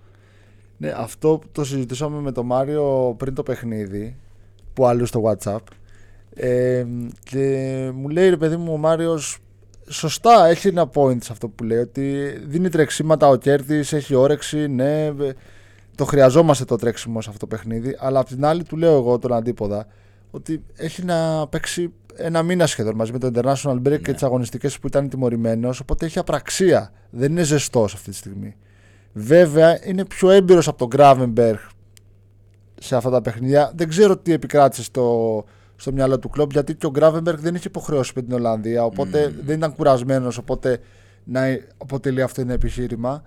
Ναι, 0.77 0.93
αυτό 0.97 1.41
το 1.53 1.65
συζητήσαμε 1.65 2.21
με 2.21 2.33
τον 2.33 2.47
Μάριο 2.47 3.15
πριν 3.19 3.35
το 3.35 3.43
παιχνίδι 3.43 4.17
που 4.73 4.87
άλλο 4.87 5.07
στο 5.07 5.23
WhatsApp. 5.25 5.59
Ε, 6.35 6.85
και 7.25 7.91
μου 7.95 8.09
λέει 8.09 8.29
ρε 8.29 8.37
παιδί 8.37 8.57
μου 8.57 8.73
ο 8.73 8.77
Μάριος 8.77 9.39
σωστά 9.89 10.47
έχει 10.47 10.69
ένα 10.69 10.91
point 10.95 11.23
σε 11.23 11.33
αυτό 11.33 11.49
που 11.49 11.65
λέει 11.65 11.79
ότι 11.79 12.33
δίνει 12.47 12.69
τρεξίματα 12.69 13.29
ο 13.29 13.37
Κέρτης, 13.37 13.93
έχει 13.93 14.15
όρεξη, 14.15 14.69
ναι, 14.69 15.05
ε, 15.05 15.33
το 15.95 16.05
χρειαζόμαστε 16.05 16.65
το 16.65 16.77
τρέξιμο 16.77 17.21
σε 17.21 17.31
αυτό 17.31 17.47
το 17.47 17.57
παιχνίδι 17.57 17.97
αλλά 17.99 18.21
απ' 18.21 18.27
την 18.27 18.45
άλλη 18.45 18.63
του 18.63 18.77
λέω 18.77 18.97
εγώ 18.97 19.19
τον 19.19 19.33
αντίποδα 19.33 19.87
ότι 20.31 20.65
έχει 20.77 21.05
να 21.05 21.49
παίξει 21.49 21.93
ένα 22.17 22.43
μήνα 22.43 22.67
σχεδόν 22.67 22.95
μαζί 22.95 23.13
με 23.13 23.19
το 23.19 23.31
International 23.35 23.83
Break 23.89 24.01
και 24.03 24.13
τις 24.13 24.23
αγωνιστικές 24.23 24.79
που 24.79 24.87
ήταν 24.87 25.09
τιμωρημένος 25.09 25.81
οπότε 25.81 26.07
έχει 26.07 26.19
απραξία, 26.19 26.93
δεν 27.11 27.31
είναι 27.31 27.43
ζεστός 27.43 27.95
αυτή 27.95 28.11
τη 28.11 28.17
στιγμή. 28.17 28.57
Βέβαια 29.13 29.87
είναι 29.87 30.05
πιο 30.05 30.31
έμπειρος 30.31 30.69
από 30.69 30.89
τον 30.89 31.01
Gravenberg 31.01 31.59
σε 32.81 32.97
αυτά 32.97 33.11
τα 33.11 33.21
παιχνίδια. 33.21 33.73
Δεν 33.75 33.89
ξέρω 33.89 34.17
τι 34.17 34.33
επικράτησε 34.33 34.83
στο, 34.83 35.45
στο 35.77 35.93
μυαλό 35.93 36.19
του 36.19 36.29
κλοπ 36.29 36.53
γιατί 36.53 36.75
και 36.75 36.87
ο 36.87 36.93
Gravenberg 36.99 37.37
δεν 37.39 37.55
είχε 37.55 37.69
υποχρεώσει 37.69 38.13
με 38.15 38.23
την 38.23 38.33
Ολλανδία. 38.33 38.85
Οπότε 38.85 39.35
δεν 39.45 39.57
ήταν 39.57 39.75
κουρασμένος. 39.75 40.39
Οπότε 40.39 40.81
να 41.25 41.41
αποτελεί 41.79 42.23
αυτό 42.23 42.41
ένα 42.41 42.53
επιχείρημα. 42.53 43.23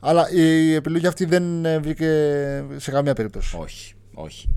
Αλλά 0.00 0.30
η 0.30 0.74
επιλογή 0.74 1.06
αυτή 1.06 1.24
δεν 1.24 1.64
ε, 1.64 1.78
βγήκε 1.78 2.64
σε 2.76 2.90
καμία 2.90 3.14
περίπτωση. 3.14 3.56
Όχι, 3.60 3.94
όχι. 4.14 4.48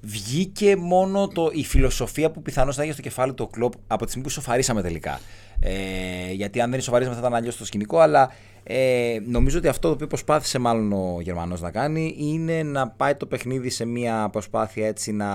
Βγήκε 0.00 0.76
μόνο 0.76 1.28
το, 1.28 1.50
η 1.52 1.64
φιλοσοφία 1.64 2.30
που 2.30 2.42
πιθανώς 2.42 2.76
θα 2.76 2.82
είχε 2.82 2.92
στο 2.92 3.02
κεφάλι 3.02 3.34
του 3.34 3.44
ο 3.48 3.50
κλοπ 3.52 3.72
από 3.86 4.04
τη 4.04 4.10
στιγμή 4.10 4.26
που 4.26 4.32
ισοφαρίσαμε 4.32 4.82
τελικά. 4.82 5.20
Ε, 5.60 6.32
γιατί 6.32 6.60
αν 6.60 6.70
δεν 6.70 6.78
ισοφαρίσαμε 6.78 7.14
θα 7.14 7.20
ήταν 7.20 7.34
αλλιώς 7.34 7.56
το 7.56 7.64
σκηνικό, 7.64 7.98
αλλά 7.98 8.30
ε, 8.62 9.18
νομίζω 9.26 9.58
ότι 9.58 9.68
αυτό 9.68 9.88
το 9.88 9.94
οποίο 9.94 10.06
προσπάθησε 10.06 10.58
μάλλον 10.58 10.92
ο 10.92 11.18
Γερμανός 11.20 11.60
να 11.60 11.70
κάνει 11.70 12.14
είναι 12.18 12.62
να 12.62 12.88
πάει 12.88 13.14
το 13.14 13.26
παιχνίδι 13.26 13.70
σε 13.70 13.84
μια 13.84 14.28
προσπάθεια 14.32 14.86
έτσι 14.86 15.12
να, 15.12 15.28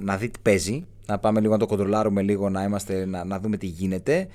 να 0.00 0.16
δει 0.16 0.28
τι 0.28 0.38
παίζει. 0.42 0.84
Να 1.06 1.18
πάμε 1.18 1.40
λίγο 1.40 1.52
να 1.52 1.58
το 1.58 1.66
κοντρολάρουμε 1.66 2.22
λίγο, 2.22 2.50
να, 2.50 2.62
είμαστε, 2.62 3.04
να, 3.04 3.24
να 3.24 3.40
δούμε 3.40 3.56
τι 3.56 3.66
γίνεται. 3.66 4.28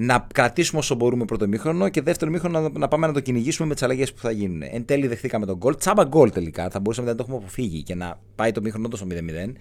Να 0.00 0.26
κρατήσουμε 0.34 0.80
όσο 0.80 0.94
μπορούμε 0.94 1.24
πρώτο 1.24 1.48
μήχρονο 1.48 1.88
και 1.88 2.02
δεύτερο 2.02 2.30
μήχρονο 2.30 2.60
να, 2.60 2.78
να 2.78 2.88
πάμε 2.88 3.06
να 3.06 3.12
το 3.12 3.20
κυνηγήσουμε 3.20 3.68
με 3.68 3.74
τις 3.74 3.82
αλλαγές 3.82 4.12
που 4.12 4.20
θα 4.20 4.30
γίνουν. 4.30 4.62
Εν 4.70 4.84
τέλει 4.84 5.06
δεχτήκαμε 5.06 5.46
τον 5.46 5.56
γκολ. 5.56 5.76
Τσάμπα 5.76 6.04
γκολ 6.04 6.30
τελικά. 6.30 6.70
Θα 6.70 6.80
μπορούσαμε 6.80 7.08
να 7.08 7.14
το 7.14 7.22
έχουμε 7.22 7.38
αποφύγει 7.38 7.82
και 7.82 7.94
να 7.94 8.20
πάει 8.34 8.52
το 8.52 8.60
μήχρονο 8.60 8.88
τόσο 8.88 9.06
0-0. 9.10 9.52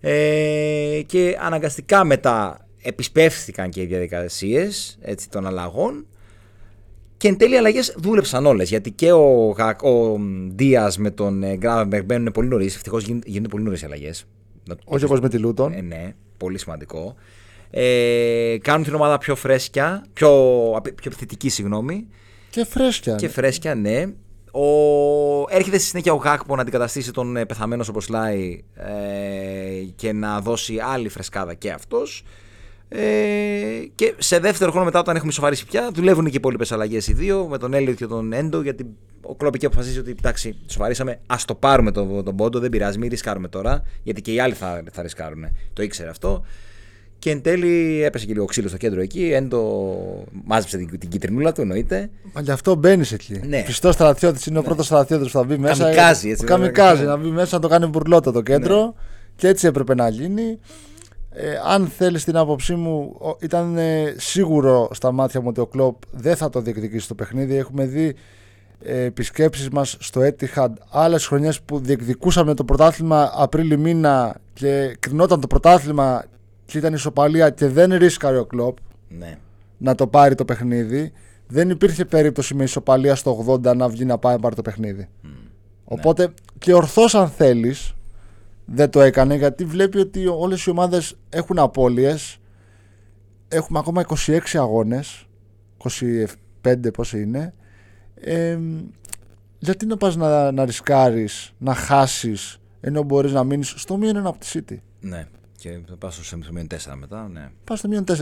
Ε, 0.00 1.00
και 1.06 1.36
αναγκαστικά 1.40 2.04
μετά 2.04 2.66
επισπεύστηκαν 2.82 3.70
και 3.70 3.80
οι 3.80 3.86
διαδικασίες 3.86 4.98
των 5.30 5.46
αλλαγών. 5.46 6.06
Και 7.16 7.28
εν 7.28 7.36
τέλει 7.36 7.54
οι 7.54 7.58
αλλαγές 7.58 7.94
δούλεψαν 7.98 8.46
όλες. 8.46 8.68
Γιατί 8.68 8.90
και 8.90 9.12
ο, 9.12 9.54
Γακ- 9.58 9.82
ο 9.84 10.20
Δίας 10.54 10.98
με 10.98 11.10
τον 11.10 11.56
Γκράβενμπεργκ 11.56 12.04
μπαίνουν 12.04 12.32
πολύ 12.32 12.48
νωρίς. 12.48 12.74
Ευτυχώς 12.74 13.04
γίνονται 13.24 13.48
πολύ 13.48 13.64
νωρίς 13.64 13.82
οι 13.82 13.84
αλλαγές. 13.84 14.24
Όχι 14.84 15.04
όπως 15.04 15.20
με 15.20 15.28
τη 15.28 15.38
Λούτον. 15.38 15.72
Ε, 15.72 15.80
ναι, 15.80 16.14
πολύ 16.36 16.58
σημαντικό. 16.58 17.14
Ε, 17.76 18.56
κάνουν 18.62 18.84
την 18.84 18.94
ομάδα 18.94 19.18
πιο 19.18 19.34
φρέσκια, 19.34 20.04
πιο, 20.12 20.30
πιο 20.82 21.04
επιθετική, 21.04 21.48
συγγνώμη. 21.48 22.08
Και 22.50 22.64
φρέσκια. 22.64 23.14
Και 23.14 23.28
φρέσκια, 23.28 23.74
ναι. 23.74 24.04
Ο... 24.50 24.66
Έρχεται 25.48 25.78
στη 25.78 25.86
συνέχεια 25.86 26.12
ο 26.12 26.16
Γάκπο 26.16 26.54
να 26.56 26.62
αντικαταστήσει 26.62 27.12
τον 27.12 27.36
ε, 27.36 27.44
πεθαμένος 27.44 27.86
Σοποσλάι 27.86 28.62
ε, 28.74 28.90
και 29.96 30.12
να 30.12 30.40
δώσει 30.40 30.78
άλλη 30.78 31.08
φρεσκάδα 31.08 31.54
και 31.54 31.70
αυτός. 31.70 32.24
Ε, 32.88 33.02
και 33.94 34.14
σε 34.18 34.38
δεύτερο 34.38 34.70
χρόνο 34.70 34.84
μετά, 34.84 34.98
όταν 34.98 35.16
έχουμε 35.16 35.32
σοβαρήσει 35.32 35.66
πια, 35.66 35.90
δουλεύουν 35.94 36.24
και 36.24 36.30
οι 36.30 36.36
υπόλοιπες 36.36 36.72
αλλαγές 36.72 37.06
οι 37.08 37.12
δύο 37.12 37.46
με 37.46 37.58
τον 37.58 37.74
Έλιοτ 37.74 37.96
και 37.96 38.06
τον 38.06 38.32
Έντο. 38.32 38.62
Γιατί 38.62 38.86
ο 39.20 39.34
Κλόπ 39.34 39.56
και 39.56 39.66
αποφασίζει 39.66 39.98
ότι 39.98 40.10
εντάξει, 40.10 40.56
σοβαρήσαμε, 40.66 41.20
ας 41.26 41.44
το 41.44 41.54
πάρουμε 41.54 41.90
τον, 41.90 42.24
τον 42.24 42.36
πόντο, 42.36 42.58
δεν 42.58 42.70
πειράζει, 42.70 42.98
μην 42.98 43.08
ρισκάρουμε 43.08 43.48
τώρα. 43.48 43.82
Γιατί 44.02 44.20
και 44.20 44.32
οι 44.32 44.40
άλλοι 44.40 44.54
θα, 44.54 44.82
θα 44.92 45.02
ρισκάρουν. 45.02 45.44
Το 45.72 45.82
ήξερε 45.82 46.08
αυτό. 46.08 46.44
Και 47.24 47.30
εν 47.30 47.42
τέλει 47.42 48.02
έπεσε 48.02 48.26
και 48.26 48.32
λίγο 48.32 48.44
ξύλος 48.44 48.70
στο 48.70 48.78
κέντρο 48.78 49.00
εκεί. 49.00 49.32
Έντο 49.32 49.94
μάζεψε 50.44 50.76
την, 50.76 50.98
την 50.98 51.08
κυτρινούλα 51.08 51.52
του, 51.52 51.60
εννοείται. 51.60 52.10
Μα 52.32 52.40
γι' 52.40 52.50
αυτό 52.50 52.74
μπαίνεις 52.74 53.12
εκεί. 53.12 53.40
Ναι. 53.46 53.62
Πιστό 53.62 53.92
στρατιώτης 53.92 54.46
είναι 54.46 54.58
ο 54.58 54.60
ναι. 54.60 54.66
πρώτος 54.66 54.86
στρατιώτης 54.86 55.26
που 55.30 55.38
θα 55.38 55.44
μπει 55.44 55.58
μέσα. 55.58 55.84
Καμικάζει, 55.84 56.30
έτσι. 56.30 56.44
Καμικάζει, 56.44 57.04
να 57.04 57.16
μπει 57.16 57.28
μέσα 57.28 57.56
να 57.56 57.62
το 57.62 57.68
κάνει 57.68 57.86
μπουρλότο 57.86 58.32
το 58.32 58.40
κέντρο. 58.40 58.84
Ναι. 58.84 58.92
Και 59.36 59.48
έτσι 59.48 59.66
έπρεπε 59.66 59.94
να 59.94 60.08
γίνει. 60.08 60.58
Ε, 61.30 61.46
αν 61.66 61.86
θέλεις 61.86 62.24
την 62.24 62.36
άποψή 62.36 62.74
μου, 62.74 63.16
ήταν 63.40 63.76
ε, 63.76 64.14
σίγουρο 64.16 64.88
στα 64.92 65.12
μάτια 65.12 65.40
μου 65.40 65.46
ότι 65.48 65.60
ο 65.60 65.66
Κλοπ 65.66 65.96
δεν 66.10 66.36
θα 66.36 66.50
το 66.50 66.60
διεκδικήσει 66.60 67.08
το 67.08 67.14
παιχνίδι. 67.14 67.56
Έχουμε 67.56 67.84
δει 67.84 68.14
ε, 68.82 69.02
επισκέψεις 69.02 69.68
μας 69.68 69.96
στο 70.00 70.20
Etihad 70.20 70.70
άλλες 70.90 71.26
χρονιές 71.26 71.60
που 71.60 71.78
διεκδικούσαμε 71.78 72.54
το 72.54 72.64
πρωτάθλημα 72.64 73.32
Απρίλη 73.34 73.78
μήνα 73.78 74.36
και 74.52 74.96
κρινόταν 75.00 75.40
το 75.40 75.46
πρωτάθλημα 75.46 76.24
και 76.66 76.78
ήταν 76.78 76.94
ισοπαλία 76.94 77.50
και 77.50 77.68
δεν 77.68 77.92
ρίσκαρε 77.94 78.38
ο 78.38 78.44
Κλοπ 78.44 78.76
ναι. 79.08 79.38
να 79.78 79.94
το 79.94 80.06
πάρει 80.06 80.34
το 80.34 80.44
παιχνίδι. 80.44 81.12
Δεν 81.46 81.70
υπήρχε 81.70 82.04
περίπτωση 82.04 82.54
με 82.54 82.64
ισοπαλία 82.64 83.14
στο 83.14 83.44
80 83.48 83.76
να 83.76 83.88
βγει 83.88 84.04
να 84.04 84.18
πάει 84.18 84.34
να 84.34 84.40
πάρει 84.40 84.54
το 84.54 84.62
παιχνίδι. 84.62 85.08
Οπότε 85.84 86.28
και 86.58 86.74
ορθώς 86.74 87.14
αν 87.14 87.28
θέλεις 87.28 87.94
δεν 88.64 88.90
το 88.90 89.00
έκανε 89.00 89.34
γιατί 89.34 89.64
βλέπει 89.64 89.98
ότι 89.98 90.26
όλες 90.26 90.64
οι 90.64 90.70
ομάδες 90.70 91.16
έχουν 91.28 91.58
απώλειες. 91.58 92.38
Έχουμε 93.48 93.78
ακόμα 93.78 94.04
26 94.26 94.38
αγώνες. 94.52 95.26
25 96.62 96.92
πόσοι 96.92 97.22
είναι. 97.22 97.54
Ε, 98.14 98.58
γιατί 99.58 99.86
να 99.86 99.96
πας 99.96 100.16
να, 100.16 100.52
να 100.52 100.64
ρισκάρεις 100.64 101.52
να 101.58 101.74
χάσεις 101.74 102.60
ενώ 102.80 103.02
μπορείς 103.02 103.32
να 103.32 103.44
μείνεις. 103.44 103.74
Στο 103.76 103.96
μείον 103.96 104.16
ένα 104.16 104.28
από 104.28 104.38
τη 104.38 104.46
City. 104.52 104.76
Ναι 105.00 105.26
και 105.64 105.80
θα 105.88 105.96
πας 105.96 106.20
στο 106.22 106.36
μείον 106.52 106.66
4 106.70 106.94
μετά 106.98 107.28
ναι. 107.28 107.50
πας 107.64 107.78
στο 107.78 107.88
μείον 107.88 108.04
4 108.08 108.14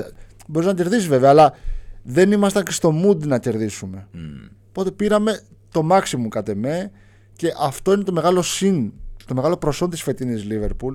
μπορείς 0.48 0.68
να 0.68 0.74
κερδίσεις 0.74 1.06
βέβαια 1.06 1.30
αλλά 1.30 1.54
δεν 2.02 2.32
ήμασταν 2.32 2.64
και 2.64 2.72
στο 2.72 2.92
mood 3.04 3.26
να 3.26 3.38
κερδίσουμε 3.38 4.08
mm. 4.14 4.50
οπότε 4.68 4.90
πήραμε 4.90 5.40
το 5.70 5.88
maximum 5.90 6.28
κατ' 6.28 6.48
εμέ 6.48 6.90
και 7.36 7.52
αυτό 7.60 7.92
είναι 7.92 8.02
το 8.02 8.12
μεγάλο 8.12 8.42
συν 8.42 8.92
το 9.26 9.34
μεγάλο 9.34 9.56
προσόν 9.56 9.90
της 9.90 10.02
φετινής 10.02 10.44
Λίβερπουλ 10.44 10.94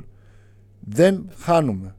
δεν 0.79 1.29
χάνουμε. 1.37 1.95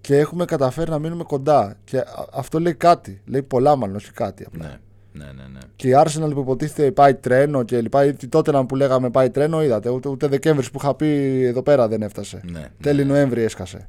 Και 0.00 0.16
έχουμε 0.16 0.44
καταφέρει 0.44 0.90
να 0.90 0.98
μείνουμε 0.98 1.22
κοντά. 1.24 1.76
Και 1.84 2.04
αυτό 2.32 2.60
λέει 2.60 2.74
κάτι. 2.74 3.22
Λέει 3.24 3.42
πολλά, 3.42 3.76
μάλλον, 3.76 3.96
όχι 3.96 4.12
κάτι 4.12 4.44
απλά. 4.44 4.66
Ναι. 4.66 4.78
Ναι, 5.18 5.24
ναι, 5.24 5.48
ναι. 5.52 5.58
Και 5.76 5.88
η 5.88 5.92
Arsenal 5.96 6.30
που 6.34 6.40
υποτίθεται 6.40 6.90
πάει 6.90 7.14
τρένο 7.14 7.62
και 7.62 7.80
λοιπά, 7.80 8.04
ή 8.04 8.14
τότε 8.28 8.50
να 8.50 8.66
που 8.66 8.76
λέγαμε 8.76 9.10
πάει 9.10 9.30
τρένο, 9.30 9.62
είδατε. 9.62 9.88
Ούτε, 9.88 10.08
ούτε 10.08 10.26
Δεκέμβρη 10.26 10.66
που 10.72 10.78
είχα 10.82 10.94
πει 10.94 11.42
εδώ 11.44 11.62
πέρα 11.62 11.88
δεν 11.88 12.02
έφτασε. 12.02 12.40
Ναι, 12.44 12.66
Τέλη 12.80 13.04
ναι. 13.04 13.12
Νοέμβρη 13.12 13.42
έσκασε. 13.42 13.88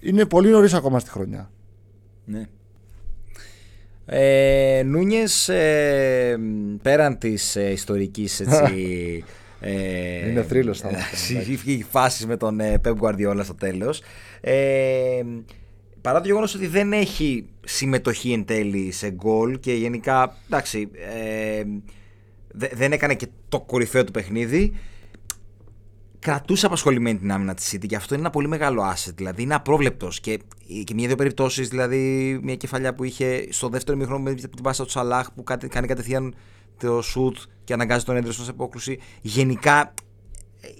Είναι 0.00 0.24
πολύ 0.26 0.50
νωρίς 0.50 0.74
ακόμα 0.74 0.98
στη 0.98 1.10
χρονιά. 1.10 1.50
Ναι. 2.24 2.46
Ε, 4.06 4.82
Νούνιες, 4.84 5.48
ε, 5.48 6.38
πέραν 6.82 7.18
της 7.18 7.56
ε, 7.56 7.70
ιστορικής 7.70 8.40
έτσι, 8.40 9.24
Ε, 9.60 10.28
είναι 10.30 10.42
θρύλος 10.42 10.80
θα 10.80 10.88
Έχει 11.38 11.86
φάσεις 11.90 12.26
με 12.26 12.36
τον 12.36 12.60
ε, 12.60 12.80
Pep 12.84 12.94
Guardiola 13.00 13.40
στο 13.42 13.54
τέλος. 13.54 14.02
Ε, 14.40 15.22
παρά 16.08 16.20
το 16.20 16.26
γεγονός 16.26 16.54
ότι 16.54 16.66
δεν 16.66 16.92
έχει 16.92 17.48
συμμετοχή 17.64 18.32
εν 18.32 18.44
τέλει 18.44 18.90
σε 18.92 19.10
γκολ 19.10 19.60
και 19.60 19.72
γενικά 19.72 20.36
εντάξει, 20.46 20.90
ε, 20.94 21.62
δεν 22.52 22.92
έκανε 22.92 23.14
και 23.14 23.26
το 23.48 23.60
κορυφαίο 23.60 24.04
του 24.04 24.12
παιχνίδι. 24.12 24.74
Κρατούσε 26.18 26.66
απασχολημένη 26.66 27.18
την 27.18 27.32
άμυνα 27.32 27.54
της 27.54 27.74
City 27.74 27.86
και 27.86 27.96
αυτό 27.96 28.14
είναι 28.14 28.22
ένα 28.22 28.32
πολύ 28.32 28.48
μεγάλο 28.48 28.82
asset. 28.92 29.12
Δηλαδή 29.14 29.42
είναι 29.42 29.54
απρόβλεπτος. 29.54 30.20
Και, 30.20 30.38
και 30.84 30.94
μία-δύο 30.94 31.16
περιπτώσεις, 31.16 31.68
δηλαδή 31.68 32.38
μια 32.42 32.56
κεφαλιά 32.56 32.94
που 32.94 33.04
είχε 33.04 33.46
στο 33.50 33.68
δεύτερο 33.68 33.98
μήχρονο 33.98 34.22
με 34.22 34.34
την 34.34 34.62
πάσα 34.62 34.84
του 34.84 34.90
Σαλάχ 34.90 35.32
που 35.32 35.42
κάνει 35.42 35.86
κατευθείαν 35.86 36.34
το 36.78 37.02
σουτ 37.02 37.36
και 37.64 37.72
αναγκάζει 37.72 38.04
τον 38.04 38.16
έντρε 38.16 38.32
σε 38.32 38.50
απόκρουση. 38.50 38.98
Γενικά 39.20 39.94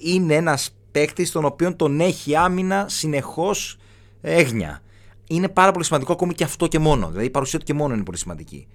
είναι 0.05 0.35
ένας 0.35 0.77
παίκτης 0.91 1.31
τον 1.31 1.45
οποίο 1.45 1.77
τον 1.77 2.01
έχει 2.01 2.37
άμυνα 2.37 2.87
συνεχώς 2.89 3.79
έγνοια. 4.21 4.83
Είναι 5.29 5.49
πάρα 5.49 5.73
πολύ 5.73 5.85
σημαντικό 5.85 6.13
ακόμη 6.13 6.35
και 6.35 6.45
αυτό 6.45 6.67
και 6.67 6.79
μόνο. 6.79 7.09
Δηλαδή 7.09 7.27
η 7.27 7.31
παρουσία 7.31 7.59
του 7.59 7.65
και 7.65 7.75
μόνο 7.75 7.95
είναι 7.95 8.03
πολύ 8.03 8.19
σημαντική. 8.19 8.67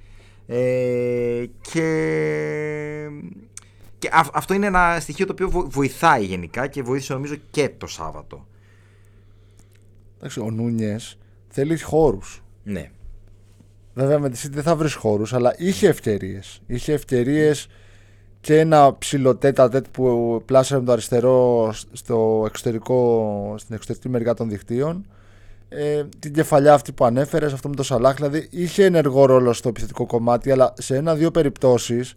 Ε, 0.47 1.45
και 1.71 1.83
και 4.03 4.09
αυτό 4.33 4.53
είναι 4.53 4.65
ένα 4.65 4.97
στοιχείο 4.99 5.25
το 5.25 5.31
οποίο 5.31 5.67
βοηθάει 5.69 6.25
γενικά 6.25 6.67
και 6.67 6.81
βοήθησε 6.81 7.13
νομίζω 7.13 7.35
και 7.51 7.69
το 7.77 7.87
Σάββατο. 7.87 8.47
Εντάξει, 10.17 10.39
ο 10.39 10.51
Νούνιες 10.51 11.17
θέλει 11.47 11.81
χώρους. 11.81 12.43
Ναι. 12.63 12.91
Βέβαια 13.93 14.19
με 14.19 14.29
τη 14.29 14.39
City 14.43 14.51
δεν 14.51 14.63
θα 14.63 14.75
βρεις 14.75 14.93
χώρους, 14.93 15.33
αλλά 15.33 15.55
είχε 15.57 15.87
ευκαιρίες. 15.87 16.61
Είχε 16.65 16.93
ευκαιρίες 16.93 17.67
και 18.41 18.59
ένα 18.59 18.97
ψηλό 18.97 19.35
τέτα 19.35 19.81
που 19.91 20.41
πλάσαμε 20.45 20.85
το 20.85 20.91
αριστερό 20.91 21.73
στο 21.91 22.43
εξωτερικό, 22.47 23.55
στην 23.57 23.75
εξωτερική 23.75 24.09
μεριά 24.09 24.33
των 24.33 24.49
δικτύων. 24.49 25.05
Ε, 25.75 26.05
την 26.19 26.33
κεφαλιά 26.33 26.73
αυτή 26.73 26.91
που 26.91 27.05
ανέφερες, 27.05 27.53
αυτό 27.53 27.69
με 27.69 27.75
το 27.75 27.83
Σαλάχ, 27.83 28.15
δηλαδή 28.15 28.47
είχε 28.51 28.85
ενεργό 28.85 29.25
ρόλο 29.25 29.53
στο 29.53 29.69
επιθετικό 29.69 30.05
κομμάτι, 30.05 30.51
αλλά 30.51 30.73
σε 30.77 30.95
ένα-δύο 30.95 31.31
περιπτώσεις 31.31 32.15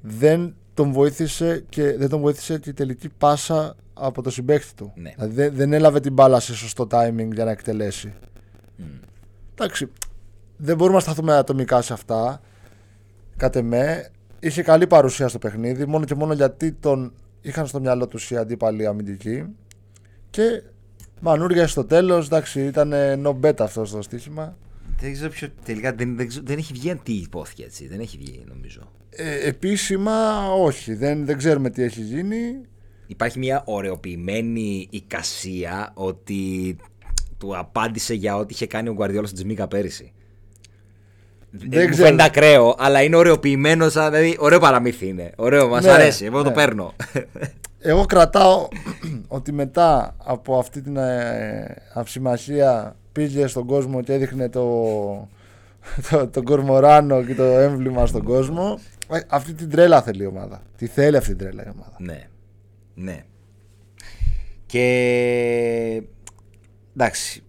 δεν 0.00 0.54
τον 0.74 0.92
βοήθησε 0.92 1.64
και 1.68 1.96
δεν 1.96 2.08
τον 2.08 2.20
βοήθησε 2.20 2.58
και 2.58 2.70
η 2.70 2.72
τελική 2.72 3.08
πάσα 3.08 3.76
από 3.94 4.22
το 4.22 4.30
συμπέχτη 4.30 4.74
του. 4.74 4.92
Ναι. 4.94 5.12
Δηλαδή 5.16 5.56
δεν, 5.56 5.72
έλαβε 5.72 6.00
την 6.00 6.12
μπάλα 6.12 6.40
σε 6.40 6.54
σωστό 6.54 6.86
timing 6.90 7.28
για 7.32 7.44
να 7.44 7.50
εκτελέσει. 7.50 8.12
Mm. 8.78 8.82
Εντάξει, 9.54 9.90
δεν 10.56 10.76
μπορούμε 10.76 10.96
να 10.96 11.02
σταθούμε 11.02 11.34
ατομικά 11.34 11.82
σε 11.82 11.92
αυτά. 11.92 12.40
Κατ' 13.36 13.56
εμέ, 13.56 14.10
είχε 14.40 14.62
καλή 14.62 14.86
παρουσία 14.86 15.28
στο 15.28 15.38
παιχνίδι, 15.38 15.86
μόνο 15.86 16.04
και 16.04 16.14
μόνο 16.14 16.32
γιατί 16.32 16.72
τον 16.72 17.12
είχαν 17.40 17.66
στο 17.66 17.80
μυαλό 17.80 18.08
τους 18.08 18.30
οι 18.30 18.36
αντίπαλοι 18.36 18.86
αμυντικοί. 18.86 19.44
Και 20.30 20.62
μανούρια 21.20 21.66
στο 21.66 21.84
τέλος, 21.84 22.26
εντάξει, 22.26 22.60
ήταν 22.60 22.92
no 23.24 23.46
bet 23.46 23.60
αυτό 23.60 23.82
το 23.82 24.02
στοίχημα. 24.02 24.56
Δεν 25.00 25.12
ξέρω 25.12 25.30
ποιο. 25.30 25.48
Τελικά 25.64 25.92
δεν, 25.92 26.16
δεν, 26.16 26.28
δεν 26.44 26.58
έχει 26.58 26.72
βγει 26.72 26.94
τι 27.02 27.12
υπόθηκε 27.12 27.62
έτσι. 27.64 27.86
Δεν 27.86 28.00
έχει 28.00 28.18
βγει, 28.18 28.44
νομίζω. 28.48 28.80
Ε, 29.10 29.48
επίσημα, 29.48 30.48
όχι. 30.52 30.94
Δεν, 30.94 31.24
δεν 31.24 31.38
ξέρουμε 31.38 31.70
τι 31.70 31.82
έχει 31.82 32.00
γίνει. 32.00 32.60
Υπάρχει 33.06 33.38
μια 33.38 33.62
ωρεοποιημένη 33.64 34.88
εικασία 34.90 35.90
ότι 35.94 36.76
του 37.38 37.58
απάντησε 37.58 38.14
για 38.14 38.36
ό,τι 38.36 38.54
είχε 38.54 38.66
κάνει 38.66 38.88
ο 38.88 38.92
Γκουαρδιόλα 38.92 39.26
στην 39.26 39.38
Τζιμίκα 39.38 39.68
πέρυσι. 39.68 40.12
Δεν 41.50 41.86
μου 41.90 41.96
φαίνεται 41.96 42.22
ακραίο, 42.22 42.74
αλλά 42.78 43.02
είναι 43.02 43.16
ωραιοποιημένο. 43.16 43.88
Δηλαδή, 43.88 44.36
ωραίο 44.38 44.58
παραμύθι 44.58 45.06
είναι. 45.06 45.32
Ωραίο, 45.36 45.68
μας 45.68 45.84
ναι, 45.84 45.90
αρέσει. 45.90 46.24
Εγώ 46.24 46.38
ναι. 46.38 46.44
το 46.44 46.50
παίρνω. 46.50 46.94
Εγώ 47.82 48.04
κρατάω 48.04 48.68
ότι 49.28 49.52
μετά 49.52 50.14
από 50.18 50.58
αυτή 50.58 50.82
την 50.82 50.96
ε, 50.96 51.76
αυσημασία 51.94 52.96
πήγε 53.12 53.46
στον 53.46 53.66
κόσμο 53.66 54.02
και 54.02 54.12
έδειχνε 54.12 54.48
το, 54.48 55.28
το, 56.10 56.28
τον 56.28 56.44
κορμοράνο 56.44 57.24
και 57.24 57.34
το 57.34 57.42
έμβλημα 57.42 58.06
στον 58.06 58.22
κόσμο. 58.22 58.78
Ε, 59.10 59.20
αυτή 59.28 59.54
την 59.54 59.70
τρέλα 59.70 60.02
θέλει 60.02 60.22
η 60.22 60.26
ομάδα. 60.26 60.62
Τι 60.76 60.86
θέλει 60.86 61.16
αυτή 61.16 61.34
την 61.34 61.38
τρέλα 61.38 61.66
η 61.66 61.68
ομάδα. 61.74 61.96
Ναι. 61.98 62.28
Ναι. 62.94 63.24
Και 64.66 66.02
εντάξει, 66.96 67.42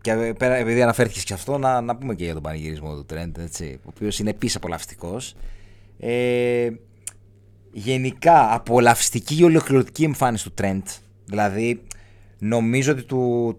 και 0.00 0.34
πέρα, 0.38 0.54
επειδή 0.54 0.82
αναφέρθηκες 0.82 1.24
και 1.24 1.32
αυτό, 1.34 1.58
να, 1.58 1.80
να 1.80 1.96
πούμε 1.96 2.14
και 2.14 2.24
για 2.24 2.32
τον 2.32 2.42
πανηγυρισμό 2.42 2.94
του 2.94 3.04
Τρέντ, 3.04 3.38
έτσι, 3.38 3.78
ο 3.84 3.88
οποίος 3.88 4.18
είναι 4.18 4.30
επίση 4.30 4.56
απολαυστικός. 4.56 5.34
Ε, 5.98 6.68
γενικά, 7.78 8.54
απολαυστική 8.54 9.34
και 9.34 9.44
ολοκληρωτική 9.44 10.04
εμφάνιση 10.04 10.44
του 10.44 10.52
Τρέντ. 10.54 10.82
Δηλαδή, 11.24 11.82
νομίζω 12.38 12.92
ότι 12.92 13.02
του, 13.02 13.56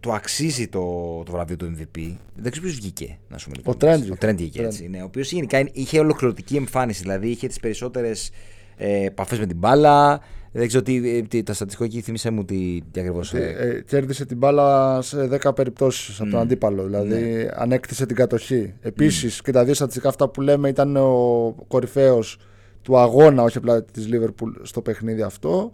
του 0.00 0.12
αξίζει 0.12 0.68
το, 0.68 0.80
το 1.24 1.32
βραβείο 1.32 1.56
του 1.56 1.76
MVP. 1.78 2.14
Δεν 2.34 2.50
ξέρω 2.50 2.66
ποιος 2.66 2.74
βγήκε, 2.74 3.18
να 3.28 3.38
σου 3.38 3.50
Ο 3.64 3.74
Τρέντ. 3.74 4.10
Ο 4.10 4.16
Τρέντ 4.16 4.36
βγήκε 4.36 4.62
έτσι. 4.62 4.88
Ναι, 4.88 5.02
ο 5.02 5.04
οποίος 5.04 5.32
γενικά 5.32 5.68
είχε 5.72 5.98
ολοκληρωτική 5.98 6.56
εμφάνιση. 6.56 7.02
Δηλαδή, 7.02 7.28
είχε 7.28 7.46
τις 7.46 7.60
περισσότερες 7.60 8.30
ε, 8.76 9.04
επαφές 9.04 9.38
με 9.38 9.46
την 9.46 9.56
μπάλα, 9.56 10.20
δεν 10.52 10.68
ξέρω 10.68 10.82
τι, 10.82 11.22
τι, 11.22 11.42
τα 11.42 11.52
στατιστικό 11.52 11.84
εκεί 11.84 12.00
θυμίσαι 12.00 12.30
μου 12.30 12.44
τι, 12.44 12.80
τι 12.90 13.00
ακριβώς. 13.00 13.34
Ε, 13.34 13.56
ε, 13.58 13.82
κέρδισε 13.82 14.26
την 14.26 14.36
μπάλα 14.36 14.98
σε 15.02 15.38
10 15.42 15.54
περιπτώσεις 15.54 16.20
από 16.20 16.30
τον 16.30 16.40
αντίπαλο. 16.40 16.84
Δηλαδή 16.84 17.20
ναι. 17.20 17.48
ανέκτησε 17.54 18.06
την 18.06 18.16
κατοχή. 18.16 18.74
Επίσης 18.80 19.38
mm. 19.38 19.40
και 19.44 19.52
τα 19.52 19.64
δύο 19.64 19.74
στατιστικά 19.74 20.08
αυτά 20.08 20.28
που 20.28 20.40
λέμε 20.40 20.68
ήταν 20.68 20.96
ο 20.96 21.54
κορυφαίος 21.68 22.38
του 22.86 22.98
αγώνα, 22.98 23.42
όχι 23.42 23.58
απλά 23.58 23.82
της 23.82 24.06
Λίβερπουλ 24.06 24.50
στο 24.62 24.80
παιχνίδι 24.80 25.22
αυτό. 25.22 25.72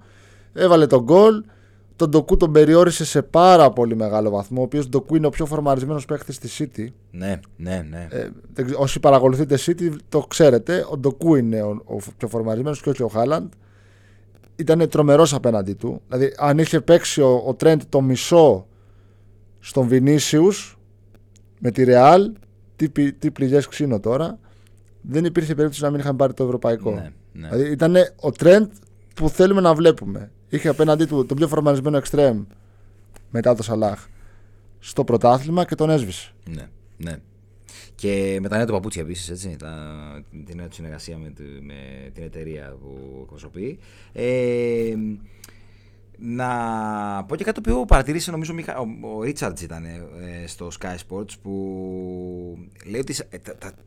Έβαλε 0.52 0.86
τον 0.86 1.02
γκολ. 1.02 1.44
τον 1.96 2.08
Ντοκού 2.08 2.36
τον 2.36 2.52
περιόρισε 2.52 3.04
σε 3.04 3.22
πάρα 3.22 3.70
πολύ 3.70 3.96
μεγάλο 3.96 4.30
βαθμό. 4.30 4.60
Ο 4.60 4.64
οποίος 4.64 4.88
Ντοκού 4.88 5.16
είναι 5.16 5.26
ο 5.26 5.30
πιο 5.30 5.46
φορμαρισμένος 5.46 6.04
παίκτης 6.04 6.34
στη 6.34 6.48
City. 6.58 6.86
Ναι, 7.10 7.40
ναι, 7.56 7.86
ναι. 7.90 8.08
Ε, 8.10 8.30
όσοι 8.76 9.00
παρακολουθείτε 9.00 9.58
City 9.66 9.96
το 10.08 10.20
ξέρετε. 10.20 10.86
Ο 10.90 10.96
Ντοκού 10.96 11.34
είναι 11.34 11.62
ο, 11.62 11.82
ο 11.84 11.96
πιο 12.16 12.28
φορμαρισμένος 12.28 12.80
και 12.82 12.88
όχι 12.88 13.02
ο 13.02 13.08
Χάλαντ. 13.08 13.52
Ήταν 14.56 14.88
τρομερός 14.88 15.34
απέναντί 15.34 15.72
του. 15.72 16.02
Δηλαδή, 16.08 16.34
αν 16.38 16.58
είχε 16.58 16.80
παίξει 16.80 17.20
ο, 17.20 17.42
ο 17.46 17.54
Τρέντ 17.54 17.82
το 17.88 18.00
μισό 18.00 18.66
στον 19.60 19.86
Βινίσιους 19.86 20.78
με 21.58 21.70
τη 21.70 21.84
Ρεάλ, 21.84 22.32
τι, 22.76 23.12
τι 23.12 23.30
πληγές 23.30 23.68
ξύνο 23.68 24.00
τώρα, 24.00 24.38
δεν 25.02 25.24
υπήρχε 25.24 25.54
περίπτωση 25.54 25.82
να 25.82 25.90
μην 25.90 26.00
είχαν 26.00 26.16
πάρει 26.16 26.32
το 26.32 26.44
ευρωπαϊκό. 26.44 26.90
Ναι, 26.90 27.12
ναι. 27.32 27.48
Δηλαδή, 27.48 27.70
ήταν 27.70 27.96
ο 28.20 28.32
Τρέντ 28.32 28.70
που 29.14 29.28
θέλουμε 29.28 29.60
να 29.60 29.74
βλέπουμε. 29.74 30.30
Είχε 30.48 30.68
απέναντί 30.68 31.04
του 31.04 31.26
τον 31.26 31.36
πιο 31.36 31.48
φορμαρισμένο 31.48 31.96
εξτρέμ 31.96 32.44
μετά 33.30 33.54
το 33.54 33.62
Σαλάχ 33.62 34.06
στο 34.78 35.04
πρωτάθλημα 35.04 35.64
και 35.64 35.74
τον 35.74 35.90
έσβησε. 35.90 36.32
Ναι, 36.50 36.68
ναι. 36.96 37.16
Και 37.94 38.38
μετά 38.40 38.56
είναι 38.56 38.64
το 38.64 38.72
παπούτσι 38.72 39.00
επίσης, 39.00 39.30
έτσι. 39.30 39.56
Τα, 39.58 39.74
την 40.46 40.56
νέα 40.56 40.68
του 40.68 40.74
συνεργασία 40.74 41.18
με, 41.18 41.32
με, 41.60 42.10
την 42.14 42.22
εταιρεία 42.22 42.76
που 42.80 43.18
εκπροσωπεί. 43.22 43.78
Ε, 44.12 44.94
να 46.18 47.24
πω 47.24 47.36
και 47.36 47.44
κάτι 47.44 47.60
το 47.60 47.70
οποίο 47.70 47.84
παρατηρήσε 47.84 48.30
νομίζω 48.30 48.54
ο, 49.02 49.16
ο 49.16 49.22
Ρίτσαρτς 49.22 49.62
ήταν 49.62 49.84
ε, 49.84 50.46
στο 50.46 50.68
Sky 50.80 50.96
Sports 51.08 51.30
που 51.42 52.58
λέει 52.84 53.00
ότι 53.00 53.16
ε, 53.28 53.38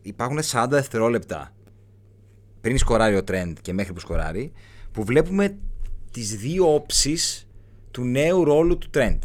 υπάρχουν 0.01 0.39
40 0.51 0.65
δευτερόλεπτα 0.69 1.51
πριν 2.61 2.77
σκοράρει 2.77 3.15
ο 3.15 3.21
Trend 3.27 3.53
και 3.61 3.73
μέχρι 3.73 3.93
που 3.93 3.99
σκοράρει 3.99 4.51
που 4.91 5.03
βλέπουμε 5.03 5.57
τις 6.11 6.35
δύο 6.35 6.73
όψεις 6.73 7.47
του 7.91 8.03
νέου 8.03 8.43
ρόλου 8.43 8.77
του 8.77 8.89
Trent. 8.93 9.19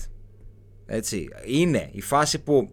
Έτσι. 0.86 1.28
Είναι 1.46 1.88
η 1.92 2.00
φάση 2.00 2.38
που 2.38 2.70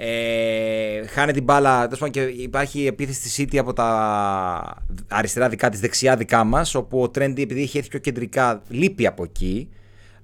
ε, 0.00 1.06
χάνει 1.06 1.32
την 1.32 1.42
μπάλα 1.42 1.88
και 2.10 2.20
υπάρχει 2.20 2.86
επίθεση 2.86 3.28
στη 3.28 3.44
City 3.44 3.56
από 3.56 3.72
τα 3.72 4.82
αριστερά 5.08 5.48
δικά 5.48 5.68
της, 5.68 5.80
δεξιά 5.80 6.16
δικά 6.16 6.44
μας 6.44 6.74
όπου 6.74 7.02
ο 7.02 7.04
Trent 7.04 7.38
επειδή 7.38 7.62
έχει 7.62 7.76
έρθει 7.78 7.90
πιο 7.90 7.98
κεντρικά 7.98 8.62
λείπει 8.68 9.06
από 9.06 9.22
εκεί 9.22 9.68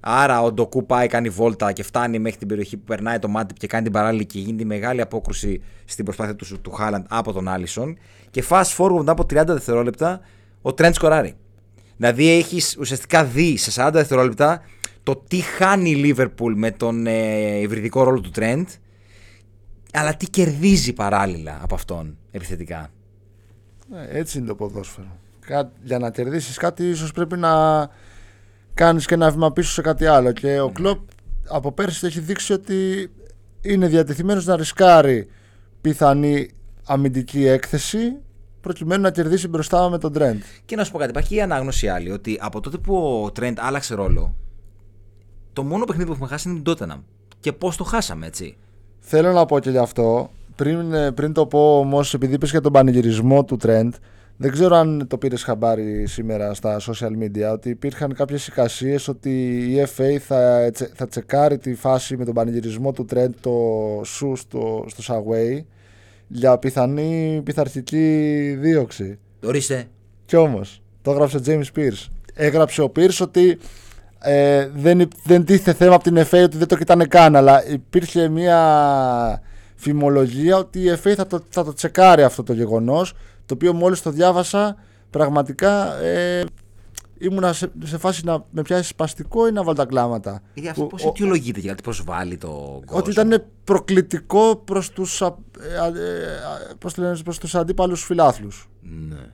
Άρα 0.07 0.41
ο 0.41 0.51
Ντοκού 0.51 0.85
πάει, 0.85 1.07
κάνει 1.07 1.29
βόλτα 1.29 1.71
και 1.71 1.83
φτάνει 1.83 2.19
μέχρι 2.19 2.37
την 2.37 2.47
περιοχή 2.47 2.77
που 2.77 2.83
περνάει 2.83 3.19
το 3.19 3.27
μάτι 3.27 3.53
και 3.53 3.67
κάνει 3.67 3.83
την 3.83 3.91
παράλληλη 3.91 4.25
και 4.25 4.39
γίνεται 4.39 4.63
μεγάλη 4.63 5.01
απόκρουση 5.01 5.61
στην 5.85 6.05
προσπάθεια 6.05 6.35
του, 6.35 6.61
του 6.61 6.71
Χάλαντ 6.71 7.05
από 7.09 7.33
τον 7.33 7.47
Άλισον. 7.47 7.97
Και 8.31 8.43
fast 8.49 8.75
forward 8.77 8.97
μετά 8.97 9.11
από 9.11 9.23
30 9.23 9.43
δευτερόλεπτα 9.45 10.21
ο 10.61 10.73
Τρέντ 10.73 10.93
σκοράρει. 10.93 11.33
Δηλαδή 11.97 12.29
έχεις 12.29 12.75
ουσιαστικά 12.79 13.23
δει 13.23 13.57
σε 13.57 13.85
40 13.87 13.89
δευτερόλεπτα 13.93 14.61
το 15.03 15.23
τι 15.27 15.37
χάνει 15.37 15.89
η 15.89 15.95
Λίβερπουλ 15.95 16.53
με 16.55 16.71
τον 16.71 17.07
ε, 17.07 17.59
υβριδικό 17.59 18.03
ρόλο 18.03 18.21
του 18.21 18.29
Τρέντ, 18.31 18.67
αλλά 19.95 20.15
τι 20.15 20.29
κερδίζει 20.29 20.93
παράλληλα 20.93 21.59
από 21.61 21.75
αυτόν 21.75 22.17
επιθετικά; 22.31 22.89
Ε, 23.93 24.19
έτσι 24.19 24.37
είναι 24.37 24.47
το 24.47 24.55
ποδόσφαιρο. 24.55 25.19
για 25.83 25.99
να 25.99 26.11
κερδίσεις 26.11 26.57
κάτι, 26.57 26.89
ίσως 26.89 27.11
πρέπει 27.11 27.37
να 27.37 27.51
κάνεις 28.73 29.05
και 29.05 29.13
ένα 29.13 29.31
βήμα 29.31 29.51
πίσω 29.51 29.71
σε 29.71 29.81
κάτι 29.81 30.05
άλλο. 30.05 30.31
Και 30.31 30.59
ο 30.59 30.69
Κλοπ 30.69 30.99
από 31.47 31.71
πέρσι 31.71 32.05
έχει 32.05 32.19
δείξει 32.19 32.53
ότι 32.53 33.11
είναι 33.61 33.87
διατεθειμένος 33.87 34.45
να 34.45 34.55
ρισκάρει 34.55 35.27
πιθανή 35.81 36.49
αμυντική 36.85 37.45
έκθεση 37.45 38.17
προκειμένου 38.61 39.01
να 39.01 39.11
κερδίσει 39.11 39.47
μπροστά 39.47 39.89
με 39.89 39.97
τον 39.97 40.13
Τρέντ. 40.13 40.41
Και 40.65 40.75
να 40.75 40.83
σου 40.83 40.91
πω 40.91 40.97
κάτι, 40.97 41.09
υπάρχει 41.09 41.35
η 41.35 41.41
ανάγνωση 41.41 41.87
άλλη 41.87 42.11
ότι 42.11 42.37
από 42.41 42.59
τότε 42.59 42.77
που 42.77 43.21
ο 43.23 43.31
Τρέντ 43.31 43.57
άλλαξε 43.61 43.95
ρόλο, 43.95 44.35
το 45.53 45.63
μόνο 45.63 45.85
παιχνίδι 45.85 46.07
που 46.07 46.13
έχουμε 46.13 46.29
χάσει 46.29 46.47
είναι 46.47 46.55
την 46.55 46.65
Τότεναμ. 46.65 47.01
Και 47.39 47.53
πώς 47.53 47.75
το 47.77 47.83
χάσαμε, 47.83 48.25
έτσι. 48.25 48.57
Θέλω 49.07 49.31
να 49.31 49.45
πω 49.45 49.59
και 49.59 49.69
γι' 49.69 49.77
αυτό. 49.77 50.29
Πριν, 50.55 50.93
ε, 50.93 51.11
πριν 51.11 51.33
το 51.33 51.45
πω 51.45 51.79
όμως, 51.79 52.13
επειδή 52.13 52.33
είπες 52.33 52.49
για 52.49 52.61
τον 52.61 52.71
πανηγυρισμό 52.71 53.43
του 53.43 53.57
Τρέντ, 53.57 53.93
δεν 54.37 54.51
ξέρω 54.51 54.75
αν 54.75 55.07
το 55.07 55.17
πήρες 55.17 55.43
χαμπάρι 55.43 56.07
σήμερα 56.07 56.53
στα 56.53 56.79
social 56.79 57.23
media 57.23 57.51
ότι 57.53 57.69
υπήρχαν 57.69 58.13
κάποιες 58.13 58.47
εικασίες 58.47 59.07
ότι 59.07 59.57
η 59.57 59.87
FA 59.97 60.17
θα, 60.19 60.71
θα 60.93 61.07
τσεκάρει 61.07 61.57
τη 61.57 61.75
φάση 61.75 62.17
με 62.17 62.25
τον 62.25 62.33
πανηγυρισμό 62.33 62.91
του 62.91 63.05
Τρέντ 63.05 63.33
το 63.41 63.51
σου 64.03 64.35
στο, 64.35 64.85
στο 64.87 65.13
Subway 65.15 65.63
για 66.27 66.57
πιθανή 66.57 67.41
πειθαρχική 67.43 68.55
δίωξη. 68.59 69.19
Ορίστε. 69.43 69.85
Κι 70.25 70.35
όμως, 70.35 70.81
το 71.01 71.11
έγραψε 71.11 71.37
ο 71.37 71.41
James 71.45 71.77
Pierce. 71.77 72.07
Έγραψε 72.33 72.81
ο 72.81 72.91
Pierce 72.95 73.19
ότι 73.21 73.57
ε, 74.25 74.69
δεν, 74.75 75.07
δεν 75.23 75.45
τίθεται 75.45 75.73
θέμα 75.73 75.95
από 75.95 76.03
την 76.03 76.17
FA 76.17 76.43
ότι 76.43 76.57
δεν 76.57 76.67
το 76.67 76.77
κοιτάνε 76.77 77.05
καν, 77.05 77.35
αλλά 77.35 77.67
υπήρχε 77.67 78.27
μια 78.27 79.41
φημολογία 79.75 80.57
ότι 80.57 80.79
η 80.79 80.99
FA 81.03 81.13
θα 81.15 81.27
το, 81.27 81.43
θα 81.49 81.63
το 81.63 81.73
τσεκάρει 81.73 82.23
αυτό 82.23 82.43
το 82.43 82.53
γεγονός 82.53 83.13
το 83.45 83.53
οποίο 83.53 83.73
μόλις 83.73 84.01
το 84.01 84.11
διάβασα 84.11 84.75
πραγματικά 85.09 86.01
ε, 86.01 86.43
ήμουνα 87.17 87.53
σε, 87.53 87.71
σε, 87.83 87.97
φάση 87.97 88.25
να 88.25 88.45
με 88.49 88.61
πιάσει 88.61 88.87
σπαστικό 88.87 89.47
ή 89.47 89.51
να 89.51 89.63
βάλω 89.63 89.75
τα 89.75 89.85
κλάματα. 89.85 90.41
Γιατί 90.53 90.69
αυτό 90.69 90.85
πώς 90.85 91.05
αιτιολογείται, 91.05 91.59
γιατί 91.59 91.81
προσβάλλει 91.81 92.37
το 92.37 92.47
κόσμο. 92.85 92.97
Ότι 92.97 93.09
ήταν 93.09 93.43
προκλητικό 93.63 94.55
προς 94.55 94.89
τους, 94.89 95.21
ε, 95.21 95.35
ε, 96.95 97.09
ε, 97.09 97.13
προς 97.23 97.39
τους 97.39 97.55
αντίπαλους 97.55 98.03
φιλάθλους. 98.03 98.69
Ναι. 98.81 99.29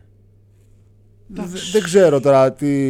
Δεν 1.71 1.83
ξέρω 1.83 2.19
τώρα 2.19 2.53
τι... 2.53 2.87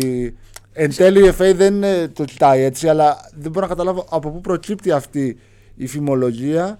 Εν 0.73 0.95
τέλει 0.95 1.27
η 1.27 1.33
FA 1.37 1.53
δεν 1.55 1.83
το 2.13 2.25
κοιτάει 2.25 2.61
έτσι, 2.61 2.87
αλλά 2.89 3.29
δεν 3.33 3.51
μπορώ 3.51 3.65
να 3.65 3.71
καταλάβω 3.71 4.05
από 4.09 4.31
πού 4.31 4.41
προκύπτει 4.41 4.91
αυτή 4.91 5.37
η 5.75 5.87
φημολογία 5.87 6.77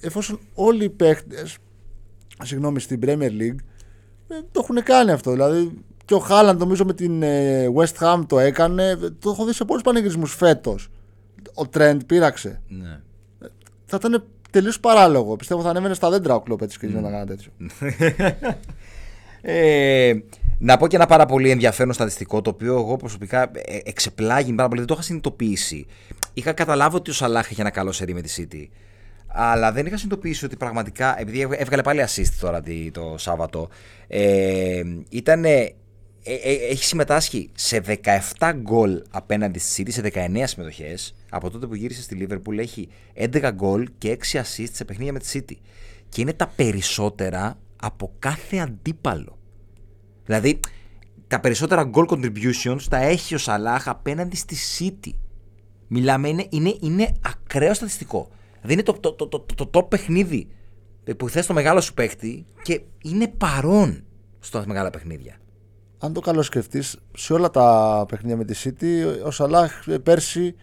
εφόσον 0.00 0.38
όλοι 0.54 0.84
οι 0.84 0.88
παίχτες 0.88 1.58
συγγνώμη, 2.42 2.80
στην 2.80 3.00
Premier 3.02 3.30
League 3.30 3.58
ε, 4.28 4.34
το 4.52 4.60
έχουν 4.62 4.82
κάνει 4.82 5.10
αυτό. 5.10 5.30
Δηλαδή 5.30 5.84
και 6.04 6.14
ο 6.14 6.18
Χάλαντ 6.18 6.58
νομίζω 6.58 6.84
με 6.84 6.94
την 6.94 7.22
ε, 7.22 7.66
West 7.76 7.98
Ham 7.98 8.22
το 8.26 8.38
έκανε. 8.38 8.96
Το 8.96 9.30
έχω 9.30 9.44
δει 9.44 9.52
σε 9.52 9.64
πολλούς 9.64 9.82
πανηγυρισμούς 9.82 10.34
φέτος. 10.34 10.88
Ο 11.54 11.68
Τρέντ 11.68 12.02
πείραξε. 12.02 12.60
Ναι. 12.68 13.00
Ε, 13.40 13.46
θα 13.84 13.96
ήταν 13.96 14.24
τελείως 14.50 14.80
παράλογο. 14.80 15.36
Πιστεύω 15.36 15.62
θα 15.62 15.70
ανέβαινε 15.70 15.94
στα 15.94 16.10
δέντρα 16.10 16.34
ο 16.34 16.40
κλοπ 16.40 16.62
έτσι 16.62 16.78
και 16.78 16.86
mm. 16.86 17.00
να 17.02 17.10
κάνει 17.10 17.26
τέτοιο. 17.26 17.50
ε, 19.52 20.14
να 20.58 20.76
πω 20.76 20.86
και 20.86 20.96
ένα 20.96 21.06
πάρα 21.06 21.26
πολύ 21.26 21.50
ενδιαφέρον 21.50 21.92
στατιστικό 21.92 22.42
το 22.42 22.50
οποίο 22.50 22.74
εγώ 22.74 22.96
προσωπικά 22.96 23.50
εξεπλάγει 23.84 24.52
πάρα 24.52 24.68
πολύ. 24.68 24.78
Δεν 24.80 24.88
το 24.88 24.94
είχα 24.94 25.02
συνειδητοποιήσει. 25.02 25.86
Είχα 26.34 26.52
καταλάβει 26.52 26.96
ότι 26.96 27.10
ο 27.10 27.12
Σαλάχ 27.12 27.50
είχε 27.50 27.60
ένα 27.60 27.70
καλό 27.70 27.92
σερί 27.92 28.14
με 28.14 28.20
τη 28.20 28.34
City. 28.36 28.68
Αλλά 29.26 29.72
δεν 29.72 29.86
είχα 29.86 29.96
συνειδητοποιήσει 29.96 30.44
ότι 30.44 30.56
πραγματικά, 30.56 31.20
επειδή 31.20 31.40
έβγαλε 31.40 31.82
πάλι 31.82 32.04
assist 32.06 32.32
τώρα 32.40 32.62
το 32.92 33.14
Σάββατο, 33.18 33.68
ε, 34.06 34.82
ήταν, 35.08 35.44
ε, 35.44 35.74
ε, 36.22 36.52
έχει 36.70 36.84
συμμετάσχει 36.84 37.50
σε 37.54 37.80
17 38.38 38.52
γκολ 38.54 39.02
απέναντι 39.10 39.58
στη 39.58 39.82
City, 39.82 39.92
σε 39.92 40.00
19 40.00 40.46
συμμετοχές. 40.46 41.14
Από 41.30 41.50
τότε 41.50 41.66
που 41.66 41.74
γύρισε 41.74 42.02
στη 42.02 42.26
Liverpool 42.28 42.58
έχει 42.58 42.88
11 43.14 43.50
γκολ 43.54 43.88
και 43.98 44.10
6 44.10 44.38
assist 44.38 44.70
σε 44.72 44.84
παιχνίδια 44.84 45.12
με 45.12 45.18
τη 45.18 45.26
City. 45.32 45.54
Και 46.08 46.20
είναι 46.20 46.32
τα 46.32 46.52
περισσότερα 46.56 47.58
από 47.80 48.12
κάθε 48.18 48.58
αντίπαλο. 48.58 49.38
Δηλαδή, 50.24 50.60
τα 51.26 51.40
περισσότερα 51.40 51.90
goal 51.94 52.06
contributions 52.06 52.82
τα 52.88 52.96
έχει 52.96 53.34
ο 53.34 53.38
Σαλάχ 53.38 53.88
απέναντι 53.88 54.36
στη 54.36 54.56
City. 54.78 55.10
Μιλάμε, 55.86 56.28
είναι, 56.28 56.46
είναι, 56.50 56.76
είναι 56.80 57.08
ακραίο 57.22 57.74
στατιστικό. 57.74 58.28
Δηλαδή 58.54 58.72
είναι 58.72 58.82
το, 58.82 58.92
το, 58.92 59.12
το, 59.28 59.40
το, 59.54 59.66
το, 59.66 59.82
παιχνίδι 59.82 60.48
που 61.16 61.28
θες 61.28 61.46
το 61.46 61.52
μεγάλο 61.52 61.80
σου 61.80 61.94
παίχτη 61.94 62.46
και 62.62 62.80
είναι 63.02 63.28
παρόν 63.28 64.04
στα 64.38 64.64
μεγάλα 64.66 64.90
παιχνίδια. 64.90 65.36
Αν 65.98 66.12
το 66.12 66.20
καλώς 66.20 66.46
σκεφτείς, 66.46 66.96
σε 67.16 67.32
όλα 67.32 67.50
τα 67.50 68.04
παιχνίδια 68.08 68.36
με 68.36 68.44
τη 68.44 68.62
City, 68.64 69.24
ο 69.24 69.30
Σαλάχ 69.30 69.72
πέρσι 70.02 70.54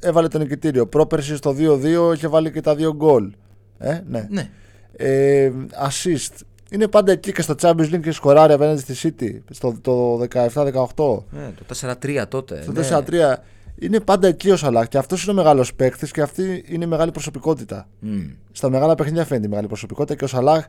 έβαλε 0.00 0.28
το 0.28 0.38
νικητήριο. 0.38 0.86
Πρόπερσι 0.86 1.36
στο 1.36 1.54
2-2 1.58 2.14
είχε 2.14 2.28
βάλει 2.28 2.50
και 2.50 2.60
τα 2.60 2.74
δύο 2.74 2.94
γκολ. 2.94 3.32
Ε, 3.78 4.00
ναι. 4.06 4.26
ναι. 4.30 4.50
Ε, 4.92 5.52
assist. 5.88 6.40
Είναι 6.70 6.88
πάντα 6.88 7.12
εκεί 7.12 7.32
και 7.32 7.42
στο 7.42 7.54
Champions 7.60 7.94
League 7.94 8.00
και 8.02 8.12
σκοράρει 8.12 8.52
απέναντι 8.52 8.80
στη 8.80 9.14
City. 9.18 9.40
Στο 9.50 9.74
το 9.80 10.20
17-18. 10.20 11.22
Ναι, 11.30 11.52
το 11.66 11.96
4-3 12.02 12.24
τότε. 12.28 12.62
Στο 12.62 12.72
ναι. 12.72 13.34
4-3 13.34 13.36
είναι 13.78 14.00
πάντα 14.00 14.28
εκεί 14.28 14.50
ο 14.50 14.56
Σαλάχ 14.56 14.88
και 14.88 14.98
αυτός 14.98 15.22
είναι 15.22 15.32
ο 15.32 15.34
μεγάλος 15.34 15.74
παίκτης 15.74 16.10
και 16.10 16.22
αυτή 16.22 16.64
είναι 16.68 16.84
η 16.84 16.88
μεγάλη 16.88 17.10
προσωπικότητα. 17.10 17.88
Mm. 18.02 18.30
Στα 18.52 18.70
μεγάλα 18.70 18.94
παιχνίδια 18.94 19.24
φαίνεται 19.24 19.46
η 19.46 19.48
μεγάλη 19.48 19.66
προσωπικότητα 19.66 20.14
και 20.14 20.24
ο 20.24 20.26
Σαλάχ 20.26 20.66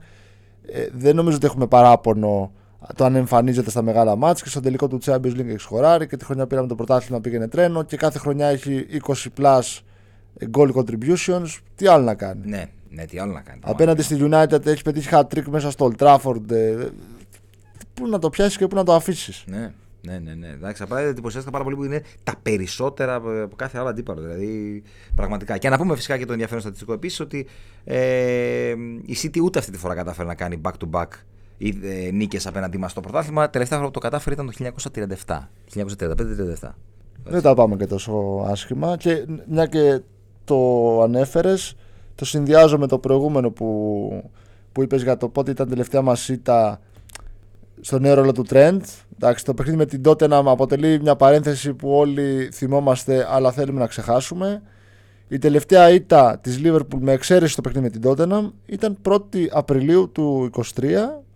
ε, 0.72 0.88
δεν 0.92 1.16
νομίζω 1.16 1.36
ότι 1.36 1.46
έχουμε 1.46 1.68
παράπονο 1.68 2.52
το 2.96 3.06
αν 3.06 3.16
εμφανίζεται 3.16 3.70
στα 3.70 3.82
μεγάλα 3.82 4.16
μάτια 4.16 4.44
και 4.44 4.50
στο 4.50 4.60
τελικό 4.60 4.88
του 4.88 5.00
Champions 5.06 5.36
League 5.36 5.48
έχει 5.48 5.58
σχοράρει 5.58 6.08
και 6.08 6.18
τη 6.18 6.26
χρονιά 6.26 6.48
πήραμε 6.48 6.68
το 6.68 6.76
πρωτάθλημα 6.76 7.22
πήγαινε 7.22 7.48
τρένο 7.48 7.84
και 7.84 7.98
κάθε 7.98 8.20
χρονιά 8.20 8.48
έχει 8.48 8.86
20 9.08 9.14
plus 9.38 9.80
goal 10.52 10.72
contributions. 10.74 11.58
Τι 11.76 11.88
άλλο 11.88 12.04
να 12.04 12.16
κάνει; 12.16 12.42
Ναι, 12.46 12.66
ναι 12.90 13.06
τι 13.06 13.20
άλλο 13.20 13.34
να 13.34 13.42
κάνει. 13.42 13.60
Απέναντι 13.64 14.02
στη 14.02 14.18
United 14.20 14.66
έχεις 14.66 14.82
πετύχει 14.82 15.10
hat 15.12 15.24
trick 15.24 15.44
μέσα 15.50 15.72
στο 15.72 15.92
Old 15.92 16.04
Trafford. 16.06 16.52
Ε, 16.52 16.88
πού 17.94 18.08
να 18.08 18.20
το 18.20 18.30
πιάσεις 18.30 18.58
και 18.58 18.68
πού 18.68 18.76
να 18.76 18.84
το 18.84 18.94
αφήσεις. 18.94 19.44
Ναι. 19.48 19.74
Ναι, 20.02 20.20
ναι, 20.20 20.34
ναι. 20.34 20.48
Εντάξει, 20.48 20.84
απλά 20.84 21.00
εντυπωσιάστηκα 21.00 21.52
πάρα 21.52 21.64
πολύ 21.64 21.76
που 21.76 21.84
είναι 21.84 22.04
τα 22.24 22.34
περισσότερα 22.42 23.16
από 23.16 23.56
κάθε 23.56 23.78
άλλο 23.78 23.88
αντίπαλο. 23.88 24.22
Δηλαδή, 24.22 24.84
πραγματικά. 25.16 25.58
Και 25.58 25.70
να 25.70 25.78
πούμε 25.78 25.96
φυσικά 25.96 26.18
και 26.18 26.26
το 26.26 26.32
ενδιαφέρον 26.32 26.62
στατιστικό 26.62 26.94
επίσης 26.94 27.20
ότι 27.20 27.48
ε, 27.84 28.74
η 29.06 29.18
City 29.24 29.40
ούτε 29.42 29.60
αυτή 29.60 29.72
τη 29.72 29.78
φορά 29.78 29.96
κατάφερε 29.96 30.28
να 30.28 30.36
κάνει 30.36 30.62
back-to-back 30.64 31.08
ε, 31.60 32.12
νίκες 32.12 32.48
απέναντί 32.48 32.78
μας 32.78 32.92
στο 32.92 33.02
πρωτάθλημα. 33.02 33.50
Τελευταία 33.50 33.78
φορά 33.78 33.90
που 33.90 34.00
το 34.00 34.10
κατάφερε 34.10 34.36
ήταν 34.36 34.52
το 34.52 34.88
1937. 35.26 35.40
1935-37. 36.60 36.70
Δεν 37.24 37.42
τα 37.42 37.54
πάμε 37.54 37.76
και 37.76 37.88
τόσο 37.88 38.46
άσχημα. 38.48 38.98
Και 38.98 39.26
μια 39.50 39.66
και 39.66 40.02
το 40.44 41.02
ανέφερες, 41.02 41.76
το 42.18 42.26
συνδυάζω 42.26 42.78
με 42.78 42.88
το 42.88 43.00
προηγούμενο 43.00 43.52
που, 43.52 44.32
που 44.72 44.84
είπες 44.84 45.04
για 45.04 45.18
το 45.18 45.30
πότε 45.30 45.52
ήταν 45.52 45.70
τελευταία 45.70 46.02
μας 46.02 46.30
ήττα 46.30 46.80
στο 47.82 48.00
νέο 48.00 48.14
ρόλο 48.14 48.32
του 48.32 48.46
Trent. 48.50 48.80
Εντάξει, 49.16 49.46
το 49.46 49.54
παιχνίδι 49.54 49.78
με 49.78 49.86
την 49.86 50.02
Tottenham 50.06 50.44
αποτελεί 50.46 51.02
μια 51.02 51.16
παρένθεση 51.16 51.74
που 51.74 51.90
όλοι 51.90 52.50
θυμόμαστε, 52.54 53.28
αλλά 53.30 53.52
θέλουμε 53.52 53.80
να 53.80 53.88
ξεχάσουμε. 53.88 54.62
Η 55.28 55.38
τελευταία 55.38 55.90
ήττα 55.90 56.40
της 56.42 56.60
Liverpool 56.64 57.00
με 57.00 57.12
εξαίρεση 57.12 57.56
το 57.56 57.62
παιχνίδι 57.62 57.86
με 57.86 58.00
την 58.00 58.02
Tottenham 58.06 58.52
ήταν 58.66 58.98
1η 59.04 59.48
Απριλίου 59.52 60.12
του 60.12 60.50
2023 60.54 60.62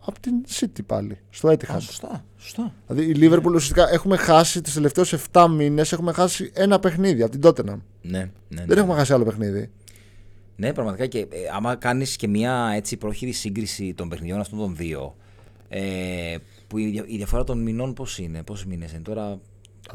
από 0.05 0.19
την 0.19 0.33
City 0.59 0.79
πάλι, 0.85 1.17
στο 1.29 1.49
Etihad. 1.49 1.79
σωστά, 1.79 2.25
σωστά. 2.37 2.73
Δηλαδή 2.87 3.11
η 3.11 3.15
Liverpool 3.19 3.53
ουσιαστικά 3.53 3.89
έχουμε 3.91 4.17
χάσει 4.17 4.61
του 4.61 4.71
τελευταίου 4.73 5.05
7 5.31 5.47
μήνες 5.49 5.91
έχουμε 5.91 6.11
χάσει 6.11 6.51
ένα 6.53 6.79
παιχνίδι 6.79 7.23
από 7.23 7.31
την 7.31 7.41
Tottenham. 7.43 7.79
Ναι, 8.01 8.19
ναι, 8.19 8.29
ναι. 8.47 8.65
Δεν 8.65 8.77
έχουμε 8.77 8.95
χάσει 8.95 9.13
άλλο 9.13 9.23
παιχνίδι. 9.23 9.69
Ναι, 10.61 10.73
πραγματικά 10.73 11.05
και 11.05 11.19
ε, 11.19 11.25
άμα 11.53 11.75
κάνεις 11.75 12.15
και 12.15 12.27
μια 12.27 12.71
έτσι 12.75 12.97
πρόχειρη 12.97 13.31
σύγκριση 13.31 13.93
των 13.93 14.09
παιχνιδιών 14.09 14.39
αυτών 14.39 14.59
των 14.59 14.75
δύο, 14.75 15.15
ε, 15.69 16.35
που 16.67 16.77
η, 16.77 17.03
η 17.05 17.17
διαφορά 17.17 17.43
των 17.43 17.59
μηνών 17.61 17.93
πώς 17.93 18.17
είναι, 18.17 18.43
πόσοι 18.43 18.67
μήνες 18.67 18.91
είναι 18.91 19.01
τώρα; 19.01 19.39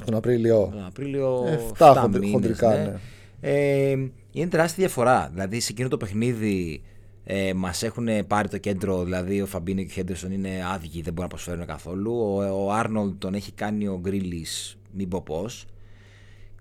Τον 0.05 0.15
Απρίλιο. 0.15 0.69
Τον 0.73 0.85
Απρίλιο 0.85 1.45
7, 1.79 2.05
7 2.05 2.09
μήνες, 2.11 2.31
χοντρικά, 2.31 2.69
ναι. 2.69 2.83
ναι. 2.83 2.95
Ε, 3.41 3.91
είναι 4.33 4.49
τεράστια 4.49 4.85
διαφορά. 4.85 5.31
Δηλαδή 5.33 5.61
σε 5.61 5.73
εκείνο 5.73 5.89
το 5.89 5.97
παιχνίδι 5.97 6.83
ε, 7.25 7.55
μας 7.55 7.83
έχουν 7.83 8.09
πάρει 8.27 8.49
το 8.49 8.59
κέντρο, 8.59 9.05
δηλαδή 9.05 9.43
ο 9.43 9.47
Φαμπίνο 9.47 9.81
και 9.81 9.89
ο 9.91 9.93
Χέντερσον 9.93 10.33
είναι 10.33 10.51
άδικοι, 10.73 11.03
δεν 11.03 11.13
μπορούν 11.13 11.31
να 11.31 11.37
προσφέρουν 11.37 11.67
καθόλου. 11.67 12.13
Ο, 12.53 12.73
Άρνολντ 12.73 13.15
τον 13.19 13.35
έχει 13.35 13.53
κάνει 13.53 13.87
ο 13.87 13.99
Γκρίλις, 14.03 14.79
μην 14.93 15.09
πω 15.09 15.23
πώς. 15.23 15.67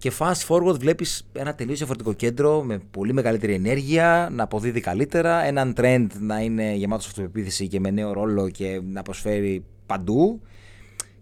Και 0.05 0.11
fast 0.19 0.47
forward 0.47 0.79
βλέπεις 0.79 1.27
ένα 1.33 1.55
τελείως 1.55 1.77
διαφορετικό 1.77 2.13
κέντρο 2.13 2.63
με 2.63 2.79
πολύ 2.91 3.13
μεγαλύτερη 3.13 3.53
ενέργεια, 3.53 4.29
να 4.31 4.43
αποδίδει 4.43 4.79
καλύτερα, 4.79 5.43
έναν 5.43 5.73
trend 5.77 6.07
να 6.19 6.39
είναι 6.39 6.73
γεμάτος 6.73 7.07
αυτοπεποίθηση 7.07 7.67
και 7.67 7.79
με 7.79 7.91
νέο 7.91 8.13
ρόλο 8.13 8.49
και 8.49 8.81
να 8.91 9.01
προσφέρει 9.01 9.63
παντού. 9.85 10.41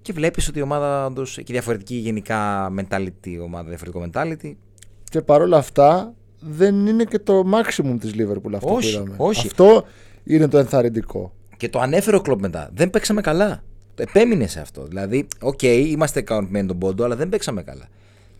Και 0.02 0.13
βλέπεις 0.13 0.48
ότι 0.48 0.60
η 0.60 0.62
ομάδα 0.62 1.06
όντως 1.06 1.38
έχει 1.38 1.52
διαφορετική 1.52 1.96
γενικά 1.96 2.72
mentality, 2.80 3.39
ομάδα 3.43 3.69
διαφορετικό 3.69 4.10
mentality. 4.12 4.54
Και 5.10 5.22
παρόλα 5.22 5.58
αυτά 5.58 6.13
δεν 6.39 6.88
είναι 6.88 7.04
και 7.04 7.19
το 7.19 7.43
maximum 7.54 7.96
της 8.00 8.12
Liverpool 8.15 8.54
αυτό 8.56 8.74
όχι, 8.74 8.98
που 8.98 9.02
είδαμε. 9.02 9.15
Όχι. 9.17 9.48
Αυτό 9.48 9.84
είναι 10.24 10.48
το 10.48 10.58
ενθαρρυντικό. 10.58 11.34
Και 11.58 11.69
το 11.69 11.80
ανέφερε 11.80 12.15
ο 12.15 12.22
Κλοπ 12.21 12.39
μετά. 12.39 12.69
Δεν 12.74 12.89
παίξαμε 12.89 13.22
καλά. 13.22 13.63
Επέμεινε 13.96 14.48
σε 14.48 14.60
αυτό. 14.60 14.86
Δηλαδή, 14.86 15.28
ok, 15.41 15.60
okay, 15.62 15.84
είμαστε 15.88 16.19
ικανοποιημένοι 16.19 16.67
τον 16.67 16.78
πόντο, 16.78 17.04
αλλά 17.04 17.15
δεν 17.15 17.30
παίξαμε 17.30 17.63
καλά. 17.63 17.88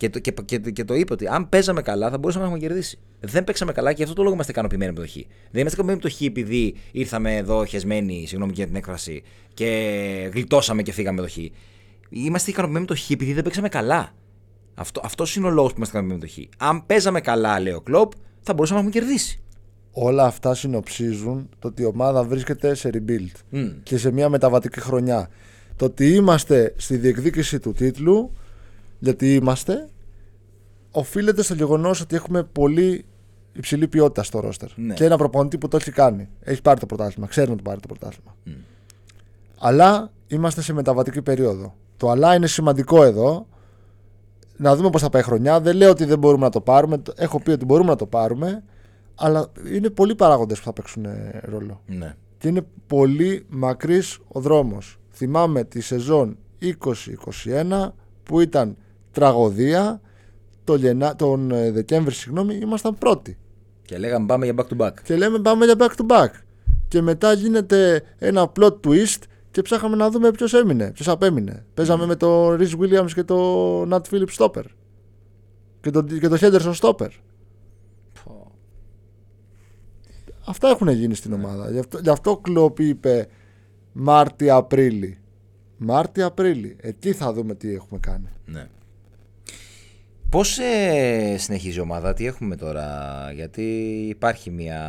Και 0.04 0.10
το, 0.10 0.20
και, 0.20 0.34
και, 0.46 0.58
και 0.58 0.84
το 0.84 0.94
είπε 0.94 1.14
ότι 1.14 1.28
αν 1.28 1.50
παίζαμε 1.50 1.82
καλά 1.82 2.10
θα 2.10 2.18
μπορούσαμε 2.18 2.46
να 2.46 2.52
έχουμε 2.52 2.68
κερδίσει. 2.68 3.00
Δεν 3.20 3.44
παίξαμε 3.44 3.72
καλά 3.72 3.94
και 3.94 4.04
αυτό 4.04 4.16
το 4.16 4.22
λόγο 4.22 4.34
είμαστε 4.34 4.52
ικανοποιημένοι 4.52 4.92
με 4.92 5.00
το 5.00 5.08
Χ. 5.08 5.14
Δεν 5.52 5.62
είμαστε 5.62 5.82
ικανοποιημένοι 5.82 6.00
με 6.04 6.10
το 6.10 6.16
Χ 6.16 6.22
επειδή 6.22 6.76
ήρθαμε 6.92 7.38
εδώ 7.38 7.66
χεσμένοι, 7.66 8.26
συγγνώμη 8.28 8.52
για 8.56 8.66
την 8.66 8.76
έκφραση, 8.76 9.24
και 9.54 10.30
γλιτώσαμε 10.34 10.82
και 10.82 10.92
φύγαμε 10.92 11.22
με 11.22 11.28
το 11.28 11.34
Χ. 11.34 11.38
Είμαστε 12.10 12.52
ικανοποιημένοι 12.52 12.86
με 12.90 12.96
το 12.96 13.02
Χ 13.02 13.10
επειδή 13.10 13.34
δεν 13.34 13.44
παίξαμε 13.44 13.70
καλά. 13.70 14.14
Αυτό 14.74 15.02
αυτός 15.04 15.36
είναι 15.36 15.48
ο 15.48 15.50
λόγος 15.50 15.72
που 15.72 15.78
είμαστε 15.78 15.98
ικανοποιημένοι 15.98 16.32
με 16.36 16.48
το 16.48 16.56
Χ. 16.58 16.68
Αν 16.70 16.86
παίζαμε 16.86 17.22
καλά, 17.22 17.60
λέει 17.60 17.74
ο 17.74 17.82
Κλοπ, 17.82 18.12
θα 18.42 18.54
μπορούσαμε 18.54 18.82
να 18.82 18.88
έχουμε 18.88 19.06
κερδίσει. 19.06 19.42
Όλα 19.92 20.26
αυτά 20.26 20.54
συνοψίζουν 20.56 21.50
το 21.60 21.68
ότι 21.68 21.82
η 21.82 21.86
ομάδα 21.86 22.24
βρίσκεται 22.24 22.76
σε 22.76 22.90
rebuild 22.94 23.58
mm. 23.58 23.72
και 23.84 23.98
σε 23.98 24.12
μια 24.12 24.30
μεταβατική 24.30 24.80
χρονιά. 24.80 25.30
Το 25.76 25.86
ότι 25.86 26.14
είμαστε 26.14 26.74
στη 26.78 26.98
διεκδίκηση 26.98 27.60
του 27.60 27.72
τίτλου, 27.72 28.32
γιατί 29.00 29.36
είμαστε, 29.36 29.90
οφείλεται 30.94 31.44
στο 31.44 31.54
γεγονός 31.54 32.02
ότι 32.02 32.16
έχουμε 32.16 32.44
πολύ 32.44 33.06
υψηλή 33.54 33.88
ποιότητα 33.88 34.24
στο 34.24 34.40
ρόστερ. 34.40 34.70
Ναι. 34.76 34.94
Και 34.94 35.06
ένα 35.06 35.18
προπονητή 35.18 35.58
που 35.58 35.68
το 35.68 35.78
έχει 35.78 35.92
κάνει. 35.92 36.30
Έχει 36.40 36.62
πάρει 36.62 36.80
το 36.80 36.86
πρωτάθλημα, 36.86 37.28
ξέρει 37.28 37.50
να 37.50 37.56
το 37.56 37.62
πάρει 37.62 37.80
το 37.80 37.88
πρωτάθλημα. 37.88 38.36
Mm. 38.46 38.50
Αλλά 39.58 40.12
είμαστε 40.28 40.62
σε 40.62 40.74
μεταβατική 40.74 41.22
περίοδο. 41.22 41.76
Το 41.98 42.10
αλλά 42.10 42.36
είναι 42.36 42.48
σημαντικό 42.48 43.04
εδώ. 43.04 43.48
Να 44.58 44.76
δούμε 44.76 44.90
πώς 44.90 45.02
θα 45.02 45.10
πάει 45.10 45.22
η 45.22 45.26
χρονιά. 45.26 45.62
Δεν 45.62 45.76
λέω 45.76 45.90
ότι 45.90 46.06
δεν 46.06 46.20
μπορούμε 46.20 46.44
να 46.44 46.50
το 46.50 46.62
πάρουμε. 46.62 47.02
Έχω 47.16 47.40
πει 47.40 47.52
ότι 47.52 47.66
μπορούμε 47.66 47.90
να 47.90 47.96
το 47.96 48.06
πάρουμε. 48.06 48.64
Αλλά 49.16 49.52
είναι 49.74 49.90
πολλοί 49.90 50.16
παράγοντες 50.16 50.58
που 50.58 50.64
θα 50.64 50.74
παίξουν 50.74 51.06
ρόλο. 51.42 51.82
Ναι. 51.86 52.16
Και 52.38 52.48
είναι 52.48 52.66
πολύ 52.88 53.46
μακρύς 53.50 54.20
ο 54.28 54.40
δρόμος. 54.40 55.00
Θυμάμαι 55.12 55.64
τη 55.64 55.82
σεζόν 55.82 56.38
2021 56.62 57.88
που 58.24 58.40
ήταν 58.40 58.78
τραγωδία 59.12 60.02
τον, 60.64 60.80
Γενά, 60.80 61.16
τον 61.16 61.52
ε, 61.52 61.72
Δεκέμβρη, 61.72 62.14
συγγνώμη, 62.14 62.56
ήμασταν 62.56 62.98
πρώτοι. 62.98 63.38
Και 63.86 63.98
λέγαμε 63.98 64.26
πάμε 64.26 64.46
για 64.46 64.54
back 64.58 64.78
to 64.78 64.86
back. 64.86 64.94
Και 65.04 65.16
λέμε 65.16 65.40
πάμε 65.40 65.66
για 65.66 65.76
back 65.78 65.90
to 66.02 66.06
back. 66.08 66.30
Και 66.88 67.02
μετά 67.02 67.34
γίνεται 67.34 68.04
ένα 68.18 68.52
plot 68.60 68.80
twist 68.88 69.22
και 69.52 69.62
ψάχαμε 69.62 69.96
να 69.96 70.10
δούμε 70.10 70.32
ποιος 70.32 70.54
έμεινε, 70.54 70.92
ποιος 70.92 71.08
απέμεινε. 71.08 71.66
Παίζαμε 71.74 72.06
με 72.06 72.16
τον 72.16 72.58
Rhys 72.60 72.80
Williams 72.80 73.12
και 73.14 73.24
τον 73.24 73.90
Nat 73.94 74.02
Phillips 74.12 74.36
Stopper. 74.38 74.64
Και 75.82 75.90
τον, 75.90 76.20
και 76.20 76.28
το 76.28 76.38
Henderson 76.40 76.74
Stopper. 76.74 77.10
Αυτά 80.46 80.70
έχουν 80.70 80.88
γίνει 80.88 81.16
στην 81.16 81.34
ομάδα. 81.34 81.72
Γι' 81.72 81.80
αυτό, 81.80 82.00
γι 82.00 82.10
αυτό 82.10 82.38
Κλόπ 82.38 82.80
είπε 82.80 83.28
Μάρτι-Απρίλη. 83.92 85.18
Μάρτι-Απρίλη. 85.78 86.76
Εκεί 86.80 87.14
θα 87.14 87.34
δούμε 87.34 87.56
τι 87.56 87.74
έχουμε 87.74 88.00
κάνει. 88.00 88.30
Ναι. 88.46 88.68
Πώς 90.34 90.60
ε, 90.60 91.36
συνεχίζει 91.38 91.78
η 91.78 91.82
ομάδα, 91.82 92.14
τι 92.14 92.26
έχουμε 92.26 92.56
τώρα, 92.56 92.88
γιατί 93.36 93.64
υπάρχει 94.10 94.52
μια, 94.52 94.82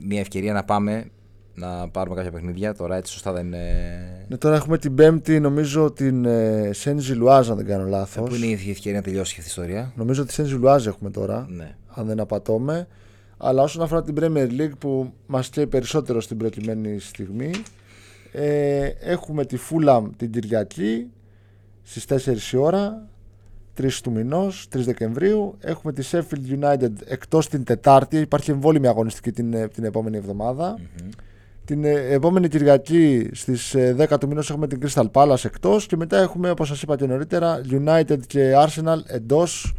μια 0.00 0.20
ευκαιρία 0.20 0.52
να 0.52 0.64
πάμε 0.64 1.10
να 1.54 1.88
πάρουμε 1.88 2.16
κάποια 2.16 2.30
παιχνίδια. 2.30 2.74
Τώρα 2.74 2.96
έτσι 2.96 3.12
σωστά 3.12 3.32
δεν 3.32 3.46
είναι. 3.46 4.24
Ναι, 4.28 4.36
τώρα 4.36 4.56
έχουμε 4.56 4.78
την 4.78 4.94
Πέμπτη, 4.94 5.40
νομίζω 5.40 5.90
την 5.90 6.24
ε, 6.24 6.70
Σέντζι 6.72 7.12
Λουάζ, 7.12 7.50
αν 7.50 7.56
δεν 7.56 7.66
κάνω 7.66 7.86
λάθος. 7.86 8.28
Πού 8.28 8.34
είναι 8.34 8.46
η 8.46 8.70
ευκαιρία 8.70 8.98
να 8.98 9.04
τελειώσει 9.04 9.34
αυτή 9.38 9.40
η 9.40 9.46
ιστορία; 9.46 9.92
Νομίζω 9.96 10.22
ότι 10.22 10.32
Σέντζι 10.32 10.54
Λουάζ 10.54 10.86
έχουμε 10.86 11.10
τώρα, 11.10 11.46
ναι. 11.48 11.76
αν 11.88 12.06
δεν 12.06 12.20
απατώμε. 12.20 12.86
Αλλά 13.36 13.62
όσον 13.62 13.82
αφορά 13.82 14.02
την 14.02 14.14
Premier 14.20 14.60
League 14.60 14.78
που 14.78 15.12
μας 15.26 15.48
καίει 15.48 15.66
περισσότερο 15.66 16.20
στην 16.20 16.36
προκειμένη 16.36 16.98
στιγμή, 16.98 17.50
ε, 18.32 18.86
έχουμε 19.00 19.44
τη 19.44 19.56
Fulham 19.70 20.02
την 20.16 20.30
Κυριακή 20.30 21.06
στις 21.82 22.04
4 22.50 22.52
η 22.52 22.56
ώρα 22.56 23.10
3 23.80 23.88
του 24.02 24.10
μηνός, 24.10 24.68
3 24.72 24.84
Δεκεμβρίου. 24.84 25.56
Έχουμε 25.60 25.92
τη 25.92 26.08
Sheffield 26.10 26.62
United 26.62 26.90
εκτός 27.04 27.48
την 27.48 27.64
Τετάρτη. 27.64 28.16
Υπάρχει 28.16 28.50
εμβόλυμη 28.50 28.86
αγωνιστική 28.86 29.32
την, 29.32 29.54
ε, 29.54 29.68
την 29.68 29.84
επόμενη 29.84 30.20
Την 31.64 31.84
ε, 31.84 31.90
επόμενη 31.90 32.48
Κυριακή 32.48 33.30
στις 33.32 33.74
10 33.76 34.10
ε, 34.10 34.18
του 34.18 34.28
μηνός 34.28 34.50
έχουμε 34.50 34.66
την 34.66 34.80
Crystal 34.82 35.10
Palace 35.12 35.44
εκτός. 35.44 35.86
Και 35.86 35.96
μετά 35.96 36.20
έχουμε, 36.20 36.50
όπως 36.50 36.68
σας 36.68 36.82
είπα 36.82 36.96
και 36.96 37.06
νωρίτερα, 37.06 37.60
United 37.70 38.18
και 38.26 38.52
Arsenal 38.56 38.98
εντός. 39.06 39.74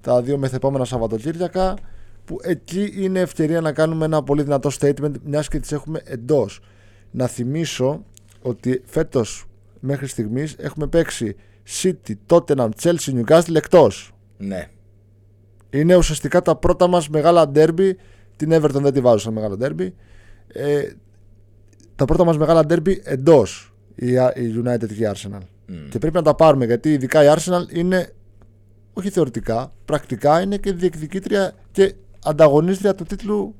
Τα 0.00 0.22
δύο 0.22 0.38
μεθεπόμενα 0.38 0.84
Σαββατοκύριακα. 0.84 1.76
Που 2.24 2.38
εκεί 2.42 2.92
είναι 2.96 3.20
ευκαιρία 3.20 3.60
να 3.60 3.72
κάνουμε 3.72 4.04
ένα 4.04 4.22
πολύ 4.22 4.42
δυνατό 4.42 4.70
statement, 4.80 5.12
μιας 5.24 5.48
και 5.48 5.60
τις 5.60 5.72
έχουμε 5.72 6.00
εντός. 6.04 6.60
Να 7.10 7.26
θυμίσω 7.26 8.04
ότι 8.42 8.82
φέτος 8.84 9.46
μέχρι 9.80 10.06
στιγμής 10.06 10.54
έχουμε 10.58 10.86
παίξει 10.86 11.36
City, 11.68 12.14
Tottenham, 12.26 12.68
Chelsea, 12.82 13.22
Newcastle 13.24 13.54
εκτός. 13.54 14.12
Ναι. 14.36 14.68
Είναι 15.70 15.96
ουσιαστικά 15.96 16.42
τα 16.42 16.56
πρώτα 16.56 16.86
μας 16.86 17.08
μεγάλα 17.08 17.50
derby. 17.54 17.90
Την 18.36 18.52
Everton 18.52 18.80
δεν 18.82 18.92
τη 18.92 19.00
βάζω 19.00 19.18
σαν 19.18 19.32
μεγάλο 19.32 19.56
derby. 19.60 19.88
Ε, 20.46 20.88
τα 21.96 22.04
πρώτα 22.04 22.24
μας 22.24 22.38
μεγάλα 22.38 22.60
derby 22.68 22.96
εντός 23.02 23.74
η, 23.94 24.12
η 24.12 24.62
United 24.64 24.86
και 24.86 25.02
η 25.02 25.10
Arsenal. 25.14 25.40
Mm. 25.68 25.72
Και 25.90 25.98
πρέπει 25.98 26.14
να 26.14 26.22
τα 26.22 26.34
πάρουμε 26.34 26.64
γιατί 26.64 26.92
ειδικά 26.92 27.24
η 27.24 27.26
Arsenal 27.36 27.74
είναι 27.74 28.12
όχι 28.92 29.10
θεωρητικά, 29.10 29.72
πρακτικά 29.84 30.40
είναι 30.40 30.56
και 30.56 30.72
διεκδικήτρια 30.72 31.52
και 31.72 31.94
ανταγωνίστρια 32.24 32.94
του 32.94 33.04
τίτλου 33.04 33.54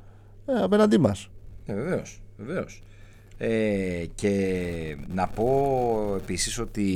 ε, 0.46 0.52
απέναντί 0.62 0.98
μας. 0.98 1.30
Ε, 1.66 1.74
Βεβαίως. 1.74 2.22
Βεβαίως. 2.36 2.82
Ε, 3.38 4.04
και 4.14 4.96
να 5.14 5.28
πω 5.28 6.14
επίσης 6.16 6.58
ότι 6.58 6.86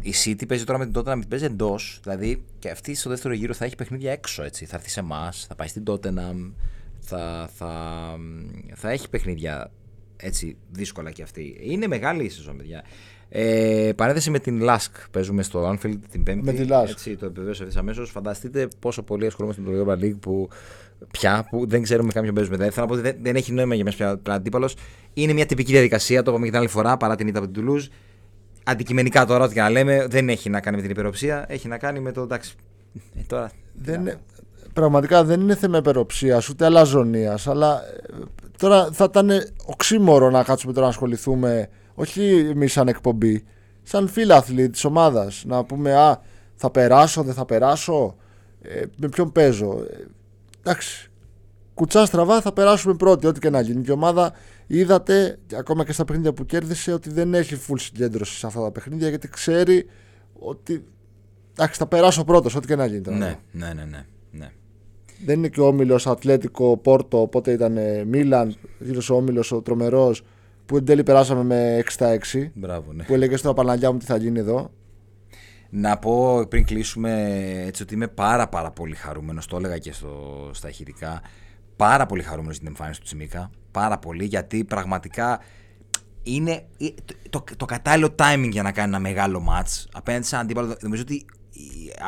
η 0.00 0.14
City 0.24 0.46
παίζει 0.48 0.64
τώρα 0.64 0.78
με 0.78 0.86
την 0.86 1.02
Tottenham, 1.02 1.20
παίζει 1.28 1.44
εντός. 1.44 2.00
Δηλαδή 2.02 2.44
και 2.58 2.70
αυτή 2.70 2.94
στο 2.94 3.10
δεύτερο 3.10 3.34
γύρο 3.34 3.54
θα 3.54 3.64
έχει 3.64 3.76
παιχνίδια 3.76 4.12
έξω. 4.12 4.42
Έτσι. 4.42 4.64
Θα 4.64 4.76
έρθει 4.76 4.90
σε 4.90 5.00
εμάς, 5.00 5.46
θα 5.48 5.54
πάει 5.54 5.68
στην 5.68 5.82
Tottenham, 5.86 6.52
θα, 7.00 7.50
θα, 7.54 7.72
θα 8.74 8.90
έχει 8.90 9.08
παιχνίδια 9.08 9.70
έτσι 10.16 10.56
δύσκολα 10.70 11.10
και 11.10 11.22
αυτή. 11.22 11.56
Είναι 11.60 11.86
μεγάλη 11.86 12.24
η 12.24 12.28
σεζόν, 12.28 12.56
παιδιά. 12.56 12.84
Ε, 13.28 13.92
παρένθεση 13.96 14.30
με 14.30 14.38
την 14.38 14.60
Lask. 14.62 15.06
Παίζουμε 15.10 15.42
στο 15.42 15.70
Anfield 15.70 15.98
την 16.10 16.22
Πέμπτη. 16.22 16.44
Με 16.44 16.52
την 16.52 16.68
Lask. 16.70 16.88
Έτσι, 16.88 17.16
το 17.16 17.26
επιβεβαίωσα 17.26 17.64
ευθύ 17.64 17.78
αμέσως. 17.78 18.10
Φανταστείτε 18.10 18.68
πόσο 18.78 19.02
πολύ 19.02 19.26
ασχολούμαστε 19.26 19.62
με 19.62 19.70
το 19.70 19.84
Europa 19.84 20.04
League 20.04 20.18
που 20.20 20.48
πια 21.10 21.46
που 21.50 21.66
δεν 21.68 21.82
ξέρουμε 21.82 22.12
κάποιον 22.12 22.34
παίζουμε. 22.34 22.56
Δηλαδή, 22.56 22.74
θέλω 22.74 22.86
να 22.86 22.92
πω 22.92 22.98
ότι 23.00 23.10
δεν, 23.10 23.22
δεν 23.22 23.36
έχει 23.36 23.52
νόημα 23.52 23.74
για 23.74 23.84
μέσα 23.84 24.18
πια 24.22 24.34
αντίπαλος. 24.34 24.76
Είναι 25.14 25.32
μια 25.32 25.46
τυπική 25.46 25.72
διαδικασία, 25.72 26.22
το 26.22 26.30
είπαμε 26.30 26.44
και 26.44 26.50
την 26.50 26.60
άλλη 26.60 26.68
φορά 26.68 26.96
παρά 26.96 27.16
την 27.16 27.26
ήττα 27.26 27.38
από 27.38 27.48
την 27.48 27.64
Toulouse. 27.66 27.86
Αντικειμενικά 28.64 29.26
τώρα, 29.26 29.44
ό,τι 29.44 29.54
και 29.54 29.60
να 29.60 29.70
λέμε, 29.70 30.06
δεν 30.06 30.28
έχει 30.28 30.50
να 30.50 30.60
κάνει 30.60 30.76
με 30.76 30.82
την 30.82 30.90
υπεροψία. 30.90 31.44
Έχει 31.48 31.68
να 31.68 31.78
κάνει 31.78 32.00
με 32.00 32.12
το 32.12 32.20
εντάξει. 32.20 32.54
Ε, 33.16 33.22
τώρα, 33.26 33.50
δεν, 33.72 34.18
πραγματικά 34.72 35.24
δεν 35.24 35.40
είναι 35.40 35.54
θέμα 35.54 35.78
υπεροψίας 35.78 36.48
ούτε 36.48 36.64
αλαζονίας, 36.64 37.46
αλλά 37.46 37.82
ε, 37.82 38.24
τώρα 38.58 38.88
θα 38.92 39.04
ήταν 39.10 39.30
οξύμορο 39.66 40.30
να 40.30 40.42
κάτσουμε 40.42 40.72
τώρα 40.72 40.84
να 40.84 40.92
ασχοληθούμε, 40.92 41.68
όχι 41.94 42.48
εμείς 42.50 42.72
σαν 42.72 42.88
εκπομπή, 42.88 43.44
σαν 43.82 44.08
φίλαθλοι 44.08 44.70
της 44.70 44.84
ομάδας. 44.84 45.44
Να 45.46 45.64
πούμε, 45.64 45.94
Α, 45.94 46.20
θα 46.54 46.70
περάσω, 46.70 47.22
δεν 47.22 47.34
θα 47.34 47.44
περάσω, 47.44 48.16
ε, 48.62 48.82
με 48.96 49.08
ποιον 49.08 49.32
παίζω. 49.32 49.84
Ε, 49.90 50.06
εντάξει, 50.62 51.10
κουτσά 51.74 52.06
στραβά 52.06 52.40
θα 52.40 52.52
περάσουμε 52.52 52.94
πρώτοι, 52.94 53.26
ό,τι 53.26 53.40
και 53.40 53.50
να 53.50 53.60
γίνει. 53.60 53.82
Και 53.82 53.90
η 53.90 53.94
ομάδα 53.94 54.32
είδατε, 54.78 55.38
ακόμα 55.54 55.84
και 55.84 55.92
στα 55.92 56.04
παιχνίδια 56.04 56.32
που 56.32 56.46
κέρδισε, 56.46 56.92
ότι 56.92 57.10
δεν 57.10 57.34
έχει 57.34 57.56
full 57.68 57.78
συγκέντρωση 57.78 58.38
σε 58.38 58.46
αυτά 58.46 58.62
τα 58.62 58.70
παιχνίδια 58.70 59.08
γιατί 59.08 59.28
ξέρει 59.28 59.86
ότι. 60.32 60.84
Εντάξει, 61.52 61.78
θα 61.78 61.86
περάσω 61.86 62.24
πρώτος, 62.24 62.54
ό,τι 62.54 62.66
και 62.66 62.76
να 62.76 62.86
γίνει. 62.86 63.02
Ναι, 63.08 63.38
ναι, 63.52 63.72
ναι, 63.72 63.84
ναι. 63.84 64.04
ναι. 64.30 64.50
Δεν 65.24 65.38
είναι 65.38 65.48
και 65.48 65.60
ο 65.60 65.66
όμιλος 65.66 66.06
Ατλέτικο 66.06 66.76
Πόρτο, 66.76 67.20
οπότε 67.20 67.52
ήταν 67.52 67.78
Μίλαν, 68.06 68.56
γύρω 68.78 69.00
ο 69.10 69.14
όμιλος 69.14 69.52
ο 69.52 69.62
τρομερός, 69.62 70.22
που 70.66 70.76
εν 70.76 70.84
τέλει 70.84 71.02
περάσαμε 71.02 71.42
με 71.42 71.82
6 71.84 71.86
στα 71.88 72.18
6. 72.32 72.50
Μπράβο, 72.54 72.92
ναι. 72.92 73.04
Που 73.04 73.14
έλεγες 73.14 73.40
στο 73.40 73.54
Παναγιά 73.54 73.92
μου 73.92 73.98
τι 73.98 74.04
θα 74.04 74.16
γίνει 74.16 74.38
εδώ. 74.38 74.70
Να 75.70 75.98
πω 75.98 76.46
πριν 76.48 76.64
κλείσουμε 76.64 77.32
έτσι 77.66 77.82
ότι 77.82 77.94
είμαι 77.94 78.08
πάρα 78.08 78.48
πάρα 78.48 78.70
πολύ 78.70 78.94
χαρούμενος, 78.94 79.46
το 79.46 79.56
έλεγα 79.56 79.78
και 79.78 79.92
στο, 79.92 80.50
στα 80.52 80.68
ηχητικά, 80.68 81.22
πάρα 81.76 82.06
πολύ 82.06 82.22
χαρούμενος 82.22 82.56
για 82.56 82.64
την 82.64 82.68
εμφάνιση 82.68 83.00
του 83.00 83.06
Τσιμίκα, 83.06 83.50
πάρα 83.72 83.98
πολύ 83.98 84.24
γιατί 84.24 84.64
πραγματικά 84.64 85.40
είναι 86.22 86.66
το, 87.30 87.40
το, 87.40 87.44
το 87.56 87.64
κατάλληλο 87.64 88.14
timing 88.18 88.48
για 88.50 88.62
να 88.62 88.72
κάνει 88.72 88.88
ένα 88.88 88.98
μεγάλο 88.98 89.44
match 89.50 89.84
απέναντι 89.92 90.26
σε 90.26 90.36
αντίπαλο. 90.36 90.76
Νομίζω 90.80 91.02
ότι 91.02 91.24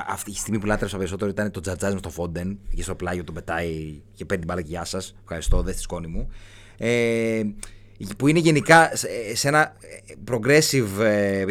αυτή 0.09 0.31
τη 0.31 0.39
στιγμή 0.39 0.59
που 0.59 0.67
λάτρεψα 0.67 0.97
περισσότερο 0.97 1.31
ήταν 1.31 1.51
το 1.51 1.61
τζατζάζ 1.61 1.95
με 1.95 2.01
το 2.01 2.11
Φόντεν 2.11 2.59
και 2.75 2.83
στο 2.83 2.95
πλάγιο 2.95 3.25
τον 3.25 3.35
πετάει 3.35 4.01
και 4.15 4.25
παίρνει 4.25 4.45
την 4.45 4.47
μπάλα 4.47 4.62
και 4.62 4.71
γεια 4.71 4.85
σας. 4.85 5.15
Ευχαριστώ, 5.23 5.62
δεν 5.62 5.73
στη 5.73 5.83
σκόνη 5.83 6.07
μου. 6.07 6.29
Ε, 6.77 7.43
που 8.17 8.29
είναι 8.29 8.39
γενικά 8.39 8.91
σε 9.33 9.49
ένα 9.49 9.77
progressive. 10.31 11.01
Ε, 11.01 11.45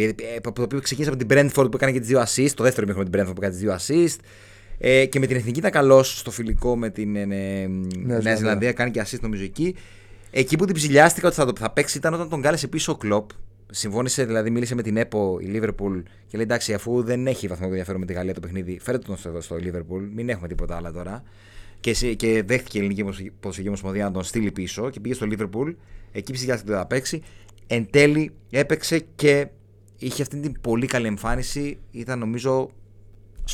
το 0.53 0.61
οποίο 0.61 0.81
ξεκίνησε 0.81 1.13
από 1.13 1.25
την 1.25 1.27
Brentford 1.31 1.71
που 1.71 1.75
έκανε 1.75 1.91
και 1.91 1.99
τις 1.99 2.07
δύο 2.07 2.21
assist. 2.21 2.51
Το 2.55 2.63
δεύτερο 2.63 2.87
μήχρονο 2.87 3.09
με 3.09 3.17
την 3.17 3.21
Brentford 3.21 3.35
που 3.35 3.43
έκανε 3.43 3.53
τις 3.53 3.61
δύο 3.61 3.75
assist. 3.79 4.17
Ε, 4.77 5.05
και 5.05 5.19
με 5.19 5.27
την 5.27 5.35
εθνική 5.35 5.59
ήταν 5.59 5.71
καλός 5.71 6.19
στο 6.19 6.31
φιλικό 6.31 6.77
με 6.77 6.89
την 6.89 7.15
ε, 7.15 7.25
ναι, 7.25 7.67
Νέα 8.19 8.35
Ζηλανδία. 8.35 8.71
Κάνει 8.71 8.91
και 8.91 9.01
assist 9.01 9.19
νομίζω 9.21 9.43
εκεί. 9.43 9.75
Εκεί 10.35 10.55
που 10.57 10.65
την 10.65 10.75
ψηλιάστηκα 10.75 11.27
ότι 11.27 11.35
θα, 11.35 11.51
θα 11.59 11.71
παίξει 11.71 11.97
ήταν 11.97 12.13
όταν 12.13 12.29
τον 12.29 12.41
κάλεσε 12.41 12.67
πίσω 12.67 12.91
ο 12.91 12.95
Κλοπ. 12.95 13.29
Συμφώνησε, 13.71 14.25
δηλαδή 14.25 14.49
μίλησε 14.49 14.75
με 14.75 14.81
την 14.81 14.97
ΕΠΟ 14.97 15.37
η 15.41 15.45
Λίβερπουλ 15.45 15.97
και 15.97 16.37
λέει 16.37 16.41
εντάξει, 16.41 16.73
αφού 16.73 17.03
δεν 17.03 17.27
έχει 17.27 17.47
βαθμό 17.47 17.65
ενδιαφέρον 17.69 17.99
με 17.99 18.05
τη 18.05 18.13
Γαλλία 18.13 18.33
το 18.33 18.39
παιχνίδι, 18.39 18.79
φέρετε 18.79 19.05
τον 19.05 19.17
εδώ 19.25 19.41
στο 19.41 19.55
Λίβερπουλ, 19.55 20.03
μην 20.03 20.29
έχουμε 20.29 20.47
τίποτα 20.47 20.75
άλλο 20.75 20.91
τώρα. 20.91 21.23
Και, 21.79 22.13
και 22.13 22.43
δέχτηκε 22.45 22.77
η 22.77 22.81
Ελληνική 22.81 23.03
Ποδοσφαιρική 23.03 23.67
Ομοσπονδία 23.67 24.03
να 24.03 24.11
τον 24.11 24.23
στείλει 24.23 24.51
πίσω 24.51 24.89
και 24.89 24.99
πήγε 24.99 25.13
στο 25.13 25.25
Λίβερπουλ. 25.25 25.71
Εκεί 26.11 26.33
ψηφιάστηκε 26.33 26.71
ότι 26.71 26.79
θα 26.79 26.87
παίξει. 26.87 27.21
Εν 27.67 27.87
τέλει 27.89 28.31
έπαιξε 28.49 29.05
και 29.15 29.47
είχε 29.97 30.21
αυτή 30.21 30.39
την 30.39 30.61
πολύ 30.61 30.85
καλή 30.85 31.07
εμφάνιση. 31.07 31.79
Ήταν 31.91 32.19
νομίζω 32.19 32.69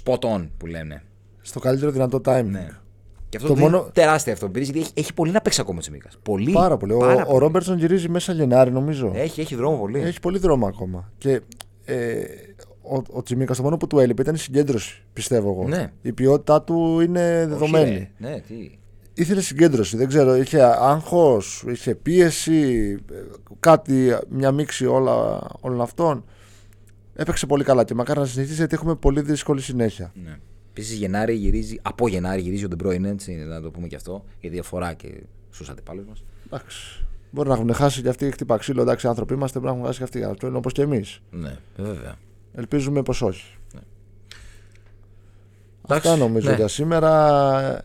spot 0.04 0.20
on 0.20 0.48
που 0.58 0.66
λένε. 0.66 1.04
Στο 1.42 1.60
καλύτερο 1.60 1.92
δυνατό 1.92 2.22
timing. 2.26 2.46
Ναι. 2.46 2.68
Και 3.30 3.38
αυτό 3.38 3.48
το 3.48 3.60
μόνο... 3.60 3.90
τεράστια 3.94 4.34
αυτοπεποίθηση 4.34 4.72
γιατί 4.72 4.86
έχει, 4.86 5.00
έχει 5.00 5.14
πολύ 5.14 5.32
να 5.32 5.42
παίξει 5.42 5.62
ακόμα 5.62 5.78
ο 5.78 5.82
Τσιμίκας. 5.82 6.18
Πολύ. 6.24 6.52
Πάρα 6.52 6.78
πολύ. 6.78 6.98
Πάρα 6.98 7.26
ο, 7.26 7.36
ο 7.36 7.38
Ρόμπερτσον 7.38 7.78
γυρίζει 7.78 8.10
μέσα 8.10 8.34
Γενάρη 8.34 8.72
νομίζω. 8.72 9.12
Έχει, 9.16 9.42
έχει 9.42 9.56
δρόμο 9.56 9.78
πολύ. 9.78 10.00
Έχει 10.00 10.20
πολύ 10.20 10.38
δρόμο 10.38 10.68
ακόμα. 10.68 11.12
Και 11.18 11.42
ε, 11.86 12.24
ο, 12.82 13.02
ο 13.12 13.24
Τσιμίκας 13.24 13.58
το 13.58 13.64
μόνο 13.64 13.78
που 13.78 13.88
του 13.88 14.00
έλειπε 14.00 14.22
ήταν 14.22 14.36
η 14.36 14.38
συγκέντρωση, 14.38 15.04
πιστεύω 15.14 15.50
εγώ. 15.50 15.68
Ναι. 15.68 15.92
Η 16.02 16.14
ποιότητά 16.14 16.62
του 16.62 17.00
είναι 17.00 17.46
δεδομένη. 17.50 17.96
Όχι, 17.96 18.10
ναι, 18.18 18.40
τι. 18.40 18.78
Ήθελε 19.14 19.42
συγκέντρωση, 19.42 19.98
δεν 19.98 20.08
ξέρω. 20.08 20.36
Είχε 20.36 20.62
άγχος, 20.80 21.64
είχε 21.68 21.96
πίεση, 21.96 22.98
κάτι, 23.60 24.18
μια 24.30 24.52
μίξη 24.52 24.86
όλα, 24.86 25.48
όλων 25.60 25.82
αυτών. 25.82 26.24
Έπαιξε 27.16 27.46
πολύ 27.46 27.64
καλά 27.64 27.84
και 27.84 27.94
μακάρι 27.94 28.20
να 28.20 28.26
συνεχίσει 28.26 28.56
γιατί 28.56 28.76
έχουμε 28.76 28.96
πολύ 28.96 29.22
δύσκολη 29.22 29.62
συνέχεια. 29.62 30.12
Ναι. 30.24 30.38
Επίσης, 30.80 30.98
Γενάρη 30.98 31.34
γυρίζει, 31.34 31.80
από 31.82 32.08
Γενάρη 32.08 32.42
γυρίζει 32.42 32.66
ο 32.66 32.68
Ντεμπρόιν, 32.68 33.06
έτσι, 33.06 33.32
να 33.32 33.62
το 33.62 33.72
πούμε 33.72 33.88
και 33.88 33.96
αυτό, 33.96 34.24
για 34.40 34.50
διαφορά 34.50 34.94
και 34.94 35.24
στους 35.50 35.70
αντιπάλους 35.70 36.06
μας. 36.06 36.24
Εντάξει. 36.46 37.06
Μπορεί 37.32 37.48
να 37.48 37.54
έχουν 37.54 37.74
χάσει 37.74 38.02
και 38.02 38.10
αυτοί 38.10 38.32
χτύπα 38.32 38.58
ξύλο, 38.58 38.82
εντάξει, 38.82 39.08
άνθρωποι 39.08 39.34
είμαστε, 39.34 39.60
μπορεί 39.60 39.72
να 39.72 39.78
έχουν 39.78 39.88
χάσει 39.88 39.98
και 39.98 40.04
αυτοί. 40.04 40.24
Αυτό 40.24 40.48
είναι 40.48 40.58
όπως 40.58 40.74
και 40.74 40.82
εμείς. 40.82 41.22
Ναι, 41.32 41.56
βέβαια. 41.78 42.16
Ελπίζουμε 42.54 43.02
πως 43.04 43.22
όχι. 43.22 43.58
Ναι. 43.74 43.80
Αυτά 45.88 46.16
νομίζω 46.16 46.50
ναι. 46.50 46.56
για 46.56 46.68
σήμερα. 46.68 47.84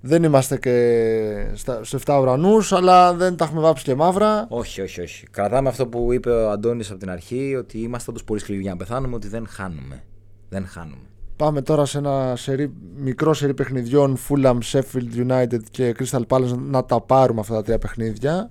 Δεν 0.00 0.22
είμαστε 0.22 0.58
και 0.58 1.50
στα, 1.54 1.84
σε 1.84 1.98
7 2.04 2.18
ουρανούς, 2.20 2.72
αλλά 2.72 3.14
δεν 3.14 3.36
τα 3.36 3.44
έχουμε 3.44 3.60
βάψει 3.60 3.84
και 3.84 3.94
μαύρα. 3.94 4.46
Όχι, 4.48 4.80
όχι, 4.80 5.00
όχι. 5.00 5.26
Κρατάμε 5.26 5.68
αυτό 5.68 5.86
που 5.86 6.12
είπε 6.12 6.30
ο 6.30 6.50
Αντώνης 6.50 6.90
από 6.90 6.98
την 6.98 7.10
αρχή, 7.10 7.54
ότι 7.56 7.78
είμαστε 7.78 8.10
όντως 8.10 8.24
πολύ 8.24 8.40
σκληροί 8.40 8.60
για 8.60 8.70
να 8.70 8.76
πεθάνουμε, 8.76 9.14
ότι 9.14 9.28
δεν 9.28 9.46
χάνουμε. 9.46 10.02
Δεν 10.48 10.66
χάνουμε. 10.66 11.04
Πάμε 11.40 11.62
τώρα 11.62 11.84
σε 11.84 11.98
ένα 11.98 12.36
σερί, 12.36 12.72
μικρό 12.96 13.34
σερί 13.34 13.54
παιχνιδιών 13.54 14.18
Fulham, 14.28 14.58
Sheffield 14.72 15.28
United 15.28 15.60
και 15.70 15.94
Crystal 15.98 16.20
Palace 16.28 16.56
να 16.58 16.84
τα 16.84 17.00
πάρουμε 17.00 17.40
αυτά 17.40 17.54
τα 17.54 17.62
τρία 17.62 17.78
παιχνίδια 17.78 18.50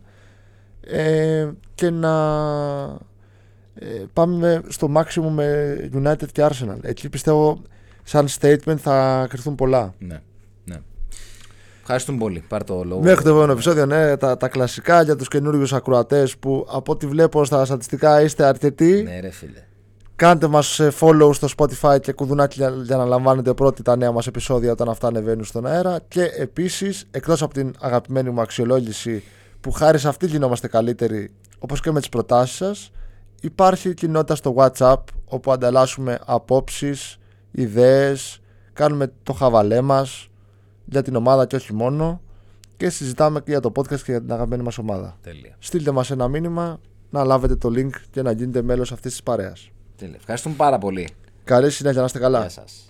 ε, 0.81 1.49
και 1.75 1.89
να 1.89 2.13
ε, 3.73 4.03
πάμε 4.13 4.61
στο 4.67 4.91
maximum 4.95 5.29
με 5.31 5.89
United 5.93 6.27
και 6.31 6.47
Arsenal. 6.49 6.77
Εκεί 6.81 7.09
πιστεύω 7.09 7.61
σαν 8.03 8.27
statement 8.39 8.77
θα 8.77 9.27
κρυθούν 9.29 9.55
πολλά. 9.55 9.93
Ναι, 9.99 10.21
ναι. 10.63 10.81
Ευχαριστούμε 11.81 12.17
πολύ. 12.17 12.43
Πάρ 12.47 12.63
το 12.63 12.83
λόγο. 12.83 13.01
Μέχρι 13.01 13.23
το 13.23 13.29
επόμενο 13.29 13.51
επεισόδιο, 13.51 13.85
ναι, 13.85 14.17
τα, 14.17 14.37
τα 14.37 14.47
κλασικά 14.47 15.01
για 15.01 15.15
τους 15.15 15.27
καινούριους 15.27 15.73
ακροατές 15.73 16.37
που 16.37 16.65
από 16.69 16.91
ό,τι 16.91 17.07
βλέπω 17.07 17.45
στα 17.45 17.65
στατιστικά 17.65 18.21
είστε 18.21 18.45
αρκετοί. 18.45 19.03
Ναι, 19.03 19.19
ρε 19.19 19.29
φίλε. 19.29 19.63
Κάντε 20.19 20.47
μας 20.47 20.79
ε, 20.79 20.91
follow 20.99 21.29
στο 21.33 21.47
Spotify 21.57 21.97
και 22.01 22.11
κουδουνάκι 22.11 22.63
για 22.83 22.97
να 22.97 23.05
λαμβάνετε 23.05 23.53
πρώτοι 23.53 23.81
τα 23.81 23.95
νέα 23.95 24.11
μας 24.11 24.27
επεισόδια 24.27 24.71
όταν 24.71 24.89
αυτά 24.89 25.07
ανεβαίνουν 25.07 25.43
στον 25.43 25.65
αέρα 25.65 25.99
και 26.07 26.23
επίσης 26.23 27.05
εκτός 27.11 27.41
από 27.41 27.53
την 27.53 27.73
αγαπημένη 27.79 28.29
μου 28.29 28.41
αξιολόγηση 28.41 29.23
που 29.61 29.71
χάρη 29.71 29.97
σε 29.97 30.07
αυτή 30.07 30.25
γινόμαστε 30.25 30.67
καλύτεροι 30.67 31.31
όπως 31.59 31.81
και 31.81 31.91
με 31.91 31.99
τις 31.99 32.09
προτάσεις 32.09 32.55
σας 32.55 32.91
υπάρχει 33.41 33.93
κοινότητα 33.93 34.35
στο 34.35 34.55
WhatsApp 34.57 34.95
όπου 35.25 35.51
ανταλλάσσουμε 35.51 36.19
απόψεις, 36.25 37.17
ιδέες, 37.51 38.41
κάνουμε 38.73 39.11
το 39.23 39.33
χαβαλέ 39.33 39.81
μας 39.81 40.29
για 40.85 41.01
την 41.01 41.15
ομάδα 41.15 41.45
και 41.45 41.55
όχι 41.55 41.73
μόνο 41.73 42.21
και 42.77 42.89
συζητάμε 42.89 43.39
και 43.39 43.51
για 43.51 43.59
το 43.59 43.71
podcast 43.75 43.99
και 43.99 44.11
για 44.11 44.21
την 44.21 44.31
αγαπημένη 44.31 44.63
μας 44.63 44.77
ομάδα. 44.77 45.17
Τέλεια. 45.21 45.55
Στείλτε 45.59 45.91
μας 45.91 46.11
ένα 46.11 46.27
μήνυμα 46.27 46.79
να 47.09 47.23
λάβετε 47.23 47.55
το 47.55 47.69
link 47.75 47.93
και 48.11 48.21
να 48.21 48.31
γίνετε 48.31 48.61
μέλος 48.61 48.91
αυτής 48.91 49.11
της 49.11 49.23
παρέας. 49.23 49.69
Ευχαριστούμε 50.15 50.55
πάρα 50.55 50.77
πολύ. 50.77 51.09
Καλή 51.43 51.71
συνέχεια, 51.71 51.99
να 51.99 52.05
είστε 52.05 52.19
καλά. 52.19 52.39
Γεια 52.39 52.49
σας. 52.49 52.88